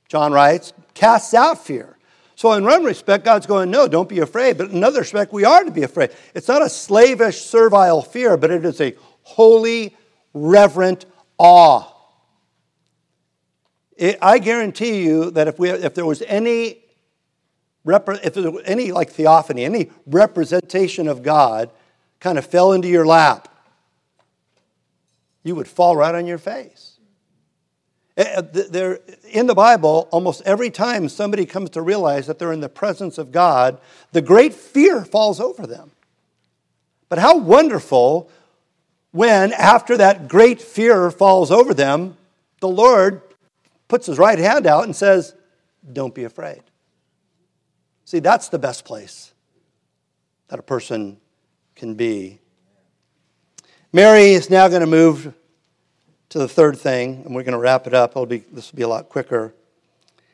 John 0.07 0.31
writes, 0.31 0.73
casts 0.95 1.35
out 1.35 1.63
fear. 1.63 1.95
So, 2.35 2.53
in 2.53 2.63
one 2.63 2.83
respect, 2.83 3.23
God's 3.23 3.45
going, 3.45 3.69
no, 3.69 3.87
don't 3.87 4.09
be 4.09 4.17
afraid. 4.17 4.57
But 4.57 4.71
in 4.71 4.77
another 4.77 5.01
respect, 5.01 5.31
we 5.31 5.45
are 5.45 5.63
to 5.63 5.69
be 5.69 5.83
afraid. 5.83 6.09
It's 6.33 6.47
not 6.47 6.63
a 6.63 6.69
slavish, 6.69 7.41
servile 7.41 8.01
fear, 8.01 8.35
but 8.35 8.49
it 8.49 8.65
is 8.65 8.81
a 8.81 8.95
holy, 9.21 9.95
reverent 10.33 11.05
awe. 11.37 11.83
It, 13.95 14.17
I 14.23 14.39
guarantee 14.39 15.03
you 15.03 15.29
that 15.31 15.47
if, 15.47 15.59
we, 15.59 15.69
if 15.69 15.93
there 15.93 16.05
was 16.05 16.23
any 16.23 16.79
if 17.85 18.33
there 18.33 18.51
was 18.51 18.63
any 18.65 18.91
like 18.91 19.11
theophany, 19.11 19.65
any 19.65 19.91
representation 20.07 21.07
of 21.07 21.21
God 21.23 21.69
kind 22.19 22.37
of 22.37 22.45
fell 22.45 22.73
into 22.73 22.87
your 22.87 23.05
lap, 23.05 23.47
you 25.43 25.55
would 25.55 25.67
fall 25.67 25.95
right 25.95 26.13
on 26.13 26.27
your 26.27 26.37
face. 26.37 26.99
Eh, 28.17 28.23
eh, 28.23 28.41
there, 28.69 28.99
in 29.31 29.47
the 29.47 29.55
Bible, 29.55 30.09
almost 30.11 30.41
every 30.45 30.69
time 30.69 31.07
somebody 31.07 31.45
comes 31.45 31.69
to 31.71 31.81
realize 31.81 32.27
that 32.27 32.37
they're 32.37 32.51
in 32.51 32.59
the 32.59 32.67
presence 32.67 33.17
of 33.17 33.31
God, 33.31 33.79
the 34.11 34.21
great 34.21 34.53
fear 34.53 35.05
falls 35.05 35.39
over 35.39 35.65
them. 35.65 35.91
But 37.07 37.19
how 37.19 37.37
wonderful 37.37 38.29
when, 39.11 39.53
after 39.53 39.97
that 39.97 40.27
great 40.27 40.61
fear 40.61 41.09
falls 41.09 41.49
over 41.49 41.73
them, 41.73 42.17
the 42.59 42.67
Lord 42.67 43.21
puts 43.87 44.05
his 44.05 44.17
right 44.17 44.37
hand 44.37 44.67
out 44.67 44.83
and 44.83 44.95
says, 44.95 45.33
Don't 45.91 46.13
be 46.13 46.25
afraid. 46.25 46.61
See, 48.05 48.19
that's 48.19 48.49
the 48.49 48.59
best 48.59 48.85
place 48.85 49.33
that 50.49 50.59
a 50.59 50.63
person 50.63 51.17
can 51.79 51.95
be. 51.95 52.39
Mary 53.93 54.33
is 54.33 54.49
now 54.49 54.67
going 54.67 54.81
to 54.81 54.87
move 54.87 55.33
to 56.27 56.37
the 56.37 56.47
third 56.47 56.77
thing, 56.77 57.23
and 57.25 57.33
we're 57.33 57.43
going 57.43 57.53
to 57.53 57.57
wrap 57.59 57.87
it 57.87 57.93
up. 57.93 58.13
Be, 58.27 58.43
this 58.51 58.71
will 58.71 58.77
be 58.77 58.83
a 58.83 58.87
lot 58.87 59.09
quicker. 59.09 59.55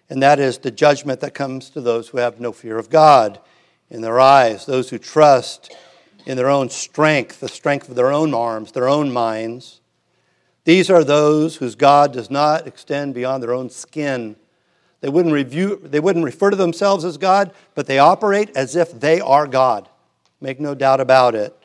And 0.10 0.22
that 0.24 0.40
is 0.40 0.58
the 0.58 0.72
judgment 0.72 1.20
that 1.22 1.36
comes 1.36 1.70
to 1.70 1.82
those 1.82 2.10
who 2.10 2.18
have 2.18 2.40
no 2.40 2.52
fear 2.52 2.78
of 2.78 2.90
God 2.90 3.40
in 3.92 4.02
their 4.02 4.20
eyes, 4.20 4.66
those 4.66 4.90
who 4.90 4.98
trust 4.98 5.74
in 6.26 6.36
their 6.36 6.50
own 6.50 6.70
strength, 6.70 7.40
the 7.40 7.48
strength 7.48 7.90
of 7.90 7.96
their 7.96 8.12
own 8.12 8.34
arms, 8.34 8.72
their 8.72 8.90
own 8.90 9.14
minds, 9.14 9.82
these 10.64 10.90
are 10.90 11.04
those 11.04 11.58
whose 11.58 11.76
God 11.76 12.12
does 12.12 12.32
not 12.32 12.66
extend 12.66 13.14
beyond 13.14 13.44
their 13.44 13.54
own 13.54 13.70
skin. 13.70 14.36
They 15.00 15.10
wouldn't, 15.10 15.34
review, 15.34 15.80
they 15.84 16.00
wouldn't 16.00 16.26
refer 16.26 16.50
to 16.50 16.56
themselves 16.56 17.06
as 17.06 17.18
God, 17.18 17.54
but 17.76 17.86
they 17.86 18.00
operate 18.00 18.50
as 18.56 18.76
if 18.76 19.00
they 19.00 19.22
are 19.22 19.46
God. 19.46 19.88
Make 20.46 20.60
no 20.60 20.76
doubt 20.76 21.00
about 21.00 21.34
it. 21.34 21.58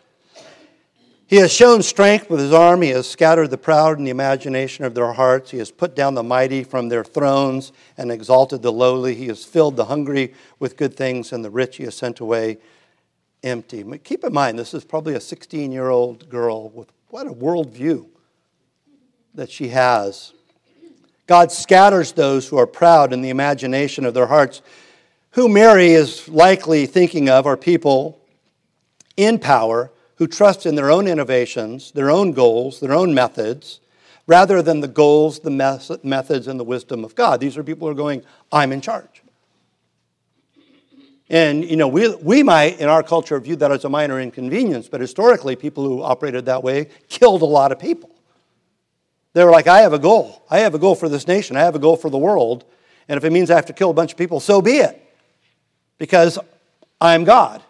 He 1.26 1.36
has 1.36 1.52
shown 1.52 1.82
strength 1.82 2.30
with 2.30 2.40
his 2.40 2.54
arm. 2.54 2.80
He 2.80 2.88
has 2.88 3.06
scattered 3.06 3.50
the 3.50 3.58
proud 3.58 3.98
in 3.98 4.04
the 4.04 4.10
imagination 4.10 4.86
of 4.86 4.94
their 4.94 5.12
hearts. 5.12 5.50
He 5.50 5.58
has 5.58 5.70
put 5.70 5.94
down 5.94 6.14
the 6.14 6.22
mighty 6.22 6.64
from 6.64 6.88
their 6.88 7.04
thrones 7.04 7.72
and 7.98 8.10
exalted 8.10 8.62
the 8.62 8.72
lowly. 8.72 9.14
He 9.14 9.26
has 9.26 9.44
filled 9.44 9.76
the 9.76 9.84
hungry 9.84 10.32
with 10.58 10.78
good 10.78 10.96
things, 10.96 11.30
and 11.30 11.44
the 11.44 11.50
rich 11.50 11.76
he 11.76 11.84
has 11.84 11.94
sent 11.94 12.20
away 12.20 12.56
empty. 13.42 13.84
Keep 13.98 14.24
in 14.24 14.32
mind, 14.32 14.58
this 14.58 14.72
is 14.72 14.82
probably 14.82 15.12
a 15.12 15.20
16 15.20 15.70
year 15.70 15.90
old 15.90 16.30
girl 16.30 16.70
with 16.70 16.90
what 17.08 17.26
a 17.26 17.34
worldview 17.34 18.08
that 19.34 19.50
she 19.50 19.68
has. 19.68 20.32
God 21.26 21.52
scatters 21.52 22.12
those 22.12 22.48
who 22.48 22.56
are 22.56 22.66
proud 22.66 23.12
in 23.12 23.20
the 23.20 23.28
imagination 23.28 24.06
of 24.06 24.14
their 24.14 24.28
hearts. 24.28 24.62
Who 25.32 25.50
Mary 25.50 25.90
is 25.90 26.26
likely 26.30 26.86
thinking 26.86 27.28
of 27.28 27.44
are 27.44 27.58
people 27.58 28.19
in 29.20 29.38
power 29.38 29.90
who 30.16 30.26
trust 30.26 30.66
in 30.66 30.74
their 30.74 30.90
own 30.90 31.06
innovations, 31.06 31.92
their 31.92 32.10
own 32.10 32.32
goals, 32.32 32.80
their 32.80 32.92
own 32.92 33.14
methods, 33.14 33.80
rather 34.26 34.62
than 34.62 34.80
the 34.80 34.88
goals, 34.88 35.40
the 35.40 35.50
methods, 35.50 36.46
and 36.46 36.60
the 36.60 36.64
wisdom 36.64 37.04
of 37.04 37.14
God. 37.14 37.40
These 37.40 37.56
are 37.56 37.64
people 37.64 37.86
who 37.86 37.92
are 37.92 37.96
going, 37.96 38.22
I'm 38.52 38.72
in 38.72 38.80
charge. 38.80 39.22
And, 41.28 41.64
you 41.64 41.76
know, 41.76 41.88
we, 41.88 42.14
we 42.16 42.42
might, 42.42 42.80
in 42.80 42.88
our 42.88 43.02
culture, 43.02 43.38
view 43.38 43.56
that 43.56 43.70
as 43.70 43.84
a 43.84 43.88
minor 43.88 44.20
inconvenience, 44.20 44.88
but 44.88 45.00
historically, 45.00 45.54
people 45.54 45.84
who 45.84 46.02
operated 46.02 46.46
that 46.46 46.62
way 46.62 46.88
killed 47.08 47.42
a 47.42 47.46
lot 47.46 47.72
of 47.72 47.78
people. 47.78 48.10
They 49.32 49.44
were 49.44 49.52
like, 49.52 49.68
I 49.68 49.80
have 49.80 49.92
a 49.92 49.98
goal. 49.98 50.42
I 50.50 50.60
have 50.60 50.74
a 50.74 50.78
goal 50.78 50.96
for 50.96 51.08
this 51.08 51.28
nation. 51.28 51.56
I 51.56 51.60
have 51.60 51.76
a 51.76 51.78
goal 51.78 51.96
for 51.96 52.10
the 52.10 52.18
world. 52.18 52.64
And 53.08 53.16
if 53.16 53.24
it 53.24 53.30
means 53.30 53.50
I 53.50 53.54
have 53.54 53.66
to 53.66 53.72
kill 53.72 53.90
a 53.90 53.94
bunch 53.94 54.12
of 54.12 54.18
people, 54.18 54.40
so 54.40 54.60
be 54.60 54.78
it. 54.78 55.00
Because 55.98 56.38
I'm 57.00 57.24
God. 57.24 57.62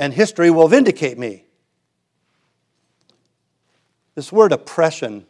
And 0.00 0.14
history 0.14 0.50
will 0.50 0.66
vindicate 0.66 1.18
me. 1.18 1.44
This 4.14 4.32
word 4.32 4.50
oppression 4.50 5.26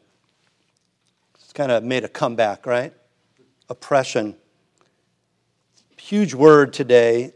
it's 1.34 1.52
kind 1.52 1.72
of 1.72 1.82
made 1.82 2.04
a 2.04 2.08
comeback, 2.08 2.64
right? 2.64 2.92
Oppression. 3.68 4.36
Huge 5.96 6.32
word 6.32 6.72
today. 6.72 7.32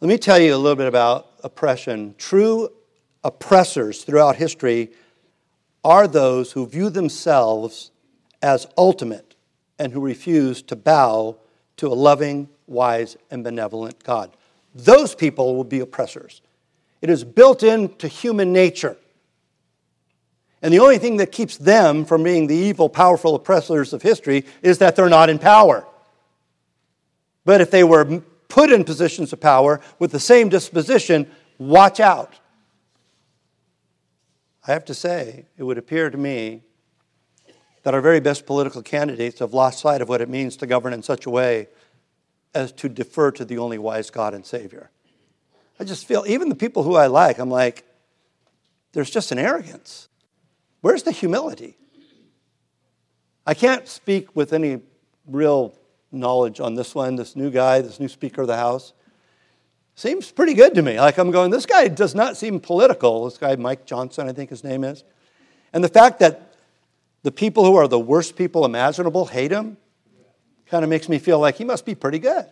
Let 0.00 0.08
me 0.08 0.16
tell 0.16 0.38
you 0.38 0.54
a 0.54 0.56
little 0.56 0.76
bit 0.76 0.86
about 0.86 1.28
oppression. 1.44 2.14
True 2.16 2.70
oppressors 3.22 4.02
throughout 4.04 4.36
history 4.36 4.92
are 5.84 6.08
those 6.08 6.52
who 6.52 6.66
view 6.66 6.88
themselves 6.88 7.90
as 8.40 8.66
ultimate 8.78 9.34
and 9.78 9.92
who 9.92 10.00
refuse 10.00 10.62
to 10.62 10.74
bow 10.74 11.36
to 11.76 11.88
a 11.88 11.92
loving, 11.92 12.48
wise, 12.66 13.18
and 13.30 13.44
benevolent 13.44 14.02
God. 14.02 14.34
Those 14.74 15.14
people 15.14 15.54
will 15.54 15.64
be 15.64 15.80
oppressors. 15.80 16.40
It 17.00 17.10
is 17.10 17.24
built 17.24 17.62
into 17.62 18.08
human 18.08 18.52
nature. 18.52 18.96
And 20.62 20.72
the 20.72 20.78
only 20.78 20.98
thing 20.98 21.16
that 21.16 21.32
keeps 21.32 21.56
them 21.56 22.04
from 22.04 22.22
being 22.22 22.46
the 22.46 22.54
evil, 22.54 22.88
powerful 22.88 23.34
oppressors 23.34 23.92
of 23.92 24.02
history 24.02 24.44
is 24.62 24.78
that 24.78 24.94
they're 24.94 25.08
not 25.08 25.28
in 25.28 25.38
power. 25.38 25.84
But 27.44 27.60
if 27.60 27.70
they 27.70 27.82
were 27.82 28.22
put 28.48 28.70
in 28.70 28.84
positions 28.84 29.32
of 29.32 29.40
power 29.40 29.80
with 29.98 30.12
the 30.12 30.20
same 30.20 30.48
disposition, 30.48 31.28
watch 31.58 31.98
out. 31.98 32.38
I 34.66 34.72
have 34.72 34.84
to 34.84 34.94
say, 34.94 35.46
it 35.56 35.64
would 35.64 35.78
appear 35.78 36.08
to 36.08 36.16
me 36.16 36.62
that 37.82 37.94
our 37.94 38.00
very 38.00 38.20
best 38.20 38.46
political 38.46 38.80
candidates 38.80 39.40
have 39.40 39.52
lost 39.52 39.80
sight 39.80 40.00
of 40.00 40.08
what 40.08 40.20
it 40.20 40.28
means 40.28 40.56
to 40.58 40.66
govern 40.66 40.92
in 40.92 41.02
such 41.02 41.26
a 41.26 41.30
way 41.30 41.66
as 42.54 42.72
to 42.72 42.88
defer 42.88 43.30
to 43.32 43.44
the 43.44 43.58
only 43.58 43.78
wise 43.78 44.10
God 44.10 44.34
and 44.34 44.44
Savior. 44.44 44.90
I 45.80 45.84
just 45.84 46.06
feel, 46.06 46.24
even 46.26 46.48
the 46.48 46.54
people 46.54 46.82
who 46.82 46.96
I 46.96 47.06
like, 47.06 47.38
I'm 47.38 47.50
like, 47.50 47.84
there's 48.92 49.10
just 49.10 49.32
an 49.32 49.38
arrogance. 49.38 50.08
Where's 50.80 51.02
the 51.02 51.12
humility? 51.12 51.76
I 53.46 53.54
can't 53.54 53.88
speak 53.88 54.36
with 54.36 54.52
any 54.52 54.80
real 55.26 55.74
knowledge 56.12 56.60
on 56.60 56.74
this 56.74 56.94
one, 56.94 57.16
this 57.16 57.34
new 57.34 57.50
guy, 57.50 57.80
this 57.80 57.98
new 57.98 58.08
Speaker 58.08 58.42
of 58.42 58.48
the 58.48 58.56
House. 58.56 58.92
Seems 59.94 60.30
pretty 60.30 60.54
good 60.54 60.74
to 60.74 60.82
me. 60.82 61.00
Like 61.00 61.18
I'm 61.18 61.30
going, 61.30 61.50
this 61.50 61.66
guy 61.66 61.88
does 61.88 62.14
not 62.14 62.36
seem 62.36 62.60
political. 62.60 63.24
This 63.24 63.38
guy, 63.38 63.56
Mike 63.56 63.86
Johnson, 63.86 64.28
I 64.28 64.32
think 64.32 64.50
his 64.50 64.62
name 64.62 64.84
is. 64.84 65.04
And 65.72 65.82
the 65.82 65.88
fact 65.88 66.18
that 66.20 66.54
the 67.22 67.32
people 67.32 67.64
who 67.64 67.76
are 67.76 67.88
the 67.88 67.98
worst 67.98 68.36
people 68.36 68.64
imaginable 68.64 69.26
hate 69.26 69.50
him 69.50 69.76
kind 70.72 70.84
of 70.84 70.88
makes 70.88 71.06
me 71.06 71.18
feel 71.18 71.38
like 71.38 71.56
he 71.56 71.64
must 71.64 71.84
be 71.84 71.94
pretty 71.94 72.18
good. 72.18 72.46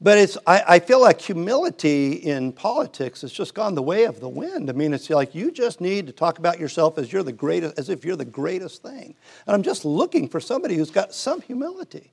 But 0.00 0.18
it's, 0.18 0.36
I, 0.48 0.64
I, 0.66 0.78
feel 0.80 1.00
like 1.00 1.20
humility 1.20 2.12
in 2.12 2.52
politics 2.52 3.22
has 3.22 3.32
just 3.32 3.54
gone 3.54 3.74
the 3.76 3.82
way 3.82 4.04
of 4.04 4.20
the 4.20 4.28
wind. 4.28 4.68
I 4.68 4.72
mean, 4.72 4.92
it's 4.92 5.08
like 5.10 5.34
you 5.34 5.50
just 5.50 5.80
need 5.80 6.08
to 6.08 6.12
talk 6.12 6.38
about 6.38 6.60
yourself 6.60 6.98
as 6.98 7.12
you're 7.12 7.22
the 7.22 7.32
greatest, 7.32 7.78
as 7.78 7.88
if 7.88 8.04
you're 8.04 8.16
the 8.16 8.24
greatest 8.24 8.82
thing. 8.82 9.14
And 9.46 9.54
I'm 9.54 9.62
just 9.62 9.84
looking 9.84 10.28
for 10.28 10.38
somebody 10.38 10.74
who's 10.74 10.90
got 10.90 11.14
some 11.14 11.40
humility. 11.40 12.12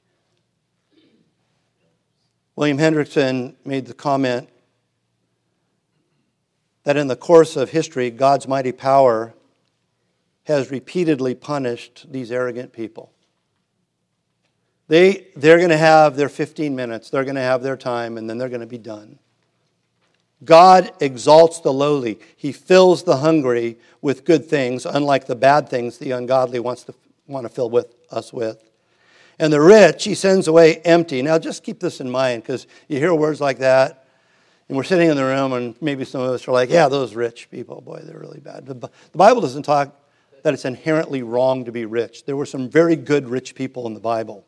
William 2.56 2.78
Hendriksen 2.78 3.56
made 3.66 3.88
the 3.88 3.94
comment 3.94 4.50
that 6.84 6.96
in 6.96 7.08
the 7.08 7.16
course 7.16 7.56
of 7.56 7.72
history, 7.72 8.12
God's 8.12 8.48
mighty 8.48 8.72
power 8.72 9.34
has 10.46 10.72
repeatedly 10.72 11.36
punished 11.36 12.06
these 12.12 12.32
arrogant 12.32 12.74
people. 12.74 13.12
They, 14.88 15.28
they're 15.36 15.58
going 15.58 15.70
to 15.70 15.78
have 15.78 16.16
their 16.16 16.30
15 16.30 16.76
minutes, 16.76 17.10
they're 17.10 17.24
going 17.24 17.36
to 17.36 17.42
have 17.42 17.64
their 17.64 17.78
time, 17.78 18.18
and 18.18 18.30
then 18.30 18.38
they're 18.38 18.50
going 18.50 18.62
to 18.62 18.68
be 18.68 18.78
done. 18.78 19.20
God 20.44 20.92
exalts 21.00 21.62
the 21.62 21.72
lowly. 21.72 22.20
He 22.36 22.52
fills 22.52 23.04
the 23.04 23.18
hungry 23.18 23.78
with 24.02 24.26
good 24.26 24.46
things, 24.46 24.86
unlike 24.86 25.26
the 25.26 25.36
bad 25.36 25.70
things 25.70 25.98
the 25.98 26.12
ungodly 26.12 26.60
wants 26.60 26.84
to 26.84 26.94
want 27.28 27.46
to 27.46 27.50
fill 27.50 27.70
with 27.70 27.96
us 28.12 28.34
with. 28.34 28.70
And 29.40 29.52
the 29.52 29.62
rich 29.62 30.04
he 30.04 30.16
sends 30.16 30.48
away 30.48 30.78
empty. 30.80 31.22
Now 31.22 31.40
just 31.40 31.64
keep 31.64 31.80
this 31.80 32.02
in 32.02 32.10
mind 32.10 32.44
because 32.44 32.68
you 32.90 33.00
hear 33.00 33.16
words 33.16 33.40
like 33.40 33.60
that, 33.60 34.06
and 34.68 34.76
we're 34.76 34.84
sitting 34.84 35.10
in 35.10 35.16
the 35.16 35.24
room, 35.24 35.54
and 35.54 35.82
maybe 35.82 36.04
some 36.04 36.22
of 36.22 36.30
us 36.30 36.48
are 36.48 36.52
like, 36.52 36.70
yeah, 36.70 36.90
those 36.90 37.16
rich 37.16 37.50
people, 37.50 37.82
boy, 37.82 38.02
they're 38.04 38.20
really 38.20 38.40
bad. 38.42 38.66
But 38.66 38.82
The 38.82 39.18
Bible 39.18 39.42
doesn't 39.42 39.64
talk 39.64 39.96
that 40.44 40.54
it's 40.54 40.66
inherently 40.66 41.24
wrong 41.24 41.66
to 41.66 41.72
be 41.72 41.86
rich. 41.86 42.26
There 42.26 42.36
were 42.36 42.46
some 42.46 42.70
very 42.70 42.96
good 42.96 43.28
rich 43.28 43.56
people 43.56 43.88
in 43.88 43.94
the 43.94 44.00
Bible. 44.00 44.46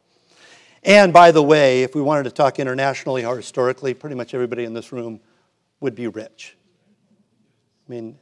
And 0.83 1.11
by 1.11 1.31
the 1.31 1.41
way, 1.41 1.81
if 1.83 1.95
we 1.95 2.01
wanted 2.01 2.23
to 2.23 2.31
talk 2.31 2.59
internationally 2.59 3.25
or 3.25 3.35
historically, 3.37 3.93
pretty 3.93 4.15
much 4.15 4.33
everybody 4.33 4.65
in 4.65 4.73
this 4.73 4.91
room 4.91 5.19
would 5.79 5.95
be 5.95 6.07
rich. 6.07 6.55
I 7.87 7.91
mean, 7.91 8.17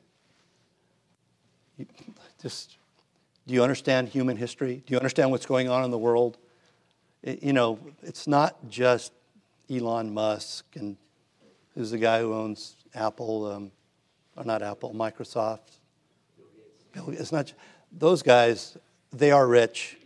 just 2.41 2.77
do 3.47 3.53
you 3.53 3.63
understand 3.63 4.07
human 4.07 4.37
history? 4.37 4.83
Do 4.85 4.93
you 4.93 4.97
understand 4.97 5.31
what's 5.31 5.45
going 5.45 5.67
on 5.67 5.83
in 5.83 5.91
the 5.91 5.97
world? 5.97 6.37
It, 7.21 7.43
you 7.43 7.53
know, 7.53 7.79
it's 8.01 8.27
not 8.27 8.69
just 8.69 9.11
Elon 9.69 10.13
Musk 10.13 10.65
and 10.75 10.95
who's 11.75 11.91
the 11.91 11.97
guy 11.97 12.21
who 12.21 12.33
owns 12.33 12.77
Apple, 12.93 13.51
um, 13.51 13.71
or 14.37 14.45
not 14.45 14.61
Apple, 14.61 14.93
Microsoft. 14.93 15.79
It's 16.95 17.31
not 17.31 17.53
those 17.91 18.21
guys. 18.21 18.77
They 19.11 19.31
are 19.31 19.47
rich 19.47 19.97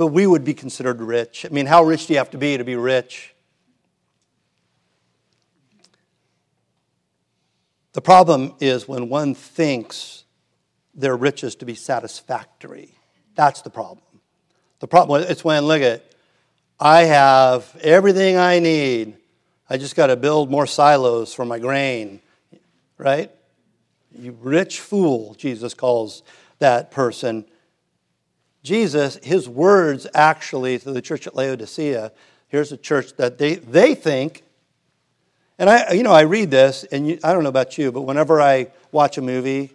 but 0.00 0.06
we 0.06 0.26
would 0.26 0.44
be 0.44 0.54
considered 0.54 1.02
rich. 1.02 1.44
I 1.44 1.52
mean, 1.52 1.66
how 1.66 1.84
rich 1.84 2.06
do 2.06 2.14
you 2.14 2.18
have 2.20 2.30
to 2.30 2.38
be 2.38 2.56
to 2.56 2.64
be 2.64 2.74
rich? 2.74 3.34
The 7.92 8.00
problem 8.00 8.54
is 8.60 8.88
when 8.88 9.10
one 9.10 9.34
thinks 9.34 10.24
their 10.94 11.14
riches 11.14 11.54
to 11.56 11.66
be 11.66 11.74
satisfactory. 11.74 12.94
That's 13.34 13.60
the 13.60 13.68
problem. 13.68 14.00
The 14.78 14.88
problem 14.88 15.22
is 15.24 15.44
when, 15.44 15.64
look 15.66 15.82
at, 15.82 16.02
I 16.80 17.02
have 17.02 17.76
everything 17.82 18.38
I 18.38 18.58
need. 18.58 19.18
I 19.68 19.76
just 19.76 19.96
got 19.96 20.06
to 20.06 20.16
build 20.16 20.50
more 20.50 20.66
silos 20.66 21.34
for 21.34 21.44
my 21.44 21.58
grain, 21.58 22.22
right? 22.96 23.30
You 24.12 24.36
rich 24.40 24.80
fool, 24.80 25.34
Jesus 25.34 25.74
calls 25.74 26.22
that 26.58 26.90
person. 26.90 27.44
Jesus, 28.62 29.18
his 29.22 29.48
words 29.48 30.06
actually 30.14 30.78
to 30.78 30.92
the 30.92 31.00
church 31.00 31.26
at 31.26 31.34
Laodicea, 31.34 32.12
here's 32.48 32.72
a 32.72 32.76
church 32.76 33.16
that 33.16 33.38
they, 33.38 33.54
they 33.54 33.94
think, 33.94 34.42
and 35.58 35.68
I, 35.70 35.92
you 35.92 36.02
know, 36.02 36.12
I 36.12 36.22
read 36.22 36.50
this, 36.50 36.84
and 36.84 37.06
you, 37.06 37.18
I 37.22 37.32
don't 37.32 37.42
know 37.42 37.48
about 37.48 37.78
you, 37.78 37.92
but 37.92 38.02
whenever 38.02 38.40
I 38.40 38.68
watch 38.92 39.18
a 39.18 39.22
movie, 39.22 39.72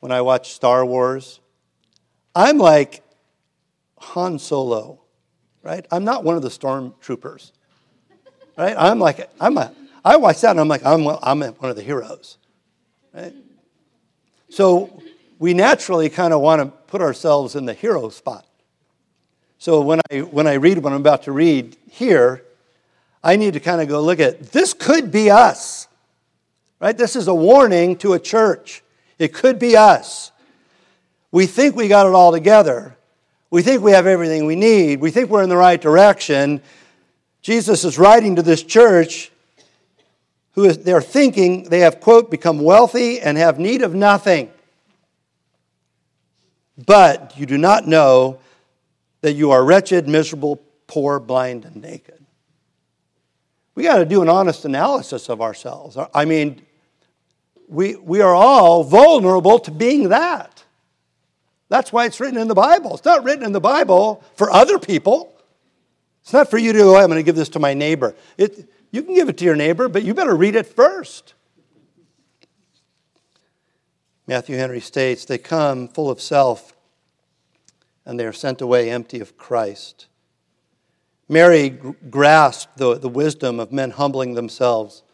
when 0.00 0.12
I 0.12 0.20
watch 0.20 0.52
Star 0.52 0.84
Wars, 0.84 1.40
I'm 2.34 2.58
like 2.58 3.02
Han 3.98 4.38
Solo, 4.38 5.00
right? 5.62 5.86
I'm 5.90 6.04
not 6.04 6.24
one 6.24 6.36
of 6.36 6.42
the 6.42 6.48
stormtroopers, 6.48 7.52
right? 8.56 8.74
I'm 8.78 8.98
like, 8.98 9.30
I'm 9.40 9.58
a, 9.58 9.74
I 10.04 10.16
watch 10.16 10.40
that 10.40 10.52
and 10.52 10.60
I'm 10.60 10.68
like, 10.68 10.84
I'm, 10.84 11.06
I'm 11.22 11.40
one 11.40 11.70
of 11.70 11.76
the 11.76 11.82
heroes, 11.82 12.38
right? 13.14 13.34
So 14.48 15.02
we 15.38 15.54
naturally 15.54 16.08
kind 16.08 16.32
of 16.32 16.40
want 16.40 16.60
to 16.60 16.66
put 16.66 17.00
ourselves 17.00 17.56
in 17.56 17.64
the 17.66 17.74
hero 17.74 18.08
spot. 18.08 18.46
So 19.58 19.80
when 19.82 20.00
I, 20.10 20.20
when 20.20 20.46
I 20.46 20.54
read 20.54 20.78
what 20.78 20.92
I'm 20.92 21.00
about 21.00 21.24
to 21.24 21.32
read 21.32 21.76
here, 21.88 22.44
I 23.22 23.36
need 23.36 23.54
to 23.54 23.60
kind 23.60 23.80
of 23.80 23.88
go 23.88 24.00
look 24.00 24.20
at 24.20 24.52
this 24.52 24.72
could 24.72 25.12
be 25.12 25.30
us. 25.30 25.86
Right? 26.80 26.96
This 26.96 27.14
is 27.14 27.28
a 27.28 27.34
warning 27.34 27.96
to 27.96 28.14
a 28.14 28.18
church. 28.18 28.82
It 29.18 29.34
could 29.34 29.58
be 29.58 29.76
us. 29.76 30.32
We 31.30 31.46
think 31.46 31.76
we 31.76 31.88
got 31.88 32.06
it 32.06 32.14
all 32.14 32.32
together. 32.32 32.96
We 33.50 33.62
think 33.62 33.82
we 33.82 33.92
have 33.92 34.06
everything 34.06 34.46
we 34.46 34.56
need. 34.56 35.00
We 35.00 35.10
think 35.10 35.28
we're 35.28 35.42
in 35.42 35.48
the 35.48 35.56
right 35.56 35.80
direction. 35.80 36.62
Jesus 37.42 37.84
is 37.84 37.98
writing 37.98 38.36
to 38.36 38.42
this 38.42 38.62
church 38.62 39.29
who 40.52 40.64
is, 40.64 40.78
they're 40.78 41.00
thinking 41.00 41.64
they 41.64 41.80
have, 41.80 42.00
quote, 42.00 42.30
become 42.30 42.60
wealthy 42.60 43.20
and 43.20 43.38
have 43.38 43.58
need 43.58 43.82
of 43.82 43.94
nothing. 43.94 44.50
But 46.86 47.36
you 47.36 47.46
do 47.46 47.58
not 47.58 47.86
know 47.86 48.40
that 49.20 49.34
you 49.34 49.50
are 49.50 49.64
wretched, 49.64 50.08
miserable, 50.08 50.60
poor, 50.86 51.20
blind, 51.20 51.64
and 51.64 51.76
naked. 51.76 52.24
We 53.74 53.84
got 53.84 53.98
to 53.98 54.04
do 54.04 54.22
an 54.22 54.28
honest 54.28 54.64
analysis 54.64 55.28
of 55.28 55.40
ourselves. 55.40 55.96
I 56.14 56.24
mean, 56.24 56.62
we, 57.68 57.96
we 57.96 58.20
are 58.20 58.34
all 58.34 58.82
vulnerable 58.82 59.58
to 59.60 59.70
being 59.70 60.08
that. 60.08 60.64
That's 61.68 61.92
why 61.92 62.06
it's 62.06 62.18
written 62.18 62.38
in 62.38 62.48
the 62.48 62.54
Bible. 62.54 62.94
It's 62.94 63.04
not 63.04 63.22
written 63.22 63.44
in 63.44 63.52
the 63.52 63.60
Bible 63.60 64.24
for 64.34 64.50
other 64.50 64.78
people. 64.78 65.32
It's 66.22 66.32
not 66.32 66.50
for 66.50 66.58
you 66.58 66.72
to 66.72 66.78
go, 66.78 66.96
I'm 66.96 67.06
going 67.06 67.18
to 67.18 67.22
give 67.22 67.36
this 67.36 67.48
to 67.50 67.60
my 67.60 67.74
neighbor. 67.74 68.14
It, 68.36 68.68
you 68.90 69.02
can 69.02 69.14
give 69.14 69.28
it 69.28 69.38
to 69.38 69.44
your 69.44 69.56
neighbor, 69.56 69.88
but 69.88 70.02
you 70.02 70.14
better 70.14 70.34
read 70.34 70.56
it 70.56 70.66
first. 70.66 71.34
Matthew 74.26 74.56
Henry 74.56 74.80
states, 74.80 75.24
They 75.24 75.38
come 75.38 75.88
full 75.88 76.10
of 76.10 76.20
self, 76.20 76.74
and 78.04 78.18
they 78.18 78.26
are 78.26 78.32
sent 78.32 78.60
away 78.60 78.90
empty 78.90 79.20
of 79.20 79.36
Christ. 79.36 80.06
Mary 81.28 81.68
grasped 81.68 82.76
the, 82.76 82.98
the 82.98 83.08
wisdom 83.08 83.60
of 83.60 83.72
men 83.72 83.92
humbling 83.92 84.34
themselves 84.34 85.04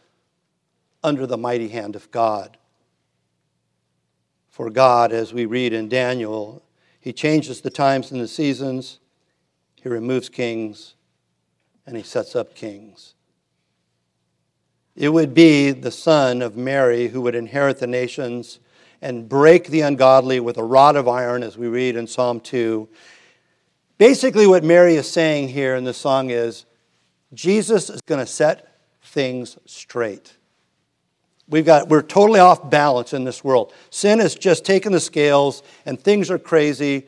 under 1.03 1.27
the 1.27 1.37
mighty 1.37 1.67
hand 1.67 1.95
of 1.95 2.09
God. 2.11 2.57
For 4.49 4.71
God, 4.71 5.11
as 5.11 5.31
we 5.31 5.45
read 5.45 5.73
in 5.73 5.89
Daniel, 5.89 6.63
He 6.99 7.13
changes 7.13 7.61
the 7.61 7.69
times 7.69 8.11
and 8.11 8.19
the 8.19 8.27
seasons, 8.27 8.97
He 9.75 9.89
removes 9.89 10.29
kings, 10.29 10.95
and 11.85 11.95
He 11.95 12.01
sets 12.01 12.35
up 12.35 12.55
kings. 12.55 13.13
It 14.97 15.09
would 15.09 15.35
be 15.35 15.69
the 15.71 15.91
son 15.91 16.41
of 16.41 16.57
Mary 16.57 17.09
who 17.09 17.21
would 17.21 17.35
inherit 17.35 17.77
the 17.77 17.85
nations 17.85 18.59
and 18.99 19.29
break 19.29 19.67
the 19.67 19.81
ungodly 19.81 20.39
with 20.39 20.57
a 20.57 20.63
rod 20.63 20.95
of 20.95 21.07
iron, 21.07 21.43
as 21.43 21.55
we 21.55 21.67
read 21.67 21.95
in 21.95 22.07
Psalm 22.07 22.39
2. 22.39 22.89
Basically, 23.99 24.47
what 24.47 24.63
Mary 24.63 24.95
is 24.95 25.07
saying 25.07 25.49
here 25.49 25.75
in 25.75 25.83
the 25.83 25.93
song 25.93 26.31
is 26.31 26.65
Jesus 27.31 27.91
is 27.91 28.01
going 28.01 28.19
to 28.19 28.25
set 28.25 28.79
things 29.03 29.59
straight. 29.67 30.35
We've 31.47 31.65
got, 31.65 31.89
we're 31.89 32.01
totally 32.01 32.39
off 32.39 32.67
balance 32.67 33.13
in 33.13 33.23
this 33.23 33.43
world. 33.43 33.73
Sin 33.91 34.17
has 34.17 34.33
just 34.33 34.65
taken 34.65 34.93
the 34.93 34.99
scales 34.99 35.61
and 35.85 36.01
things 36.01 36.31
are 36.31 36.39
crazy, 36.39 37.07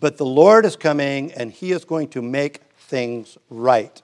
but 0.00 0.16
the 0.16 0.24
Lord 0.24 0.64
is 0.64 0.74
coming 0.74 1.32
and 1.34 1.52
He 1.52 1.72
is 1.72 1.84
going 1.84 2.08
to 2.08 2.22
make 2.22 2.62
things 2.78 3.36
right. 3.50 4.00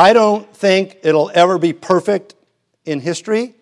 I 0.00 0.14
don't 0.14 0.50
think 0.56 0.96
it'll 1.02 1.30
ever 1.34 1.58
be 1.58 1.74
perfect 1.74 2.34
in 2.86 3.00
history, 3.00 3.54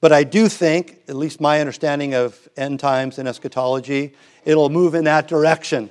but 0.00 0.10
I 0.10 0.24
do 0.24 0.48
think, 0.48 0.98
at 1.06 1.14
least 1.14 1.40
my 1.40 1.60
understanding 1.60 2.14
of 2.14 2.48
end 2.56 2.80
times 2.80 3.16
and 3.16 3.28
eschatology, 3.28 4.14
it'll 4.44 4.70
move 4.70 4.96
in 4.96 5.04
that 5.04 5.28
direction. 5.28 5.88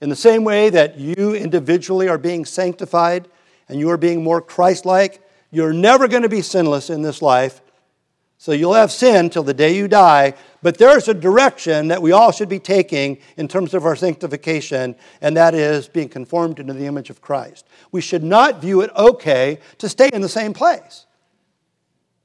In 0.00 0.10
the 0.10 0.14
same 0.14 0.44
way 0.44 0.70
that 0.70 0.96
you 0.96 1.34
individually 1.34 2.08
are 2.08 2.18
being 2.18 2.44
sanctified 2.44 3.26
and 3.68 3.80
you 3.80 3.90
are 3.90 3.96
being 3.96 4.22
more 4.22 4.40
Christ 4.40 4.86
like, 4.86 5.20
you're 5.50 5.72
never 5.72 6.06
going 6.06 6.22
to 6.22 6.28
be 6.28 6.40
sinless 6.40 6.88
in 6.88 7.02
this 7.02 7.20
life. 7.20 7.61
So 8.42 8.50
you'll 8.50 8.74
have 8.74 8.90
sin 8.90 9.30
till 9.30 9.44
the 9.44 9.54
day 9.54 9.76
you 9.76 9.86
die, 9.86 10.34
but 10.62 10.76
there's 10.76 11.06
a 11.06 11.14
direction 11.14 11.86
that 11.86 12.02
we 12.02 12.10
all 12.10 12.32
should 12.32 12.48
be 12.48 12.58
taking 12.58 13.18
in 13.36 13.46
terms 13.46 13.72
of 13.72 13.86
our 13.86 13.94
sanctification, 13.94 14.96
and 15.20 15.36
that 15.36 15.54
is 15.54 15.86
being 15.86 16.08
conformed 16.08 16.58
into 16.58 16.72
the 16.72 16.86
image 16.86 17.08
of 17.08 17.20
Christ. 17.20 17.68
We 17.92 18.00
should 18.00 18.24
not 18.24 18.60
view 18.60 18.80
it 18.80 18.90
okay 18.96 19.60
to 19.78 19.88
stay 19.88 20.10
in 20.12 20.22
the 20.22 20.28
same 20.28 20.54
place. 20.54 21.06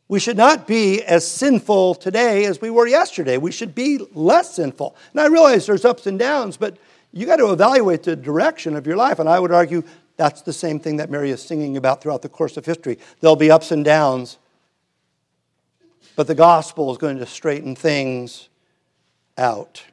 We 0.07 0.19
should 0.19 0.37
not 0.37 0.65
be 0.65 1.03
as 1.03 1.23
sinful 1.27 1.93
today 1.93 2.45
as 2.45 2.61
we 2.61 2.71
were 2.71 2.87
yesterday. 2.87 3.37
We 3.37 3.51
should 3.51 3.75
be 3.75 3.99
less 4.15 4.55
sinful. 4.55 4.95
And 5.11 5.21
I 5.21 5.27
realize 5.27 5.67
there's 5.67 5.85
ups 5.85 6.07
and 6.07 6.17
downs, 6.17 6.57
but 6.57 6.79
you 7.13 7.27
got 7.27 7.35
to 7.35 7.51
evaluate 7.51 8.01
the 8.01 8.15
direction 8.15 8.75
of 8.75 8.87
your 8.87 8.97
life. 8.97 9.19
And 9.19 9.29
I 9.29 9.39
would 9.39 9.51
argue 9.51 9.83
that's 10.15 10.41
the 10.41 10.51
same 10.51 10.79
thing 10.79 10.97
that 10.97 11.11
Mary 11.11 11.29
is 11.29 11.43
singing 11.43 11.77
about 11.77 12.01
throughout 12.01 12.23
the 12.23 12.29
course 12.29 12.57
of 12.57 12.65
history. 12.65 12.97
There'll 13.19 13.35
be 13.35 13.51
ups 13.51 13.69
and 13.69 13.85
downs, 13.85 14.39
but 16.17 16.25
the 16.25 16.35
gospel 16.35 16.91
is 16.91 16.97
going 16.97 17.19
to 17.19 17.25
straighten 17.27 17.75
things 17.75 18.49
out. 19.37 19.83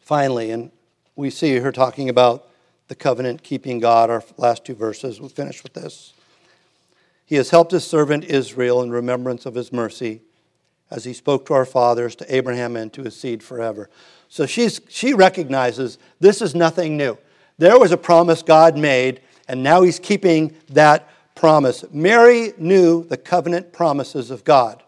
Finally, 0.00 0.50
and 0.50 0.72
we 1.16 1.28
see 1.28 1.56
her 1.56 1.70
talking 1.70 2.08
about 2.08 2.48
the 2.88 2.94
covenant 2.94 3.42
keeping 3.42 3.78
God, 3.78 4.08
our 4.08 4.24
last 4.38 4.64
two 4.64 4.74
verses. 4.74 5.20
We'll 5.20 5.28
finish 5.28 5.62
with 5.62 5.74
this. 5.74 6.14
He 7.26 7.34
has 7.34 7.50
helped 7.50 7.72
his 7.72 7.86
servant 7.86 8.24
Israel 8.24 8.80
in 8.82 8.90
remembrance 8.90 9.44
of 9.44 9.54
his 9.54 9.70
mercy, 9.70 10.22
as 10.90 11.04
he 11.04 11.12
spoke 11.12 11.44
to 11.46 11.52
our 11.52 11.66
fathers, 11.66 12.16
to 12.16 12.34
Abraham, 12.34 12.74
and 12.74 12.90
to 12.94 13.02
his 13.02 13.14
seed 13.14 13.42
forever. 13.42 13.90
So 14.30 14.46
she's, 14.46 14.80
she 14.88 15.12
recognizes 15.12 15.98
this 16.20 16.40
is 16.40 16.54
nothing 16.54 16.96
new. 16.96 17.18
There 17.58 17.78
was 17.78 17.92
a 17.92 17.98
promise 17.98 18.42
God 18.42 18.78
made, 18.78 19.20
and 19.46 19.62
now 19.62 19.82
he's 19.82 19.98
keeping 19.98 20.56
that 20.68 21.06
promise. 21.36 21.84
Mary 21.92 22.52
knew 22.58 23.04
the 23.04 23.16
covenant 23.16 23.72
promises 23.72 24.32
of 24.32 24.42
God. 24.42 24.82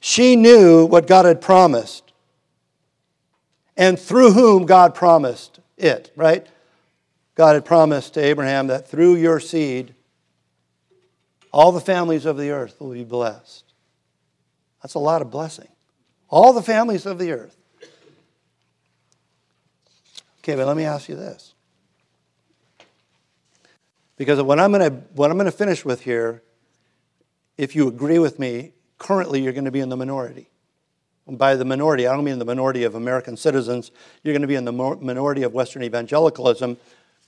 She 0.00 0.36
knew 0.36 0.86
what 0.86 1.06
God 1.06 1.26
had 1.26 1.40
promised, 1.40 2.12
and 3.76 3.98
through 3.98 4.32
whom 4.32 4.64
God 4.64 4.94
promised 4.94 5.60
it, 5.76 6.12
right? 6.16 6.46
God 7.34 7.54
had 7.54 7.64
promised 7.64 8.14
to 8.14 8.20
Abraham 8.20 8.68
that 8.68 8.88
through 8.88 9.16
your 9.16 9.40
seed, 9.40 9.94
all 11.52 11.72
the 11.72 11.80
families 11.80 12.24
of 12.24 12.36
the 12.36 12.50
earth 12.50 12.80
will 12.80 12.92
be 12.92 13.04
blessed. 13.04 13.64
That's 14.82 14.94
a 14.94 15.00
lot 15.00 15.22
of 15.22 15.30
blessing. 15.30 15.68
All 16.28 16.52
the 16.52 16.62
families 16.62 17.04
of 17.04 17.18
the 17.18 17.32
earth. 17.32 17.56
Okay, 20.38 20.54
but 20.54 20.66
let 20.66 20.76
me 20.76 20.84
ask 20.84 21.08
you 21.08 21.16
this. 21.16 21.54
Because 24.16 24.40
what 24.42 24.58
I'm 24.58 24.72
going 24.72 24.90
to 24.90 24.96
what 25.14 25.30
I'm 25.30 25.36
going 25.36 25.46
to 25.46 25.52
finish 25.52 25.84
with 25.84 26.02
here, 26.02 26.42
if 27.58 27.76
you 27.76 27.88
agree 27.88 28.18
with 28.18 28.38
me, 28.38 28.72
currently 28.98 29.42
you're 29.42 29.52
going 29.52 29.66
to 29.66 29.70
be 29.70 29.80
in 29.80 29.88
the 29.88 29.96
minority. 29.96 30.48
And 31.26 31.36
by 31.36 31.56
the 31.56 31.64
minority, 31.64 32.06
I 32.06 32.14
don't 32.14 32.24
mean 32.24 32.38
the 32.38 32.44
minority 32.44 32.84
of 32.84 32.94
American 32.94 33.36
citizens. 33.36 33.90
You're 34.22 34.32
going 34.32 34.42
to 34.42 34.48
be 34.48 34.54
in 34.54 34.64
the 34.64 34.72
minority 34.72 35.42
of 35.42 35.52
Western 35.52 35.82
evangelicalism 35.82 36.76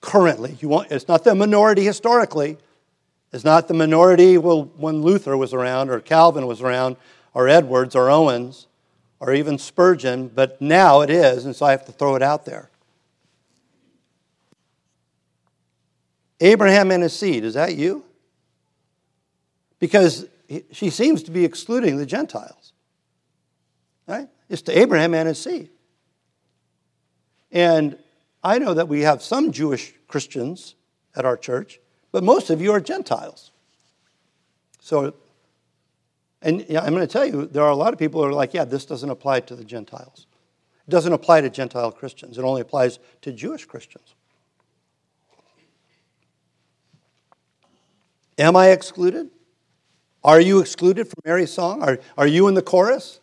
currently. 0.01 0.57
You 0.61 0.69
want, 0.69 0.93
it's 0.93 1.09
not 1.09 1.25
the 1.25 1.35
minority 1.35 1.85
historically. 1.85 2.59
It's 3.33 3.45
not 3.45 3.69
the 3.69 3.75
minority 3.75 4.39
when 4.39 5.03
Luther 5.03 5.37
was 5.37 5.53
around, 5.53 5.91
or 5.91 6.01
Calvin 6.01 6.47
was 6.47 6.63
around, 6.63 6.97
or 7.35 7.49
Edwards, 7.49 7.95
or 7.95 8.09
Owens, 8.09 8.69
or 9.21 9.35
even 9.35 9.59
Spurgeon, 9.59 10.29
but 10.29 10.61
now 10.63 11.03
it 11.03 11.11
is, 11.11 11.45
and 11.45 11.55
so 11.55 11.67
I 11.67 11.73
have 11.73 11.85
to 11.87 11.93
throw 11.93 12.15
it 12.15 12.23
out 12.23 12.47
there. 12.47 12.71
Abraham 16.41 16.91
and 16.91 17.03
his 17.03 17.17
seed, 17.17 17.45
is 17.45 17.55
that 17.55 17.75
you? 17.75 18.05
Because 19.79 20.27
she 20.73 20.91
seems 20.91 21.23
to 21.25 21.31
be 21.31 21.45
excluding 21.45 21.97
the 21.97 22.07
Gentiles. 22.07 22.73
Right? 24.07 24.29
It's 24.49 24.63
to 24.63 24.79
Abraham 24.79 25.15
and 25.15 25.29
his 25.29 25.39
seed. 25.39 25.71
And 27.51 27.99
I 28.43 28.59
know 28.59 28.75
that 28.75 28.89
we 28.89 29.03
have 29.03 29.23
some 29.23 29.53
Jewish 29.53 29.95
Christians 30.07 30.75
at 31.15 31.25
our 31.25 31.37
church, 31.37 31.81
but 32.13 32.23
most 32.23 32.51
of 32.51 32.61
you 32.61 32.73
are 32.73 32.81
Gentiles. 32.81 33.51
So, 34.81 35.15
and 36.41 36.65
I'm 36.71 36.95
going 36.95 37.01
to 37.01 37.07
tell 37.07 37.27
you, 37.27 37.47
there 37.47 37.65
are 37.65 37.71
a 37.71 37.77
lot 37.77 37.93
of 37.93 37.99
people 37.99 38.23
who 38.23 38.29
are 38.29 38.33
like, 38.33 38.55
yeah, 38.55 38.65
this 38.65 38.85
doesn't 38.85 39.11
apply 39.11 39.41
to 39.41 39.57
the 39.57 39.65
Gentiles. 39.65 40.27
It 40.87 40.91
doesn't 40.91 41.13
apply 41.13 41.43
to 41.43 41.51
Gentile 41.51 41.93
Christians, 41.93 42.39
it 42.39 42.45
only 42.45 42.63
applies 42.63 42.99
to 43.23 43.33
Jewish 43.33 43.65
Christians. 43.67 44.15
Am 48.39 48.57
I 48.57 48.69
excluded? 48.69 49.31
Are 50.23 50.41
you 50.41 50.61
excluded 50.61 51.09
from 51.09 51.21
Mary's 51.25 51.53
song? 51.53 51.83
Are, 51.83 51.99
are 52.17 52.27
you 52.27 52.49
in 52.49 52.55
the 52.55 52.63
chorus? 52.63 53.21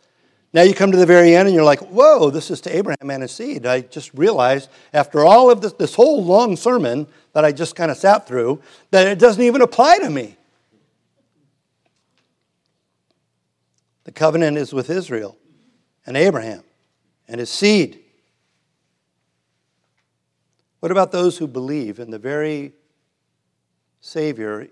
Now 0.54 0.62
you 0.62 0.74
come 0.74 0.92
to 0.92 0.98
the 0.98 1.06
very 1.06 1.36
end 1.36 1.48
and 1.48 1.56
you're 1.56 1.66
like, 1.66 1.82
whoa, 1.82 2.30
this 2.30 2.50
is 2.50 2.62
to 2.62 2.76
Abraham 2.76 3.10
and 3.10 3.22
his 3.22 3.32
seed. 3.32 3.66
I 3.66 3.82
just 3.82 4.14
realized 4.14 4.70
after 4.94 5.26
all 5.26 5.52
of 5.52 5.62
this, 5.62 5.74
this 5.74 5.96
whole 5.96 6.24
long 6.24 6.56
sermon 6.56 7.08
that 7.34 7.44
I 7.44 7.52
just 7.52 7.76
kind 7.76 7.92
of 7.92 7.98
sat 7.98 8.28
through, 8.28 8.62
that 8.92 9.08
it 9.08 9.20
doesn't 9.20 9.44
even 9.44 9.62
apply 9.62 10.00
to 10.00 10.10
me. 10.10 10.38
The 14.06 14.14
covenant 14.14 14.58
is 14.58 14.72
with 14.72 14.90
Israel 14.90 15.38
and 16.06 16.16
Abraham 16.16 16.64
and 17.28 17.40
his 17.40 17.50
seed. 17.50 18.00
What 20.80 20.92
about 20.92 21.12
those 21.12 21.38
who 21.38 21.48
believe 21.48 22.00
in 22.00 22.12
the 22.12 22.20
very 22.20 22.74
Savior 24.00 24.70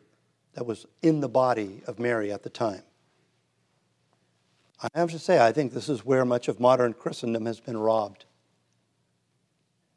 that 0.53 0.65
was 0.65 0.85
in 1.01 1.19
the 1.19 1.29
body 1.29 1.81
of 1.87 1.99
Mary 1.99 2.31
at 2.31 2.43
the 2.43 2.49
time? 2.49 2.83
I 4.81 4.99
have 4.99 5.11
to 5.11 5.19
say, 5.19 5.43
I 5.43 5.51
think 5.51 5.73
this 5.73 5.87
is 5.87 6.05
where 6.05 6.25
much 6.25 6.47
of 6.47 6.59
modern 6.59 6.93
Christendom 6.93 7.45
has 7.45 7.59
been 7.59 7.77
robbed. 7.77 8.25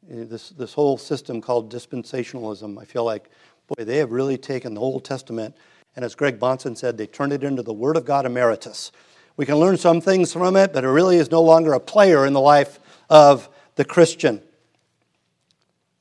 This, 0.09 0.49
this 0.51 0.73
whole 0.73 0.97
system 0.97 1.41
called 1.41 1.71
dispensationalism, 1.71 2.81
I 2.81 2.85
feel 2.85 3.03
like, 3.03 3.29
boy, 3.67 3.83
they 3.83 3.97
have 3.97 4.11
really 4.11 4.37
taken 4.37 4.73
the 4.73 4.79
Old 4.81 5.03
Testament, 5.03 5.55
and 5.95 6.05
as 6.05 6.15
Greg 6.15 6.39
Bahnsen 6.39 6.77
said, 6.77 6.97
they 6.97 7.07
turned 7.07 7.33
it 7.33 7.43
into 7.43 7.63
the 7.63 7.73
Word 7.73 7.97
of 7.97 8.05
God 8.05 8.25
emeritus. 8.25 8.91
We 9.35 9.45
can 9.45 9.55
learn 9.55 9.77
some 9.77 9.99
things 9.99 10.31
from 10.31 10.55
it, 10.55 10.71
but 10.71 10.83
it 10.83 10.89
really 10.89 11.17
is 11.17 11.29
no 11.29 11.41
longer 11.41 11.73
a 11.73 11.79
player 11.79 12.25
in 12.25 12.33
the 12.33 12.39
life 12.39 12.79
of 13.09 13.49
the 13.75 13.83
Christian. 13.83 14.41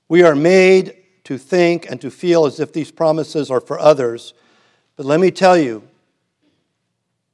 We 0.09 0.23
are 0.23 0.37
made 0.37 0.97
to 1.25 1.37
think 1.37 1.91
and 1.91 2.01
to 2.01 2.11
feel 2.11 2.47
as 2.47 2.61
if 2.61 2.73
these 2.73 2.93
promises 2.93 3.51
are 3.51 3.61
for 3.61 3.79
others. 3.81 4.33
But 4.97 5.07
let 5.07 5.21
me 5.21 5.31
tell 5.31 5.57
you, 5.57 5.83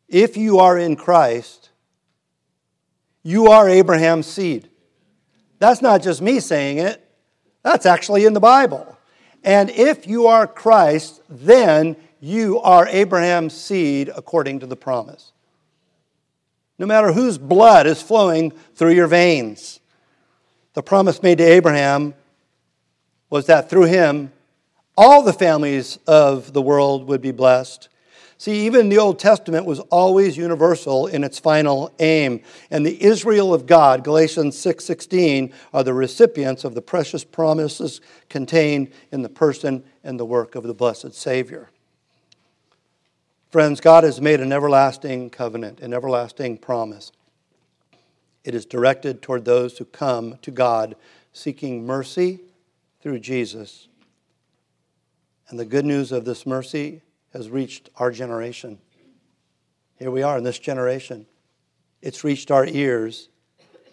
if 0.08 0.36
you 0.36 0.58
are 0.58 0.76
in 0.76 0.96
Christ, 0.96 1.70
you 3.22 3.46
are 3.48 3.68
Abraham's 3.68 4.26
seed. 4.26 4.68
That's 5.58 5.80
not 5.80 6.02
just 6.02 6.20
me 6.20 6.40
saying 6.40 6.78
it, 6.78 7.08
that's 7.62 7.86
actually 7.86 8.24
in 8.24 8.32
the 8.32 8.40
Bible. 8.40 8.98
And 9.44 9.70
if 9.70 10.06
you 10.06 10.26
are 10.26 10.46
Christ, 10.46 11.22
then 11.28 11.96
you 12.20 12.60
are 12.60 12.86
Abraham's 12.88 13.54
seed 13.54 14.10
according 14.14 14.60
to 14.60 14.66
the 14.66 14.76
promise. 14.76 15.32
No 16.78 16.86
matter 16.86 17.12
whose 17.12 17.38
blood 17.38 17.86
is 17.86 18.02
flowing 18.02 18.50
through 18.74 18.92
your 18.92 19.06
veins. 19.06 19.80
The 20.74 20.82
promise 20.82 21.22
made 21.22 21.38
to 21.38 21.44
Abraham 21.44 22.14
was 23.30 23.46
that 23.46 23.70
through 23.70 23.84
him, 23.84 24.32
all 24.96 25.22
the 25.22 25.32
families 25.32 25.98
of 26.06 26.52
the 26.52 26.62
world 26.62 27.08
would 27.08 27.20
be 27.20 27.32
blessed. 27.32 27.88
See, 28.38 28.66
even 28.66 28.88
the 28.88 28.98
Old 28.98 29.20
Testament 29.20 29.66
was 29.66 29.78
always 29.78 30.36
universal 30.36 31.06
in 31.06 31.22
its 31.22 31.38
final 31.38 31.92
aim. 32.00 32.40
And 32.72 32.84
the 32.84 33.00
Israel 33.00 33.54
of 33.54 33.66
God, 33.66 34.02
Galatians 34.02 34.58
6:16, 34.58 35.52
are 35.72 35.84
the 35.84 35.94
recipients 35.94 36.64
of 36.64 36.74
the 36.74 36.82
precious 36.82 37.22
promises 37.22 38.00
contained 38.28 38.90
in 39.12 39.22
the 39.22 39.28
person 39.28 39.84
and 40.02 40.18
the 40.18 40.24
work 40.24 40.56
of 40.56 40.64
the 40.64 40.74
blessed 40.74 41.14
Savior. 41.14 41.70
Friends, 43.50 43.80
God 43.80 44.02
has 44.02 44.20
made 44.20 44.40
an 44.40 44.52
everlasting 44.52 45.30
covenant, 45.30 45.80
an 45.80 45.94
everlasting 45.94 46.58
promise. 46.58 47.12
It 48.44 48.56
is 48.56 48.66
directed 48.66 49.22
toward 49.22 49.44
those 49.44 49.78
who 49.78 49.84
come 49.84 50.38
to 50.42 50.50
God 50.50 50.96
seeking 51.32 51.86
mercy 51.86 52.40
through 53.00 53.20
Jesus. 53.20 53.86
And 55.52 55.60
the 55.60 55.66
good 55.66 55.84
news 55.84 56.12
of 56.12 56.24
this 56.24 56.46
mercy 56.46 57.02
has 57.34 57.50
reached 57.50 57.90
our 57.96 58.10
generation. 58.10 58.78
Here 59.98 60.10
we 60.10 60.22
are 60.22 60.38
in 60.38 60.44
this 60.44 60.58
generation. 60.58 61.26
It's 62.00 62.24
reached 62.24 62.50
our 62.50 62.64
ears, 62.64 63.28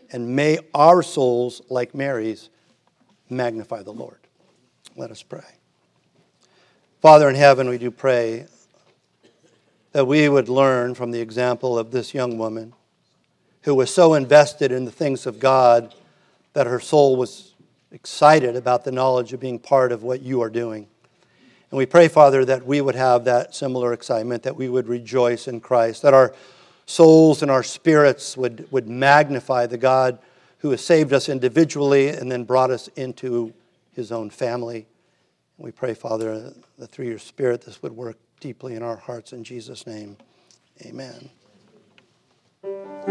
and 0.10 0.38
may 0.38 0.60
our 0.74 1.04
souls, 1.04 1.62
like 1.70 1.94
Mary's, 1.94 2.50
magnify 3.30 3.84
the 3.84 3.92
Lord. 3.92 4.20
Let 4.96 5.12
us 5.12 5.22
pray. 5.22 5.44
Father 7.02 7.28
in 7.28 7.36
heaven, 7.36 7.68
we 7.68 7.78
do 7.78 7.92
pray 7.92 8.46
that 9.92 10.08
we 10.08 10.30
would 10.30 10.48
learn 10.48 10.96
from 10.96 11.12
the 11.12 11.20
example 11.20 11.78
of 11.78 11.92
this 11.92 12.14
young 12.14 12.38
woman 12.38 12.72
who 13.64 13.76
was 13.76 13.94
so 13.94 14.14
invested 14.14 14.72
in 14.72 14.86
the 14.86 14.92
things 14.92 15.26
of 15.26 15.42
God 15.42 15.94
that 16.54 16.68
her 16.68 16.80
soul 16.80 17.18
was 17.18 17.54
excited 17.92 18.56
about 18.56 18.86
the 18.86 18.94
knowledge 18.94 19.34
of 19.34 19.42
being 19.42 19.60
part 19.60 19.92
of 19.92 20.04
what 20.04 20.22
you 20.22 20.40
are 20.40 20.50
doing. 20.50 20.88
And 21.72 21.78
we 21.78 21.86
pray, 21.86 22.08
Father, 22.08 22.44
that 22.46 22.66
we 22.66 22.82
would 22.82 22.96
have 22.96 23.26
that 23.26 23.54
similar 23.54 23.94
excitement, 23.94 24.44
that 24.44 24.56
we 24.56 24.70
would 24.70 24.88
rejoice 24.88 25.48
in 25.48 25.60
Christ, 25.60 26.02
that 26.02 26.14
our 26.14 26.34
souls 26.86 27.42
and 27.44 27.52
our 27.52 27.62
spirits 27.62 28.36
would, 28.36 28.68
would 28.72 28.88
magnify 28.88 29.68
the 29.68 29.78
God 29.78 30.18
who 30.60 30.72
has 30.72 30.84
saved 30.84 31.14
us 31.14 31.30
individually 31.30 32.10
and 32.10 32.32
then 32.32 32.44
brought 32.44 32.72
us 32.72 32.88
into 32.90 33.54
his 33.94 34.12
own 34.12 34.30
family. 34.30 34.88
We 35.58 35.72
pray, 35.72 35.94
Father, 35.94 36.54
that 36.78 36.92
through 36.92 37.08
your 37.08 37.20
Spirit 37.20 37.62
this 37.62 37.84
would 37.84 37.96
work 37.96 38.18
deeply 38.40 38.76
in 38.76 38.82
our 38.82 38.96
hearts. 38.96 39.34
In 39.34 39.44
Jesus' 39.44 39.86
name, 39.86 40.18
amen. 40.86 41.30